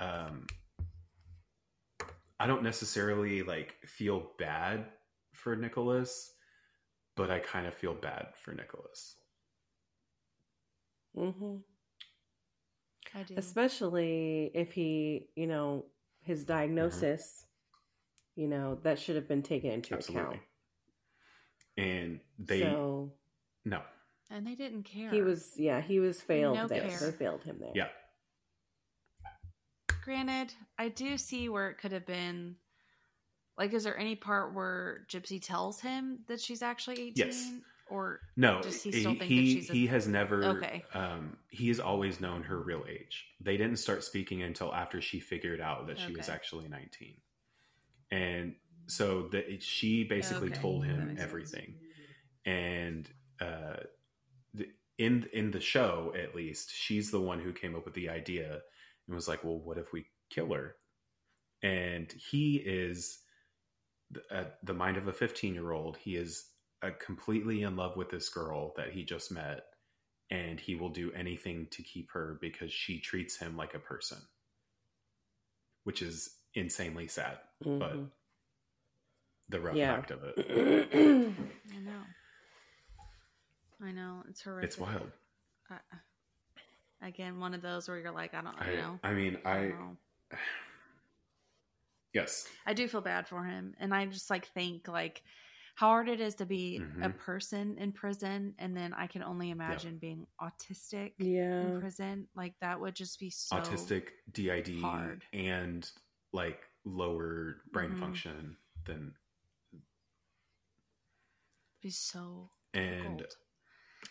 um 0.00 0.46
I 2.38 2.46
don't 2.46 2.62
necessarily 2.62 3.42
like 3.42 3.76
feel 3.86 4.30
bad 4.38 4.84
for 5.32 5.56
Nicholas, 5.56 6.32
but 7.16 7.30
I 7.30 7.38
kind 7.38 7.66
of 7.66 7.74
feel 7.74 7.94
bad 7.94 8.28
for 8.42 8.52
Nicholas. 8.52 9.16
Mm-hmm. 11.16 11.56
I 13.14 13.22
do. 13.22 13.34
Especially 13.36 14.50
if 14.54 14.72
he, 14.72 15.28
you 15.34 15.46
know, 15.46 15.86
his 16.22 16.44
diagnosis, 16.44 17.46
you 18.34 18.48
know, 18.48 18.78
that 18.82 18.98
should 18.98 19.16
have 19.16 19.28
been 19.28 19.42
taken 19.42 19.70
into 19.70 19.94
Absolutely. 19.94 20.26
account. 20.26 20.40
And 21.78 22.20
they 22.38 22.60
so 22.60 23.12
no. 23.64 23.80
and 24.30 24.46
they 24.46 24.54
didn't 24.54 24.84
care. 24.84 25.10
he 25.10 25.20
was, 25.22 25.52
yeah, 25.56 25.80
he 25.80 26.00
was 26.00 26.20
failed 26.20 26.56
No 26.56 26.66
there. 26.66 26.88
care. 26.88 26.98
They 26.98 27.12
failed 27.12 27.44
him 27.44 27.58
there. 27.60 27.72
Yeah. 27.74 27.88
Granted, 30.06 30.54
I 30.78 30.88
do 30.88 31.18
see 31.18 31.48
where 31.48 31.68
it 31.68 31.78
could 31.78 31.90
have 31.90 32.06
been. 32.06 32.54
Like, 33.58 33.72
is 33.74 33.82
there 33.82 33.98
any 33.98 34.14
part 34.14 34.54
where 34.54 35.04
Gypsy 35.10 35.42
tells 35.42 35.80
him 35.80 36.20
that 36.28 36.40
she's 36.40 36.62
actually 36.62 37.00
eighteen? 37.08 37.26
Yes. 37.26 37.52
Or 37.90 38.20
No, 38.36 38.62
Does 38.62 38.82
he 38.82 38.90
he 38.92 39.00
still 39.00 39.12
think 39.14 39.20
that 39.20 39.28
she's 39.28 39.70
a- 39.70 39.72
he 39.72 39.86
has 39.88 40.06
never. 40.06 40.44
Okay. 40.44 40.84
Um, 40.94 41.36
he 41.50 41.66
has 41.68 41.80
always 41.80 42.20
known 42.20 42.44
her 42.44 42.60
real 42.60 42.84
age. 42.88 43.26
They 43.40 43.56
didn't 43.56 43.78
start 43.78 44.04
speaking 44.04 44.42
until 44.42 44.72
after 44.72 45.00
she 45.00 45.18
figured 45.18 45.60
out 45.60 45.88
that 45.88 45.98
she 45.98 46.12
was 46.14 46.28
actually 46.28 46.68
nineteen, 46.68 47.16
and 48.12 48.54
so 48.86 49.28
that 49.32 49.60
she 49.62 50.04
basically 50.04 50.48
Okay, 50.52 50.60
told 50.60 50.84
him 50.84 51.08
makes 51.08 51.18
sense. 51.20 51.28
everything. 51.28 51.74
And 52.44 53.08
uh, 53.40 53.78
the, 54.54 54.68
in 54.98 55.28
in 55.32 55.50
the 55.50 55.60
show, 55.60 56.12
at 56.16 56.34
least, 56.34 56.72
she's 56.72 57.10
the 57.10 57.20
one 57.20 57.40
who 57.40 57.52
came 57.52 57.74
up 57.74 57.84
with 57.84 57.94
the 57.94 58.08
idea 58.08 58.60
and 59.06 59.14
was 59.14 59.28
like, 59.28 59.44
"Well, 59.44 59.58
what 59.58 59.78
if 59.78 59.92
we 59.92 60.06
kill 60.30 60.52
her?" 60.52 60.76
And 61.62 62.12
he 62.12 62.56
is 62.56 63.18
the- 64.10 64.22
at 64.30 64.64
the 64.64 64.74
mind 64.74 64.96
of 64.96 65.08
a 65.08 65.12
15 65.12 65.54
year 65.54 65.72
old 65.72 65.96
he 65.96 66.16
is 66.16 66.50
uh, 66.82 66.90
completely 67.00 67.62
in 67.62 67.76
love 67.76 67.96
with 67.96 68.10
this 68.10 68.28
girl 68.28 68.72
that 68.76 68.92
he 68.92 69.04
just 69.04 69.32
met 69.32 69.64
and 70.30 70.60
he 70.60 70.74
will 70.74 70.90
do 70.90 71.12
anything 71.12 71.66
to 71.70 71.82
keep 71.82 72.10
her 72.12 72.38
because 72.40 72.72
she 72.72 73.00
treats 73.00 73.36
him 73.36 73.56
like 73.56 73.74
a 73.74 73.78
person 73.80 74.18
which 75.84 76.02
is 76.02 76.36
insanely 76.54 77.08
sad 77.08 77.38
but 77.64 77.92
Mhm. 77.92 78.10
the 79.48 79.60
rough 79.60 79.76
Yeah. 79.76 79.96
fact 79.96 80.10
of 80.10 80.22
it 80.24 80.36
I 81.74 81.78
know, 81.78 82.02
I 83.82 83.92
know 83.92 84.22
it's 84.28 84.42
horrific. 84.42 84.68
it's 84.70 84.78
wild 84.78 85.10
Uh, 85.70 85.78
again, 87.02 87.38
one 87.38 87.54
of 87.54 87.62
those 87.62 87.88
where 87.88 87.98
you're 87.98 88.12
like, 88.12 88.34
I 88.34 88.42
don't, 88.42 88.56
I, 88.58 88.72
know, 88.72 89.00
I 89.02 89.12
mean 89.12 89.38
I, 89.44 89.58
i 90.32 90.36
yes 92.12 92.48
I 92.66 92.74
do 92.74 92.88
feel 92.88 93.00
bad 93.00 93.28
for 93.28 93.44
him, 93.44 93.74
and 93.78 93.94
I 93.94 94.06
just 94.06 94.30
like 94.30 94.46
think 94.46 94.88
like 94.88 95.22
how 95.76 95.88
hard 95.88 96.08
it 96.08 96.20
is 96.20 96.34
to 96.36 96.46
be 96.46 96.86
a 97.02 97.08
Mhm. 97.08 97.18
person 97.18 97.78
in 97.78 97.92
prison, 97.92 98.54
and 98.58 98.76
then 98.76 98.92
I 98.94 99.06
can 99.06 99.22
only 99.22 99.50
imagine 99.50 99.98
being 99.98 100.26
autistic 100.40 101.14
Yeah. 101.18 101.60
in 101.60 101.72
prison. 101.72 102.28
Like 102.34 102.54
that 102.60 102.80
would 102.80 102.94
just 102.96 103.18
be 103.20 103.30
so 103.30 103.56
autistic 103.56 104.08
did 104.32 104.68
hard. 104.68 105.24
and 105.32 105.90
like 106.32 106.60
lower 106.84 107.62
brain 107.72 107.90
Mhm. 107.90 107.96
function 108.00 108.56
than 108.84 109.14
be 111.80 111.90
so 111.90 112.50
and 112.74 113.18
difficult. 113.18 113.36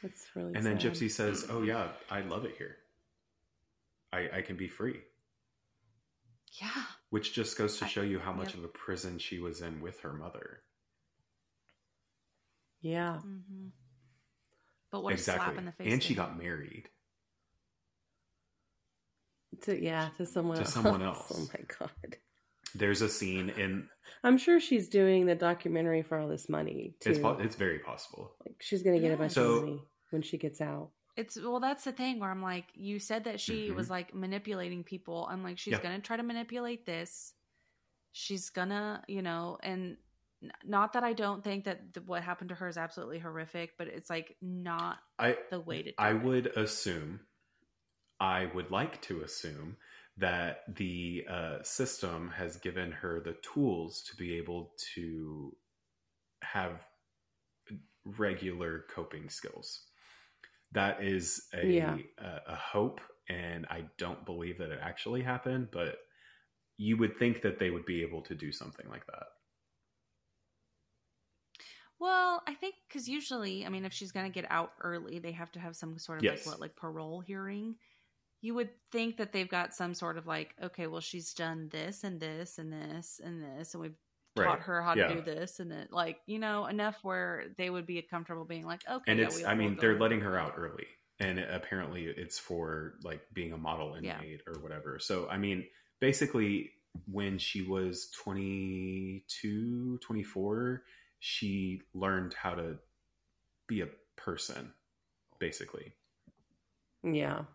It's 0.05 0.25
really 0.35 0.53
and 0.55 0.65
then 0.65 0.77
gypsy 0.77 1.09
says 1.11 1.45
oh 1.49 1.63
yeah 1.63 1.87
i 2.09 2.21
love 2.21 2.45
it 2.45 2.55
here 2.57 2.75
i 4.13 4.29
i 4.37 4.41
can 4.41 4.55
be 4.55 4.67
free 4.67 4.99
yeah, 6.61 6.83
which 7.09 7.33
just 7.33 7.57
goes 7.57 7.77
to 7.79 7.85
I- 7.85 7.87
show 7.89 8.01
you 8.01 8.17
how 8.19 8.31
much 8.31 8.49
yep. 8.49 8.59
of 8.59 8.63
a 8.63 8.67
prison 8.69 9.17
she 9.19 9.39
was 9.39 9.59
in 9.61 9.81
with 9.81 9.99
her 10.01 10.13
mother 10.13 10.61
Yeah. 12.81 13.17
hmm 13.19 13.69
But 14.91 15.03
what 15.03 15.11
a 15.11 15.13
exactly. 15.15 15.45
slap 15.45 15.57
in 15.57 15.65
the 15.65 15.71
face! 15.73 15.91
and 15.91 16.01
to 16.01 16.07
she 16.07 16.15
got 16.15 16.37
married. 16.41 16.87
To 19.63 19.81
yeah, 19.81 20.09
to 20.17 20.25
someone 20.25 20.57
To 20.57 20.63
else. 20.63 20.73
someone 20.73 21.01
else. 21.11 21.31
Oh 21.33 21.47
my 21.53 21.61
god. 21.79 22.17
There's 22.73 23.01
a 23.01 23.09
scene 23.09 23.49
in 23.49 23.87
I'm 24.23 24.37
sure 24.37 24.59
she's 24.59 24.89
doing 24.89 25.25
the 25.25 25.35
documentary 25.35 26.03
for 26.03 26.17
all 26.19 26.27
this 26.27 26.47
money 26.49 26.95
too. 27.01 27.09
it's 27.11 27.19
po- 27.19 27.37
it's 27.39 27.55
very 27.55 27.79
possible. 27.79 28.33
like 28.45 28.55
she's 28.61 28.83
gonna 28.83 28.99
get 28.99 29.07
a 29.07 29.09
Yeah. 29.11 29.15
bunch 29.15 29.31
So- 29.33 29.51
of 29.55 29.63
money 29.63 29.81
when 30.11 30.21
she 30.21 30.37
gets 30.37 30.61
out. 30.61 30.91
It's 31.15 31.37
well, 31.39 31.59
that's 31.59 31.85
the 31.85 31.91
thing 31.93 32.19
where 32.19 32.29
I'm 32.29 32.41
like, 32.41 32.65
you 32.73 32.99
said 32.99 33.23
that 33.23 33.39
she 33.39 33.69
Mhm. 33.69 33.75
was 33.75 33.89
like 33.89 34.13
manipulating 34.13 34.83
people. 34.83 35.27
I'm 35.29 35.43
like, 35.43 35.57
she's 35.57 35.73
Yeah. 35.73 35.81
gonna 35.81 35.99
try 36.01 36.17
to 36.17 36.23
manipulate 36.23 36.85
this. 36.85 37.33
She's 38.11 38.49
gonna, 38.49 39.03
you 39.07 39.21
know, 39.21 39.57
and 39.63 39.97
not 40.63 40.93
that 40.93 41.03
I 41.03 41.13
don't 41.13 41.43
think 41.43 41.63
that 41.65 41.93
th- 41.93 42.05
what 42.05 42.21
happened 42.23 42.49
to 42.49 42.55
her 42.55 42.67
is 42.67 42.77
absolutely 42.77 43.19
horrific, 43.19 43.77
but 43.77 43.87
it's 43.87 44.09
like 44.09 44.37
not 44.41 44.99
I 45.17 45.37
the 45.49 45.59
way 45.59 45.83
to. 45.83 45.89
Do 45.89 45.95
I 45.97 46.11
it. 46.11 46.21
would 46.21 46.47
assume, 46.47 47.21
I 48.19 48.45
would 48.53 48.69
like 48.71 49.01
to 49.03 49.21
assume 49.21 49.77
that 50.17 50.75
the 50.75 51.25
uh, 51.29 51.63
system 51.63 52.29
has 52.31 52.57
given 52.57 52.91
her 52.91 53.19
the 53.19 53.33
tools 53.41 54.01
to 54.03 54.15
be 54.15 54.37
able 54.37 54.73
to 54.93 55.55
have 56.41 56.85
regular 58.05 58.85
coping 58.89 59.29
skills. 59.29 59.81
That 60.75 61.03
is 61.03 61.49
a, 61.55 61.63
Yeah. 61.69 61.99
a, 62.19 62.41
a 62.49 62.55
hope, 62.55 63.01
and 63.29 63.65
I 63.71 63.89
don't 63.97 64.25
believe 64.25 64.59
that 64.59 64.71
it 64.71 64.79
actually 64.81 65.23
happened, 65.23 65.69
but 65.71 65.97
you 66.77 66.97
would 66.97 67.17
think 67.17 67.41
that 67.43 67.59
they 67.59 67.71
would 67.71 67.85
be 67.85 68.03
able 68.03 68.23
to 68.23 68.35
do 68.35 68.51
something 68.53 68.87
like 68.89 69.07
that. 69.07 69.27
Well, 71.99 72.41
I 72.47 72.53
think 72.53 72.75
because 72.87 73.07
usually, 73.07 73.65
I 73.65 73.69
mean, 73.69 73.85
if 73.85 73.93
she's 73.93 74.11
going 74.11 74.25
to 74.31 74.41
get 74.41 74.49
out 74.51 74.73
early, 74.81 75.19
they 75.19 75.31
have 75.31 75.51
to 75.53 75.59
have 75.59 75.75
some 75.75 75.97
sort 75.97 76.19
of 76.19 76.25
Yes. 76.25 76.41
like 76.43 76.45
what, 76.45 76.59
like 76.59 76.75
parole 76.75 77.21
hearing. 77.21 77.75
You 78.41 78.55
would 78.55 78.71
think 78.91 79.17
that 79.17 79.33
they've 79.33 79.49
got 79.49 79.75
some 79.75 79.93
sort 79.95 80.17
of 80.17 80.27
like, 80.27 80.55
okay, 80.63 80.87
well, 80.87 81.01
she's 81.01 81.33
done 81.33 81.69
this 81.69 82.03
and 82.05 82.21
this 82.21 82.59
and 82.59 82.73
this 82.73 83.21
and 83.23 83.43
this, 83.43 83.73
and 83.75 83.81
we've 83.83 83.97
taught 84.43 84.59
her 84.61 84.81
how 84.81 84.93
to 84.93 84.99
Yeah. 84.99 85.13
do 85.13 85.21
this 85.21 85.59
and 85.59 85.71
then 85.71 85.87
like 85.91 86.19
you 86.25 86.39
know 86.39 86.65
enough 86.65 86.97
where 87.03 87.45
they 87.57 87.69
would 87.69 87.85
be 87.85 88.01
comfortable 88.01 88.43
being 88.45 88.65
like, 88.65 88.81
okay, 88.89 89.11
and 89.11 89.19
yeah, 89.19 89.25
it's 89.27 89.37
we- 89.37 89.45
i 89.45 89.55
mean 89.55 89.77
they're 89.79 89.97
letting 89.99 90.21
her 90.21 90.37
out 90.37 90.55
early 90.57 90.87
and 91.19 91.39
apparently 91.39 92.05
it's 92.05 92.37
for 92.37 92.95
like 93.03 93.21
being 93.33 93.53
a 93.53 93.57
model 93.57 93.97
Yeah. 94.01 94.19
inmate 94.21 94.41
or 94.47 94.59
whatever 94.61 94.99
so 94.99 95.27
i 95.29 95.37
mean 95.37 95.65
basically 95.99 96.71
when 97.09 97.37
she 97.37 97.61
was 97.61 98.09
22 98.11 99.97
24 99.99 100.83
she 101.19 101.81
learned 101.93 102.33
how 102.33 102.55
to 102.55 102.77
be 103.67 103.81
a 103.81 103.87
person 104.15 104.73
basically 105.39 105.93
Yeah. 107.03 107.45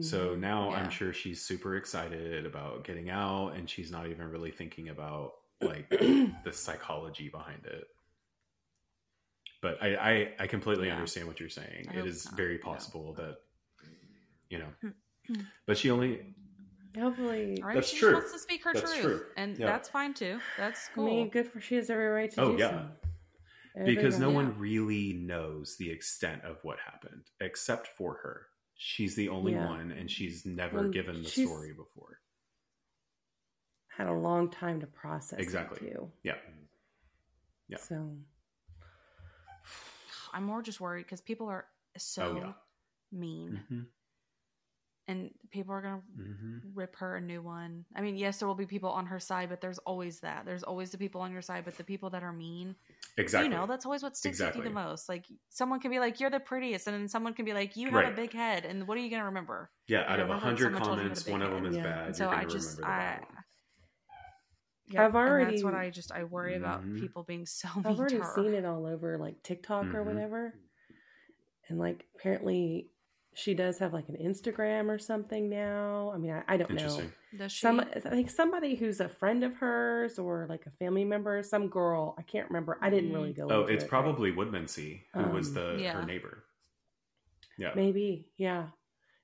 so 0.00 0.36
Mhm. 0.36 0.38
now 0.40 0.70
Yeah. 0.70 0.76
i'm 0.76 0.90
sure 0.90 1.12
she's 1.12 1.42
super 1.44 1.76
excited 1.76 2.46
about 2.46 2.84
getting 2.84 3.10
out 3.10 3.50
and 3.54 3.68
she's 3.68 3.90
not 3.90 4.06
even 4.08 4.30
really 4.30 4.50
thinking 4.52 4.88
about 4.88 5.34
like 5.60 5.88
the 5.90 6.52
psychology 6.52 7.28
behind 7.28 7.64
it 7.66 7.84
but 9.62 9.82
i 9.82 9.94
i, 9.96 10.28
I 10.40 10.46
completely 10.46 10.86
Yeah. 10.88 10.94
understand 10.94 11.26
what 11.26 11.40
you're 11.40 11.48
saying 11.48 11.86
I 11.88 11.92
it 11.92 11.98
hope 11.98 12.06
is 12.06 12.24
not, 12.26 12.36
very 12.36 12.56
yeah. 12.56 12.64
possible 12.64 13.14
that 13.14 13.36
you 14.50 14.58
know 14.58 14.68
hmm. 14.82 15.34
but 15.66 15.76
she 15.78 15.90
only 15.90 16.34
hopefully 16.98 17.60
Or 17.62 17.74
That's 17.74 17.88
she 17.90 17.98
true. 17.98 18.10
just 18.12 18.22
wants 18.22 18.32
to 18.32 18.38
speak 18.40 18.64
her 18.64 18.72
That's 18.72 18.90
truth, 18.92 19.02
true. 19.02 19.22
and 19.36 19.56
Yeah. 19.58 19.66
that's 19.66 19.88
fine 19.88 20.14
too. 20.14 20.40
That's 20.56 20.88
I 20.90 20.94
cool. 20.94 21.06
mean, 21.06 21.28
good 21.28 21.46
for 21.46 21.60
she 21.60 21.76
has 21.76 21.90
every 21.90 22.06
right 22.08 22.30
to 22.32 22.40
Oh, 22.40 22.52
do 22.56 22.58
yeah. 22.58 22.86
so. 23.76 23.84
because 23.84 24.18
no 24.18 24.28
Everyone- 24.30 24.48
one 24.52 24.58
really 24.58 25.12
knows 25.12 25.76
the 25.78 25.90
extent 25.90 26.42
of 26.44 26.56
what 26.62 26.78
happened 26.80 27.24
except 27.40 27.88
for 27.88 28.14
her 28.22 28.46
she's 28.74 29.14
the 29.14 29.28
only 29.28 29.52
Yeah. 29.52 29.68
one 29.68 29.92
and 29.92 30.10
she's 30.10 30.44
never 30.46 30.80
Well, 30.80 30.90
given 30.90 31.22
the 31.22 31.28
she's- 31.28 31.46
story 31.46 31.72
before 31.72 32.20
had 33.98 34.06
a 34.06 34.12
long 34.12 34.48
time 34.48 34.80
to 34.80 34.86
process 34.86 35.40
Exactly. 35.40 35.80
too. 35.80 36.08
yeah 36.22 36.36
Yeah. 37.68 37.78
So 37.78 38.10
I'm 40.32 40.44
more 40.44 40.62
just 40.62 40.80
worried 40.80 41.04
because 41.04 41.20
people 41.20 41.48
are 41.48 41.66
so 41.96 42.22
Oh, 42.22 42.36
yeah. 42.36 42.52
mean, 43.12 43.60
hmm 43.68 43.80
and 45.08 45.30
people 45.50 45.72
are 45.72 45.80
gonna 45.82 46.02
hmm 46.16 46.58
rip 46.74 46.94
her 46.96 47.16
a 47.16 47.20
new 47.20 47.40
one. 47.42 47.84
I 47.96 48.00
mean, 48.02 48.16
yes, 48.16 48.38
there 48.38 48.46
will 48.48 48.54
be 48.54 48.66
people 48.66 48.90
on 48.90 49.06
her 49.06 49.18
side, 49.18 49.48
but 49.48 49.60
there's 49.60 49.78
always 49.78 50.20
that. 50.20 50.44
There's 50.44 50.62
always 50.62 50.90
the 50.90 50.98
people 50.98 51.20
on 51.22 51.32
your 51.32 51.42
side, 51.42 51.64
but 51.64 51.76
the 51.76 51.84
people 51.84 52.10
that 52.10 52.22
are 52.22 52.32
mean, 52.32 52.74
exactly 53.16 53.50
you 53.50 53.56
know, 53.56 53.66
that's 53.66 53.84
always 53.86 54.02
what 54.02 54.16
sticks 54.16 54.38
with 54.38 54.54
you 54.56 54.62
the 54.62 54.70
most. 54.70 55.08
Like 55.08 55.24
someone 55.48 55.80
can 55.80 55.90
be 55.90 55.98
like, 55.98 56.20
"You're 56.20 56.30
the 56.30 56.40
prettiest," 56.40 56.86
and 56.86 56.94
then 56.94 57.08
someone 57.08 57.34
can 57.34 57.44
be 57.44 57.52
like, 57.54 57.76
"You 57.76 57.86
have 57.90 58.04
Right. 58.04 58.12
a 58.12 58.16
big 58.16 58.32
head," 58.32 58.64
and 58.64 58.86
what 58.86 58.96
are 58.96 59.00
you 59.00 59.10
gonna 59.10 59.24
remember? 59.24 59.70
yeah 59.88 60.04
out 60.06 60.20
of 60.20 60.28
a 60.30 60.38
hundred 60.38 60.76
someone 60.76 60.82
told 60.82 60.98
you 60.98 61.04
you 61.04 61.08
had 61.08 61.18
a 61.18 61.24
comments 61.24 61.28
one 61.28 61.42
of 61.42 61.50
them 61.50 61.64
head. 61.64 61.72
is 61.72 61.76
Yeah. 61.76 61.84
bad 61.84 62.06
And 62.06 62.16
so 62.16 62.28
I 62.28 62.44
just, 62.44 62.56
remember 62.56 62.76
the 62.76 62.86
bad 62.86 63.20
I, 63.20 63.34
one. 63.34 63.44
Yeah, 64.90 65.04
I've 65.04 65.14
and 65.14 65.28
already- 65.28 65.50
that's 65.52 65.64
what 65.64 65.74
I 65.74 65.90
just 65.90 66.12
I 66.12 66.24
worry 66.24 66.54
about 66.56 66.82
Mhm. 66.84 66.98
people 67.00 67.22
being 67.22 67.46
so 67.46 67.68
I've 67.76 67.86
already 67.98 68.16
to 68.16 68.22
her. 68.24 68.34
seen 68.34 68.54
it 68.54 68.64
all 68.64 68.86
over 68.86 69.18
like 69.18 69.42
TikTok 69.42 69.86
or 69.94 70.02
Mhm. 70.02 70.06
whatever. 70.06 70.54
And 71.68 71.78
like 71.78 72.06
apparently 72.14 72.88
she 73.34 73.54
does 73.54 73.78
have 73.78 73.92
like 73.92 74.08
an 74.08 74.16
Instagram 74.16 74.88
or 74.88 74.98
something 74.98 75.48
now. 75.48 76.10
I 76.12 76.18
mean, 76.18 76.32
I, 76.32 76.42
I 76.48 76.56
don't 76.56 76.72
know. 76.72 77.02
Does 77.36 77.52
she? 77.52 77.60
Some 77.60 77.78
I 77.80 77.84
think 78.00 78.30
somebody 78.30 78.74
who's 78.74 79.00
a 79.00 79.08
friend 79.08 79.44
of 79.44 79.54
hers 79.56 80.18
or 80.18 80.46
like 80.48 80.66
a 80.66 80.70
family 80.72 81.04
member, 81.04 81.42
some 81.42 81.68
girl, 81.68 82.14
I 82.18 82.22
can't 82.22 82.48
remember. 82.48 82.78
I 82.80 82.88
didn't 82.90 83.12
really 83.12 83.32
go 83.34 83.46
oh 83.50 83.60
into 83.62 83.72
it's 83.74 83.84
it, 83.84 83.88
probably 83.90 84.32
Woodmansee 84.32 85.02
who 85.14 85.24
was 85.28 85.48
Um, 85.48 85.54
the 85.54 85.76
Yeah. 85.82 85.92
her 86.00 86.06
neighbor 86.06 86.44
yeah 87.58 87.72
Maybe, 87.76 88.28
yeah. 88.36 88.68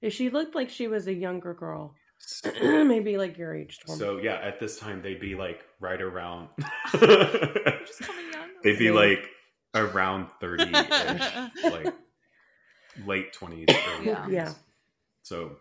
If 0.02 0.12
she 0.12 0.28
looked 0.28 0.54
like 0.54 0.68
she 0.68 0.86
was 0.88 1.06
a 1.06 1.14
younger 1.14 1.54
girl, 1.54 1.94
maybe 2.62 3.16
like 3.18 3.36
your 3.38 3.54
age, 3.54 3.78
Storm. 3.82 3.98
So 3.98 4.18
yeah, 4.18 4.34
at 4.34 4.60
this 4.60 4.78
time 4.78 5.02
they'd 5.02 5.20
be 5.20 5.34
like 5.34 5.64
right 5.80 6.00
around. 6.00 6.48
Just 6.92 8.00
young. 8.00 8.48
they'd 8.62 8.78
be 8.78 8.90
like 8.90 9.28
around 9.74 10.28
thirty 10.40 10.70
like 10.70 11.94
late 13.06 13.32
twenties. 13.32 13.66
Yeah. 14.02 14.26
Yeah. 14.28 14.52
So 15.22 15.56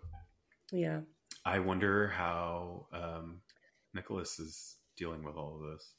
yeah. 0.72 1.02
I 1.45 1.60
wonder 1.60 2.07
how 2.10 2.88
um, 2.94 3.41
Nicholas 3.94 4.40
is 4.40 4.76
dealing 4.98 5.23
with 5.23 5.35
all 5.35 5.56
of 5.61 5.72
this. 5.72 5.91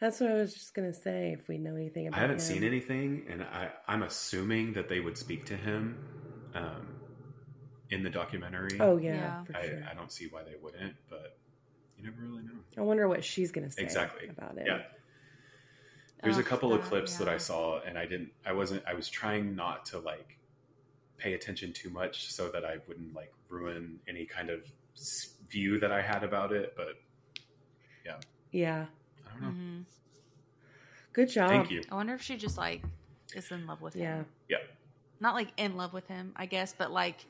That's 0.00 0.20
what 0.20 0.30
I 0.30 0.34
was 0.34 0.54
just 0.54 0.74
gonna 0.74 0.94
say. 0.94 1.36
If 1.38 1.48
we 1.48 1.58
know 1.58 1.76
anything 1.76 2.06
about 2.06 2.18
I 2.18 2.22
haven't 2.22 2.36
him. 2.36 2.40
seen 2.40 2.64
anything, 2.64 3.26
and 3.28 3.42
I, 3.42 3.70
I'm 3.86 4.02
assuming 4.02 4.72
that 4.74 4.88
they 4.88 5.00
would 5.00 5.18
speak 5.18 5.44
to 5.46 5.56
him 5.56 5.98
um, 6.54 6.99
in 7.90 8.02
the 8.02 8.10
documentary. 8.10 8.78
Oh 8.80 8.96
yeah, 8.96 9.14
Yeah. 9.14 9.44
for 9.44 9.56
I, 9.56 9.66
sure. 9.66 9.82
I 9.90 9.94
don't 9.94 10.12
see 10.12 10.28
why 10.28 10.42
they 10.44 10.54
wouldn't, 10.62 10.94
but 11.08 11.36
you 11.96 12.04
never 12.04 12.22
really 12.22 12.42
know. 12.42 12.52
I 12.76 12.82
wonder 12.82 13.08
what 13.08 13.24
she's 13.24 13.50
gonna 13.52 13.70
say 13.70 13.82
Exactly. 13.82 14.28
about 14.28 14.56
it. 14.58 14.66
Yeah. 14.66 14.82
There's 16.22 16.38
a 16.38 16.42
couple 16.42 16.72
of 16.72 16.82
that- 16.82 16.88
clips 16.88 17.16
that. 17.16 17.28
I 17.28 17.38
saw, 17.38 17.80
and 17.80 17.98
I 17.98 18.04
didn't. 18.06 18.32
I 18.44 18.52
wasn't. 18.52 18.84
I 18.86 18.94
was 18.94 19.08
trying 19.08 19.54
not 19.56 19.86
to 19.86 19.98
like 19.98 20.36
pay 21.16 21.32
attention 21.34 21.72
too 21.72 21.90
much, 21.90 22.32
so 22.32 22.48
that 22.50 22.64
I 22.64 22.76
wouldn't 22.86 23.14
like 23.14 23.32
ruin 23.48 24.00
any 24.06 24.26
kind 24.26 24.50
of 24.50 24.64
view 25.48 25.80
that 25.80 25.90
I 25.92 26.02
had 26.02 26.22
about 26.22 26.52
it. 26.52 26.74
But 26.76 27.00
Yeah. 28.04 28.18
Yeah. 28.52 28.86
I 29.26 29.30
don't 29.32 29.42
know. 29.42 29.48
Mhm. 29.48 29.84
Good 31.12 31.28
job. 31.30 31.48
Thank 31.48 31.70
you. 31.70 31.82
I 31.90 31.94
wonder 31.94 32.14
if 32.14 32.22
she 32.22 32.36
just 32.36 32.56
like 32.58 32.82
is 33.34 33.50
in 33.50 33.66
love 33.66 33.80
with 33.80 33.94
him. 33.94 34.26
Yeah. 34.48 34.58
Yeah. 34.58 34.66
Not 35.20 35.34
like 35.34 35.48
in 35.56 35.76
love 35.76 35.92
with 35.92 36.06
him, 36.08 36.32
I 36.36 36.46
guess, 36.46 36.72
but 36.76 36.90
like 36.90 37.24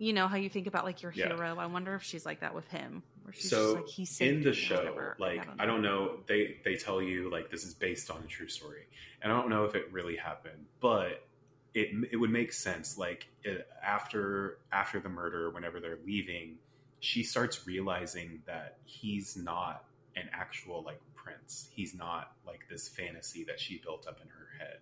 you 0.00 0.12
know 0.12 0.26
how 0.26 0.36
you 0.36 0.48
think 0.48 0.66
about 0.66 0.84
like 0.84 1.02
your 1.02 1.12
Yeah. 1.12 1.28
hero. 1.28 1.56
I 1.58 1.66
wonder 1.66 1.94
if 1.94 2.02
she's 2.02 2.24
like 2.26 2.40
that 2.40 2.54
with 2.54 2.66
him, 2.68 3.02
where 3.22 3.32
she's 3.34 3.50
so 3.50 3.56
just 3.74 3.76
like 3.76 3.86
he 3.88 4.04
saved 4.04 4.36
in 4.38 4.40
the 4.42 4.44
me 4.46 4.50
or 4.50 4.54
show, 4.54 4.76
whatever. 4.76 5.16
like 5.20 5.46
I 5.58 5.66
don't 5.66 5.82
know, 5.82 6.20
they 6.26 6.56
they 6.64 6.74
tell 6.76 7.00
you 7.02 7.30
like 7.30 7.50
this 7.50 7.64
is 7.64 7.74
based 7.74 8.10
on 8.10 8.22
a 8.24 8.26
true 8.26 8.48
story, 8.48 8.86
and 9.22 9.32
I 9.32 9.36
don't 9.38 9.50
know 9.50 9.64
if 9.64 9.74
it 9.74 9.92
really 9.92 10.16
happened, 10.16 10.66
but 10.80 11.26
it 11.74 11.90
it 12.10 12.16
would 12.16 12.30
make 12.30 12.52
sense. 12.52 12.98
Like 12.98 13.28
it, 13.44 13.68
after 13.82 14.58
after 14.72 14.98
the 15.00 15.08
murder, 15.10 15.50
whenever 15.50 15.78
they're 15.80 15.98
leaving, 16.04 16.58
she 17.00 17.22
starts 17.22 17.66
realizing 17.66 18.42
that 18.46 18.78
he's 18.84 19.36
not 19.36 19.84
an 20.16 20.28
actual 20.32 20.82
like 20.82 21.00
prince. 21.14 21.68
He's 21.72 21.94
not 21.94 22.32
like 22.46 22.66
this 22.70 22.88
fantasy 22.88 23.44
that 23.44 23.60
she 23.60 23.78
built 23.78 24.06
up 24.08 24.18
in 24.22 24.28
her 24.28 24.48
head. 24.58 24.78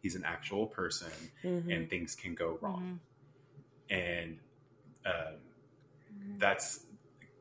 He's 0.00 0.14
an 0.16 0.24
actual 0.24 0.66
person, 0.66 1.12
Mhm. 1.44 1.70
and 1.74 1.88
things 1.90 2.14
can 2.14 2.34
go 2.34 2.58
wrong. 2.60 2.98
Mhm. 3.90 3.94
And 3.94 4.38
um, 5.06 5.34
that's 6.38 6.86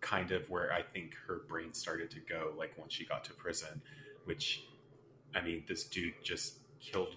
kind 0.01 0.31
of 0.31 0.49
where 0.49 0.71
I 0.73 0.81
think 0.81 1.15
her 1.27 1.41
brain 1.47 1.73
started 1.73 2.11
to 2.11 2.19
go, 2.19 2.53
like 2.57 2.77
once 2.77 2.93
she 2.93 3.05
got 3.05 3.23
to 3.25 3.33
prison, 3.33 3.81
which, 4.25 4.65
I 5.33 5.41
mean, 5.41 5.63
this 5.67 5.85
dude 5.85 6.13
just 6.23 6.57
killed 6.81 7.15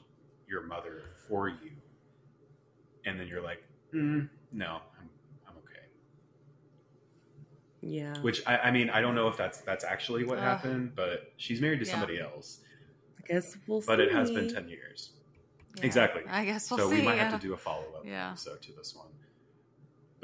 your 0.48 0.62
mother 0.62 1.02
for 1.28 1.48
you. 1.48 1.72
And 3.04 3.18
then 3.18 3.26
you're 3.26 3.42
like, 3.42 3.62
mm, 3.92 4.28
no, 4.52 4.66
I'm, 4.98 5.08
I'm 5.48 5.54
okay. 5.58 5.86
Yeah. 7.80 8.16
Which 8.20 8.42
I, 8.46 8.58
I 8.58 8.70
mean, 8.70 8.90
I 8.90 9.00
don't 9.00 9.14
know 9.14 9.28
if 9.28 9.36
that's 9.36 9.58
that's 9.60 9.84
actually 9.84 10.24
what 10.24 10.38
Ugh. 10.38 10.44
happened, 10.44 10.92
but 10.94 11.32
she's 11.36 11.60
married 11.60 11.80
to 11.80 11.86
Yeah. 11.86 11.92
somebody 11.92 12.20
else. 12.20 12.60
I 13.18 13.26
guess 13.26 13.56
we'll 13.66 13.80
see. 13.80 13.86
but 13.86 14.00
it 14.00 14.12
has 14.12 14.30
been 14.30 14.52
10 14.52 14.68
years. 14.68 15.10
Exactly. 15.82 16.22
I 16.28 16.44
guess 16.44 16.70
we'll 16.70 16.78
so 16.78 16.90
see. 16.90 16.96
we 16.96 17.02
might 17.02 17.16
yeah. 17.16 17.28
have 17.30 17.40
to 17.40 17.46
do 17.46 17.52
a 17.52 17.56
follow 17.56 17.84
up 17.96 18.04
Yeah. 18.04 18.30
episode 18.30 18.62
to 18.62 18.72
this 18.72 18.94
one. 18.94 19.08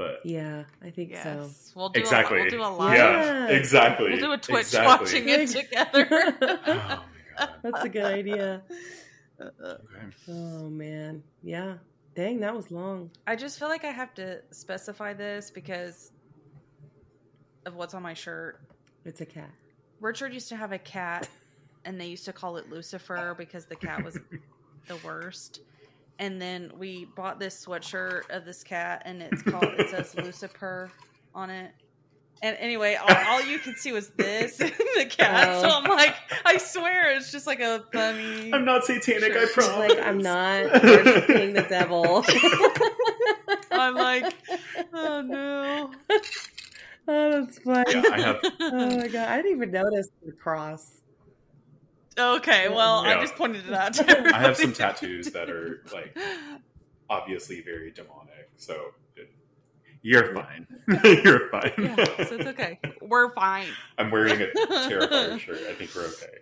But 0.02 0.20
Yeah, 0.26 0.64
I 0.82 0.90
think 0.90 1.16
so. 1.16 1.50
We'll 1.74 1.88
do 1.90 2.00
exactly. 2.00 2.38
A, 2.38 2.42
we'll 2.42 2.50
do 2.50 2.62
a 2.62 2.68
live. 2.68 2.96
Yeah, 2.96 3.48
Yeah. 3.48 3.56
exactly. 3.56 4.10
We'll 4.10 4.18
do 4.20 4.32
a 4.32 4.38
Twitch 4.38 4.60
exactly. 4.60 5.04
watching 5.04 5.28
it 5.28 5.48
together. 5.48 6.08
Oh 6.10 6.36
my 6.40 6.98
god. 7.38 7.48
That's 7.62 7.84
a 7.84 7.88
good 7.88 8.04
idea. 8.04 8.62
Okay. 9.40 9.82
Oh 10.28 10.68
man, 10.68 11.22
yeah. 11.42 11.74
Dang, 12.14 12.40
that 12.40 12.54
was 12.54 12.70
long. 12.70 13.10
I 13.26 13.36
just 13.36 13.58
feel 13.58 13.68
like 13.68 13.84
I 13.84 13.90
have 13.90 14.12
to 14.14 14.40
specify 14.50 15.14
this 15.14 15.50
because 15.50 16.12
of 17.64 17.74
what's 17.74 17.94
on 17.94 18.02
my 18.02 18.14
shirt. 18.14 18.60
It's 19.04 19.20
a 19.20 19.26
cat. 19.26 19.50
Richard 20.00 20.34
used 20.34 20.48
to 20.50 20.56
have 20.56 20.72
a 20.72 20.78
cat, 20.78 21.28
and 21.84 22.00
they 22.00 22.06
used 22.06 22.24
to 22.26 22.32
call 22.32 22.56
it 22.58 22.68
Lucifer 22.70 23.34
because 23.36 23.64
the 23.66 23.76
cat 23.76 24.04
was 24.04 24.18
the 24.88 24.96
worst. 25.04 25.60
And 26.22 26.40
then 26.40 26.70
we 26.78 27.06
bought 27.16 27.40
this 27.40 27.66
sweatshirt 27.66 28.30
of 28.30 28.44
this 28.44 28.62
cat, 28.62 29.02
and 29.04 29.20
it's 29.20 29.42
called 29.42 29.64
it 29.76 29.90
says 29.90 30.14
Lucifer 30.24 30.88
on 31.34 31.50
it. 31.50 31.72
And 32.44 32.56
anyway, 32.60 32.94
all, 32.94 33.12
all 33.26 33.42
you 33.42 33.58
could 33.58 33.76
see 33.76 33.90
was 33.90 34.10
this 34.10 34.60
and 34.60 34.70
the 34.70 35.06
cat. 35.06 35.60
So 35.60 35.68
Oh. 35.68 35.80
I'm 35.82 35.90
like, 35.90 36.14
I 36.44 36.58
swear, 36.58 37.16
it's 37.16 37.32
just 37.32 37.48
like 37.48 37.58
a 37.58 37.84
funny. 37.92 38.52
I'm 38.54 38.64
not 38.64 38.84
satanic, 38.84 39.32
I 39.32 39.34
Sure. 39.34 39.46
She's 39.48 39.54
promise. 39.66 39.88
like, 39.96 39.98
I'm 40.06 40.18
not 40.18 40.82
worshiping 40.84 41.54
the 41.54 41.62
devil. 41.68 42.24
I'm 43.72 43.94
like, 43.96 44.32
oh 44.92 45.22
no. 45.22 45.90
oh, 47.08 47.30
that's 47.42 47.58
funny. 47.58 47.94
Yeah, 47.94 48.02
I 48.12 48.20
have 48.20 48.40
Oh 48.60 48.96
my 48.98 49.08
god, 49.08 49.28
I 49.28 49.36
didn't 49.38 49.56
even 49.56 49.72
notice 49.72 50.08
the 50.24 50.30
cross. 50.30 51.01
Okay, 52.18 52.68
well, 52.68 53.04
Yeah. 53.04 53.16
I 53.18 53.20
just 53.20 53.36
pointed 53.36 53.66
it 53.66 53.72
out. 53.72 53.94
To 53.94 54.30
I 54.34 54.38
have 54.38 54.56
some 54.56 54.72
tattoos 54.72 55.30
that 55.32 55.48
are 55.48 55.82
like 55.92 56.16
obviously 57.08 57.60
very 57.62 57.90
demonic. 57.90 58.50
So 58.56 58.92
it, 59.16 59.30
you're 60.02 60.34
fine. 60.34 60.66
you're 61.04 61.48
fine. 61.50 61.72
Yeah, 61.78 61.96
so 62.24 62.36
it's 62.36 62.46
okay. 62.48 62.78
We're 63.00 63.32
fine. 63.34 63.66
I'm 63.98 64.10
wearing 64.10 64.40
a 64.42 64.46
Terrifier 64.46 65.38
shirt. 65.40 65.58
I 65.68 65.72
think 65.74 65.94
we're 65.94 66.06
okay. 66.06 66.38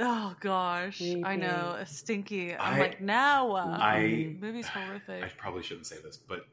Oh 0.00 0.34
gosh, 0.40 1.00
I 1.00 1.04
Mhm. 1.04 1.38
know, 1.40 1.76
it's 1.80 1.96
stinky. 1.96 2.52
I'm 2.54 2.74
I- 2.74 2.78
like, 2.80 3.00
no, 3.00 3.54
uh, 3.54 3.78
I- 3.80 4.34
movie's 4.40 4.66
horrific. 4.66 5.22
I 5.22 5.28
probably 5.36 5.62
shouldn't 5.62 5.86
say 5.86 5.96
this, 6.02 6.16
but 6.16 6.46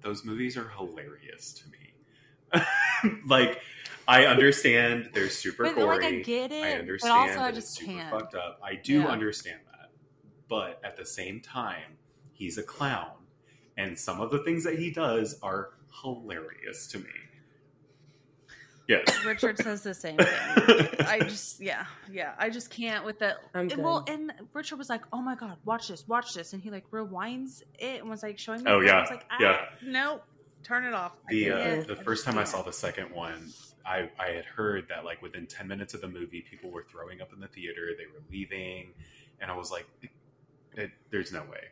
those 0.00 0.24
movies 0.24 0.56
are 0.56 0.68
hilarious 0.68 1.52
to 1.54 1.64
me. 1.70 3.18
like, 3.26 3.60
I 4.06 4.26
understand 4.26 5.10
they're 5.14 5.28
super 5.30 5.64
But 5.64 5.74
gory. 5.76 5.96
like, 5.96 6.04
I 6.04 6.18
get 6.20 6.52
it, 6.52 6.62
I 6.64 6.72
understand. 6.72 7.12
but 7.14 7.18
also 7.18 7.40
I 7.40 7.50
just 7.52 7.68
it's 7.78 7.78
super 7.78 7.92
can't. 7.98 8.10
fucked 8.10 8.34
up. 8.34 8.60
I 8.62 8.74
do 8.74 9.00
Yeah. 9.00 9.06
understand 9.06 9.60
that, 9.72 9.90
but 10.48 10.80
at 10.84 10.96
the 10.96 11.06
same 11.06 11.40
time, 11.40 11.98
he's 12.32 12.58
a 12.58 12.62
clown, 12.62 13.12
and 13.76 13.98
some 13.98 14.20
of 14.20 14.30
the 14.30 14.38
things 14.40 14.64
that 14.64 14.78
he 14.78 14.90
does 14.90 15.38
are 15.42 15.70
hilarious 16.02 16.86
to 16.88 16.98
me. 16.98 17.10
Yes. 18.86 19.06
Richard 19.24 19.56
says 19.58 19.82
the 19.82 19.94
same 19.94 20.18
thing. 20.18 20.28
I 21.08 21.20
just, 21.20 21.58
yeah, 21.60 21.86
yeah, 22.12 22.34
I 22.38 22.50
just 22.50 22.70
can't 22.70 23.04
with 23.06 23.18
that. 23.20 23.36
I'm 23.54 23.70
And, 23.70 23.82
well, 23.82 24.04
and 24.06 24.30
Richard 24.52 24.76
was 24.76 24.90
like, 24.90 25.00
"Oh 25.12 25.22
my 25.22 25.34
god, 25.34 25.56
watch 25.64 25.88
this, 25.88 26.06
watch 26.06 26.34
this," 26.34 26.52
and 26.52 26.62
he 26.62 26.70
like 26.70 26.90
rewinds 26.90 27.62
it 27.78 28.02
and 28.02 28.10
was 28.10 28.22
like 28.22 28.38
showing 28.38 28.62
me. 28.62 28.70
Oh, 28.70 28.80
it. 28.80 28.84
I 28.84 28.86
yeah, 28.88 29.00
was 29.00 29.10
like, 29.10 29.24
ah, 29.30 29.36
yeah. 29.40 29.60
nope, 29.82 30.22
turn 30.62 30.84
it 30.84 30.92
off. 30.92 31.12
The 31.28 31.50
uh, 31.50 31.82
the 31.84 31.96
first 31.96 32.26
time 32.26 32.36
I 32.36 32.44
saw 32.44 32.60
the 32.60 32.74
second 32.74 33.10
one, 33.10 33.50
I 33.86 34.10
I 34.18 34.30
had 34.30 34.44
heard 34.44 34.88
that 34.88 35.04
like 35.04 35.22
within 35.22 35.46
ten 35.46 35.68
minutes 35.68 35.94
of 35.94 36.00
the 36.00 36.08
movie, 36.08 36.44
people 36.48 36.70
were 36.70 36.84
throwing 36.90 37.20
up 37.20 37.32
in 37.32 37.40
the 37.40 37.48
theater. 37.48 37.90
They 37.96 38.06
were 38.06 38.22
leaving, 38.30 38.92
and 39.40 39.50
I 39.50 39.56
was 39.56 39.70
like, 39.70 39.86
it, 40.02 40.10
it, 40.74 40.90
"There's 41.10 41.32
no 41.32 41.42
way." 41.42 41.68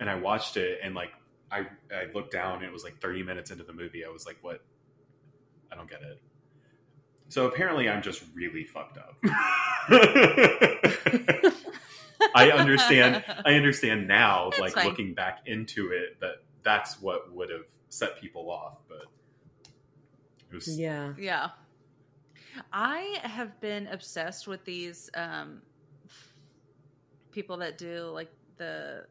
And 0.00 0.10
I 0.10 0.16
watched 0.16 0.56
it, 0.56 0.80
and 0.82 0.94
like 0.94 1.12
I 1.50 1.66
I 1.94 2.06
looked 2.14 2.32
down, 2.32 2.56
and 2.56 2.64
it 2.64 2.72
was 2.72 2.84
like 2.84 3.00
thirty 3.00 3.22
minutes 3.22 3.50
into 3.50 3.64
the 3.64 3.72
movie. 3.72 4.04
I 4.04 4.08
was 4.08 4.26
like, 4.26 4.38
"What? 4.40 4.62
I 5.70 5.76
don't 5.76 5.88
get 5.88 6.02
it." 6.02 6.20
So 7.28 7.46
apparently, 7.46 7.88
I'm 7.88 8.02
just 8.02 8.22
really 8.34 8.64
fucked 8.64 8.98
up. 8.98 9.16
I 12.34 12.50
understand. 12.50 13.24
I 13.44 13.54
understand 13.54 14.06
now, 14.06 14.50
like 14.60 14.74
fine. 14.74 14.86
looking 14.86 15.14
back 15.14 15.40
into 15.46 15.92
it, 15.92 16.20
that 16.20 16.42
that's 16.62 17.00
what 17.00 17.32
would 17.32 17.50
have 17.50 17.64
set 17.88 18.20
people 18.20 18.50
off. 18.50 18.78
But 18.88 19.06
was 20.52 20.78
Yeah. 20.78 21.14
Yeah. 21.18 21.50
I 22.72 23.18
have 23.22 23.58
been 23.60 23.86
obsessed 23.88 24.46
with 24.46 24.64
these 24.64 25.08
um 25.14 25.62
people 27.30 27.56
that 27.58 27.78
do 27.78 28.04
like 28.12 28.30
the 28.58 29.06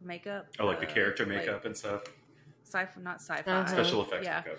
makeup. 0.00 0.46
oh, 0.58 0.66
like 0.66 0.80
the 0.80 0.88
uh, 0.88 0.94
character 0.94 1.26
like 1.26 1.38
makeup 1.38 1.64
and 1.64 1.76
stuff, 1.76 2.02
sci-fi, 2.64 3.00
not 3.00 3.16
sci-fi. 3.20 3.50
Uh-huh. 3.50 3.66
special 3.66 4.02
effects 4.02 4.24
yeah. 4.24 4.42
makeup. 4.44 4.58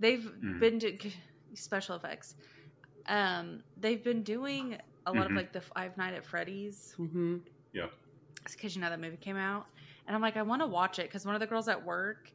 They've 0.00 0.24
Mm. 0.42 0.60
been 0.60 0.78
doing 0.78 1.00
special 1.54 1.96
effects. 1.96 2.34
Um, 3.06 3.62
they've 3.76 4.02
been 4.02 4.22
doing 4.22 4.78
a 5.06 5.12
lot 5.12 5.24
Mhm. 5.26 5.30
of 5.30 5.32
like 5.36 5.52
the 5.52 5.60
Five 5.60 5.96
Night 5.96 6.14
at 6.14 6.24
Freddy's 6.24 6.92
hmm 6.96 7.38
because 8.50 8.76
you 8.76 8.82
know 8.82 8.90
that 8.90 9.00
movie 9.00 9.16
came 9.16 9.36
out, 9.38 9.66
and 10.06 10.14
I'm 10.14 10.20
like, 10.20 10.36
I 10.36 10.42
want 10.42 10.60
to 10.60 10.66
watch 10.66 10.98
it 10.98 11.04
because 11.04 11.24
one 11.24 11.34
of 11.34 11.40
the 11.40 11.46
girls 11.46 11.66
at 11.66 11.82
work 11.82 12.30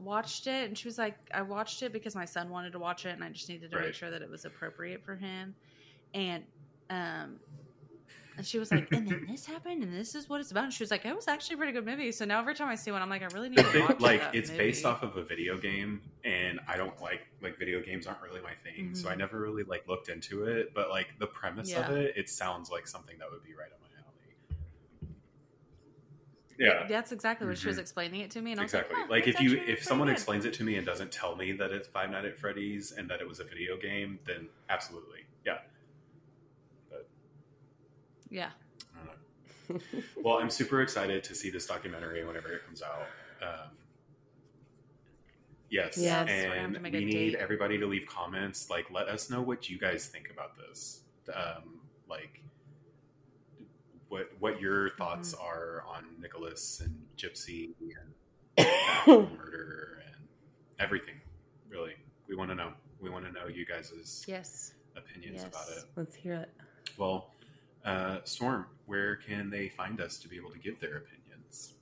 watched 0.00 0.46
it, 0.46 0.68
and 0.68 0.76
she 0.78 0.88
was 0.88 0.98
like, 0.98 1.16
I 1.34 1.42
watched 1.42 1.82
it 1.82 1.92
because 1.92 2.14
my 2.14 2.24
son 2.24 2.50
wanted 2.50 2.72
to 2.72 2.78
watch 2.78 3.06
it, 3.06 3.10
and 3.10 3.24
I 3.24 3.30
just 3.30 3.48
needed 3.48 3.70
to 3.70 3.76
Right. 3.76 3.84
make 3.86 3.94
sure 3.94 4.10
that 4.10 4.22
it 4.22 4.30
was 4.30 4.44
appropriate 4.44 5.04
for 5.04 5.16
him, 5.16 5.56
and 6.14 6.46
um. 6.90 7.40
And 8.36 8.46
she 8.46 8.60
was 8.60 8.70
like, 8.70 8.88
and 8.92 9.06
then 9.06 9.26
this 9.26 9.44
happened, 9.46 9.82
and 9.82 9.92
this 9.92 10.14
is 10.14 10.28
what 10.28 10.40
it's 10.40 10.52
about. 10.52 10.64
And 10.64 10.72
she 10.72 10.82
was 10.82 10.92
like, 10.92 11.04
it 11.04 11.14
was 11.14 11.26
actually 11.26 11.54
a 11.54 11.56
pretty 11.58 11.72
good 11.72 11.84
movie. 11.84 12.12
So 12.12 12.24
now 12.24 12.38
every 12.40 12.54
time 12.54 12.68
I 12.68 12.76
see 12.76 12.92
one, 12.92 13.02
I'm 13.02 13.10
like, 13.10 13.22
I 13.22 13.26
really 13.26 13.48
need 13.48 13.64
to 13.64 13.70
watch 13.70 13.98
like 14.00 14.22
it's 14.32 14.50
movie. 14.50 14.56
based 14.56 14.84
off 14.86 15.02
of 15.02 15.16
a 15.16 15.24
video 15.24 15.58
game, 15.58 16.02
and 16.24 16.60
I 16.68 16.76
don't 16.76 17.00
like 17.00 17.22
like 17.42 17.58
video 17.58 17.82
games 17.82 18.06
aren't 18.06 18.22
really 18.22 18.40
my 18.40 18.54
thing, 18.54 18.90
so 18.94 19.08
I 19.08 19.14
Mhm. 19.14 19.18
never 19.18 19.40
really 19.40 19.64
like 19.64 19.86
looked 19.88 20.08
into 20.08 20.44
it. 20.44 20.68
But 20.74 20.88
like 20.90 21.08
the 21.18 21.26
premise 21.26 21.68
Yeah. 21.68 21.82
of 21.88 21.90
it, 21.90 22.16
it 22.16 22.28
sounds 22.28 22.70
like 22.70 22.86
something 22.86 23.18
that 23.18 23.28
would 23.30 23.42
be 23.42 23.54
right 23.54 23.72
on 23.74 23.80
my. 23.80 23.87
Yeah, 26.58 26.86
that's 26.88 27.12
exactly 27.12 27.46
what 27.46 27.56
she 27.56 27.68
was 27.68 27.76
Mhm. 27.76 27.80
explaining 27.82 28.20
it 28.20 28.30
to 28.32 28.42
me, 28.42 28.50
and 28.50 28.60
I 28.60 28.64
was 28.64 28.74
exactly. 28.74 28.96
like, 29.02 29.10
Like, 29.10 29.24
oh, 29.26 29.30
if 29.30 29.40
you 29.40 29.58
if 29.58 29.82
someone 29.84 30.08
good. 30.08 30.14
explains 30.14 30.44
it 30.44 30.52
to 30.54 30.64
me 30.64 30.74
and 30.76 30.84
doesn't 30.84 31.12
tell 31.12 31.36
me 31.36 31.52
that 31.52 31.70
it's 31.70 31.86
Five 31.86 32.10
Nights 32.10 32.26
at 32.26 32.36
Freddy's 32.38 32.90
and 32.92 33.08
that 33.10 33.20
it 33.20 33.28
was 33.28 33.38
a 33.38 33.44
video 33.44 33.76
game, 33.76 34.18
then 34.24 34.48
absolutely, 34.68 35.24
yeah. 35.46 35.58
yeah, 38.30 38.50
I 38.94 39.06
don't 39.06 39.84
know. 39.84 40.02
Well, 40.22 40.38
I'm 40.38 40.50
super 40.50 40.82
excited 40.82 41.22
to 41.24 41.34
see 41.34 41.50
this 41.50 41.66
documentary 41.66 42.24
whenever 42.24 42.52
it 42.52 42.64
comes 42.66 42.82
out. 42.82 43.06
Um, 43.40 43.70
yes, 45.70 45.96
Yes. 45.96 46.26
We're 46.28 46.42
gonna 46.48 46.60
have 46.60 46.74
and 46.74 46.82
we 46.84 46.90
need 47.04 47.12
date. 47.12 47.34
everybody 47.36 47.78
to 47.78 47.86
leave 47.86 48.06
comments. 48.06 48.68
Like, 48.68 48.90
let 48.90 49.08
us 49.08 49.30
know 49.30 49.40
what 49.42 49.70
you 49.70 49.78
guys 49.78 50.06
think 50.08 50.30
about 50.30 50.56
this. 50.58 51.02
Um, 51.32 51.80
like, 52.08 52.42
what 54.08 54.30
what 54.38 54.60
your 54.60 54.90
thoughts 54.90 55.34
Mm-hmm. 55.34 55.44
are 55.44 55.84
on 55.88 56.04
Nicholas 56.20 56.80
and 56.84 56.94
Gypsy 57.16 57.70
and 58.56 58.66
murder 59.06 60.02
and 60.06 60.26
everything. 60.78 61.14
Really, 61.68 61.92
we 62.28 62.36
want 62.36 62.50
to 62.50 62.54
know. 62.54 62.72
We 63.00 63.10
want 63.10 63.24
to 63.26 63.32
know 63.32 63.46
you 63.46 63.64
guys' 63.66 64.24
yes. 64.26 64.72
opinions 64.96 65.42
Yes. 65.42 65.48
about 65.48 65.68
it. 65.76 65.84
Let's 65.96 66.14
hear 66.16 66.34
it. 66.34 66.50
Well, 66.96 67.30
uh, 67.84 68.18
Storm, 68.24 68.66
where 68.86 69.16
can 69.16 69.50
they 69.50 69.68
find 69.68 70.00
us 70.00 70.18
to 70.18 70.28
be 70.28 70.36
able 70.36 70.50
to 70.50 70.58
give 70.58 70.80
their 70.80 70.96
opinions? 70.96 71.74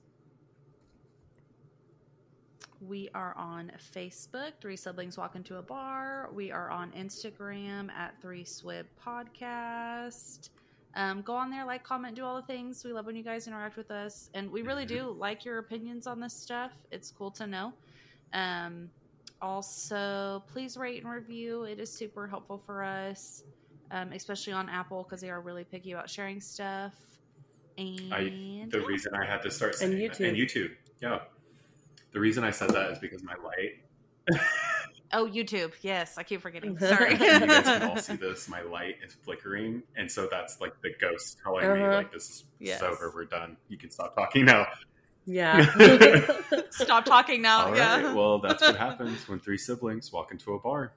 We 2.79 3.09
are 3.15 3.33
on 3.35 3.71
Facebook, 3.95 4.51
Three 4.61 4.75
Siblings 4.75 5.17
Walk 5.17 5.35
Into 5.35 5.57
a 5.57 5.61
Bar. 5.63 6.29
We 6.31 6.51
are 6.51 6.69
on 6.69 6.91
Instagram 6.91 7.89
at 7.91 8.21
Three 8.21 8.43
Swib 8.43 8.85
Podcast. 9.03 10.49
Um, 10.95 11.21
go 11.21 11.33
on 11.35 11.51
there, 11.51 11.63
like, 11.65 11.83
comment, 11.83 12.15
do 12.15 12.23
all 12.25 12.35
the 12.35 12.47
things. 12.47 12.83
We 12.83 12.91
love 12.91 13.05
when 13.05 13.15
you 13.15 13.23
guys 13.23 13.47
interact 13.47 13.77
with 13.77 13.91
us, 13.91 14.29
and 14.33 14.49
we 14.51 14.63
really 14.63 14.85
do 14.85 15.15
like 15.17 15.45
your 15.45 15.59
opinions 15.59 16.07
on 16.07 16.19
this 16.19 16.33
stuff. 16.33 16.71
It's 16.91 17.11
cool 17.11 17.29
to 17.31 17.45
know. 17.45 17.73
Um, 18.33 18.89
also, 19.41 20.43
please 20.51 20.75
rate 20.75 21.03
and 21.03 21.11
review. 21.11 21.63
It 21.63 21.79
is 21.79 21.91
super 21.91 22.25
helpful 22.27 22.61
for 22.65 22.83
us, 22.83 23.43
um, 23.91 24.11
especially 24.11 24.53
on 24.53 24.69
Apple 24.69 25.03
because 25.03 25.21
they 25.21 25.29
are 25.29 25.41
really 25.41 25.63
picky 25.63 25.91
about 25.91 26.09
sharing 26.09 26.41
stuff. 26.41 26.93
And 27.77 28.11
I, 28.11 28.65
The 28.71 28.83
reason 28.87 29.13
I 29.13 29.23
had 29.23 29.43
to 29.43 29.51
start 29.51 29.73
And 29.81 29.91
saying 29.91 30.07
that- 30.07 30.17
YouTube. 30.17 30.27
and 30.29 30.37
YouTube, 30.37 30.71
yeah. 30.99 31.19
The 32.13 32.19
reason 32.19 32.43
I 32.43 32.49
said 32.49 32.71
that 32.71 32.89
is 32.91 32.97
because 32.97 33.21
my 33.21 33.35
light. 33.35 33.83
oh, 35.13 35.25
YouTube, 35.25 35.73
yes, 35.81 36.17
I 36.17 36.23
keep 36.23 36.41
forgetting. 36.41 36.77
Sorry, 36.79 37.11
you 37.13 37.17
guys 37.17 37.63
can 37.63 37.83
all 37.83 37.97
see 37.97 38.15
this. 38.15 38.47
My 38.49 38.61
light 38.61 38.95
is 39.05 39.13
flickering, 39.13 39.83
and 39.95 40.11
so 40.11 40.27
that's 40.29 40.59
like 40.61 40.73
the 40.81 40.91
ghost 40.99 41.37
telling 41.43 41.61
me 41.73 41.81
Uh-huh. 41.83 41.95
like 41.95 42.11
this 42.11 42.29
is 42.29 42.43
Yes. 42.59 42.79
this 42.79 42.89
over. 42.89 43.11
We're 43.13 43.25
done. 43.25 43.57
You 43.69 43.77
can 43.77 43.89
stop 43.89 44.15
talking 44.15 44.45
now. 44.45 44.67
Yeah. 45.25 45.65
Stop 46.69 47.03
talking 47.03 47.41
now. 47.41 47.65
All 47.67 47.75
yeah. 47.75 48.01
right. 48.01 48.15
Well, 48.15 48.39
that's 48.39 48.61
what 48.61 48.77
happens 48.77 49.27
when 49.27 49.39
three 49.41 49.57
siblings 49.57 50.11
walk 50.13 50.31
into 50.31 50.53
a 50.53 50.59
bar. 50.59 50.93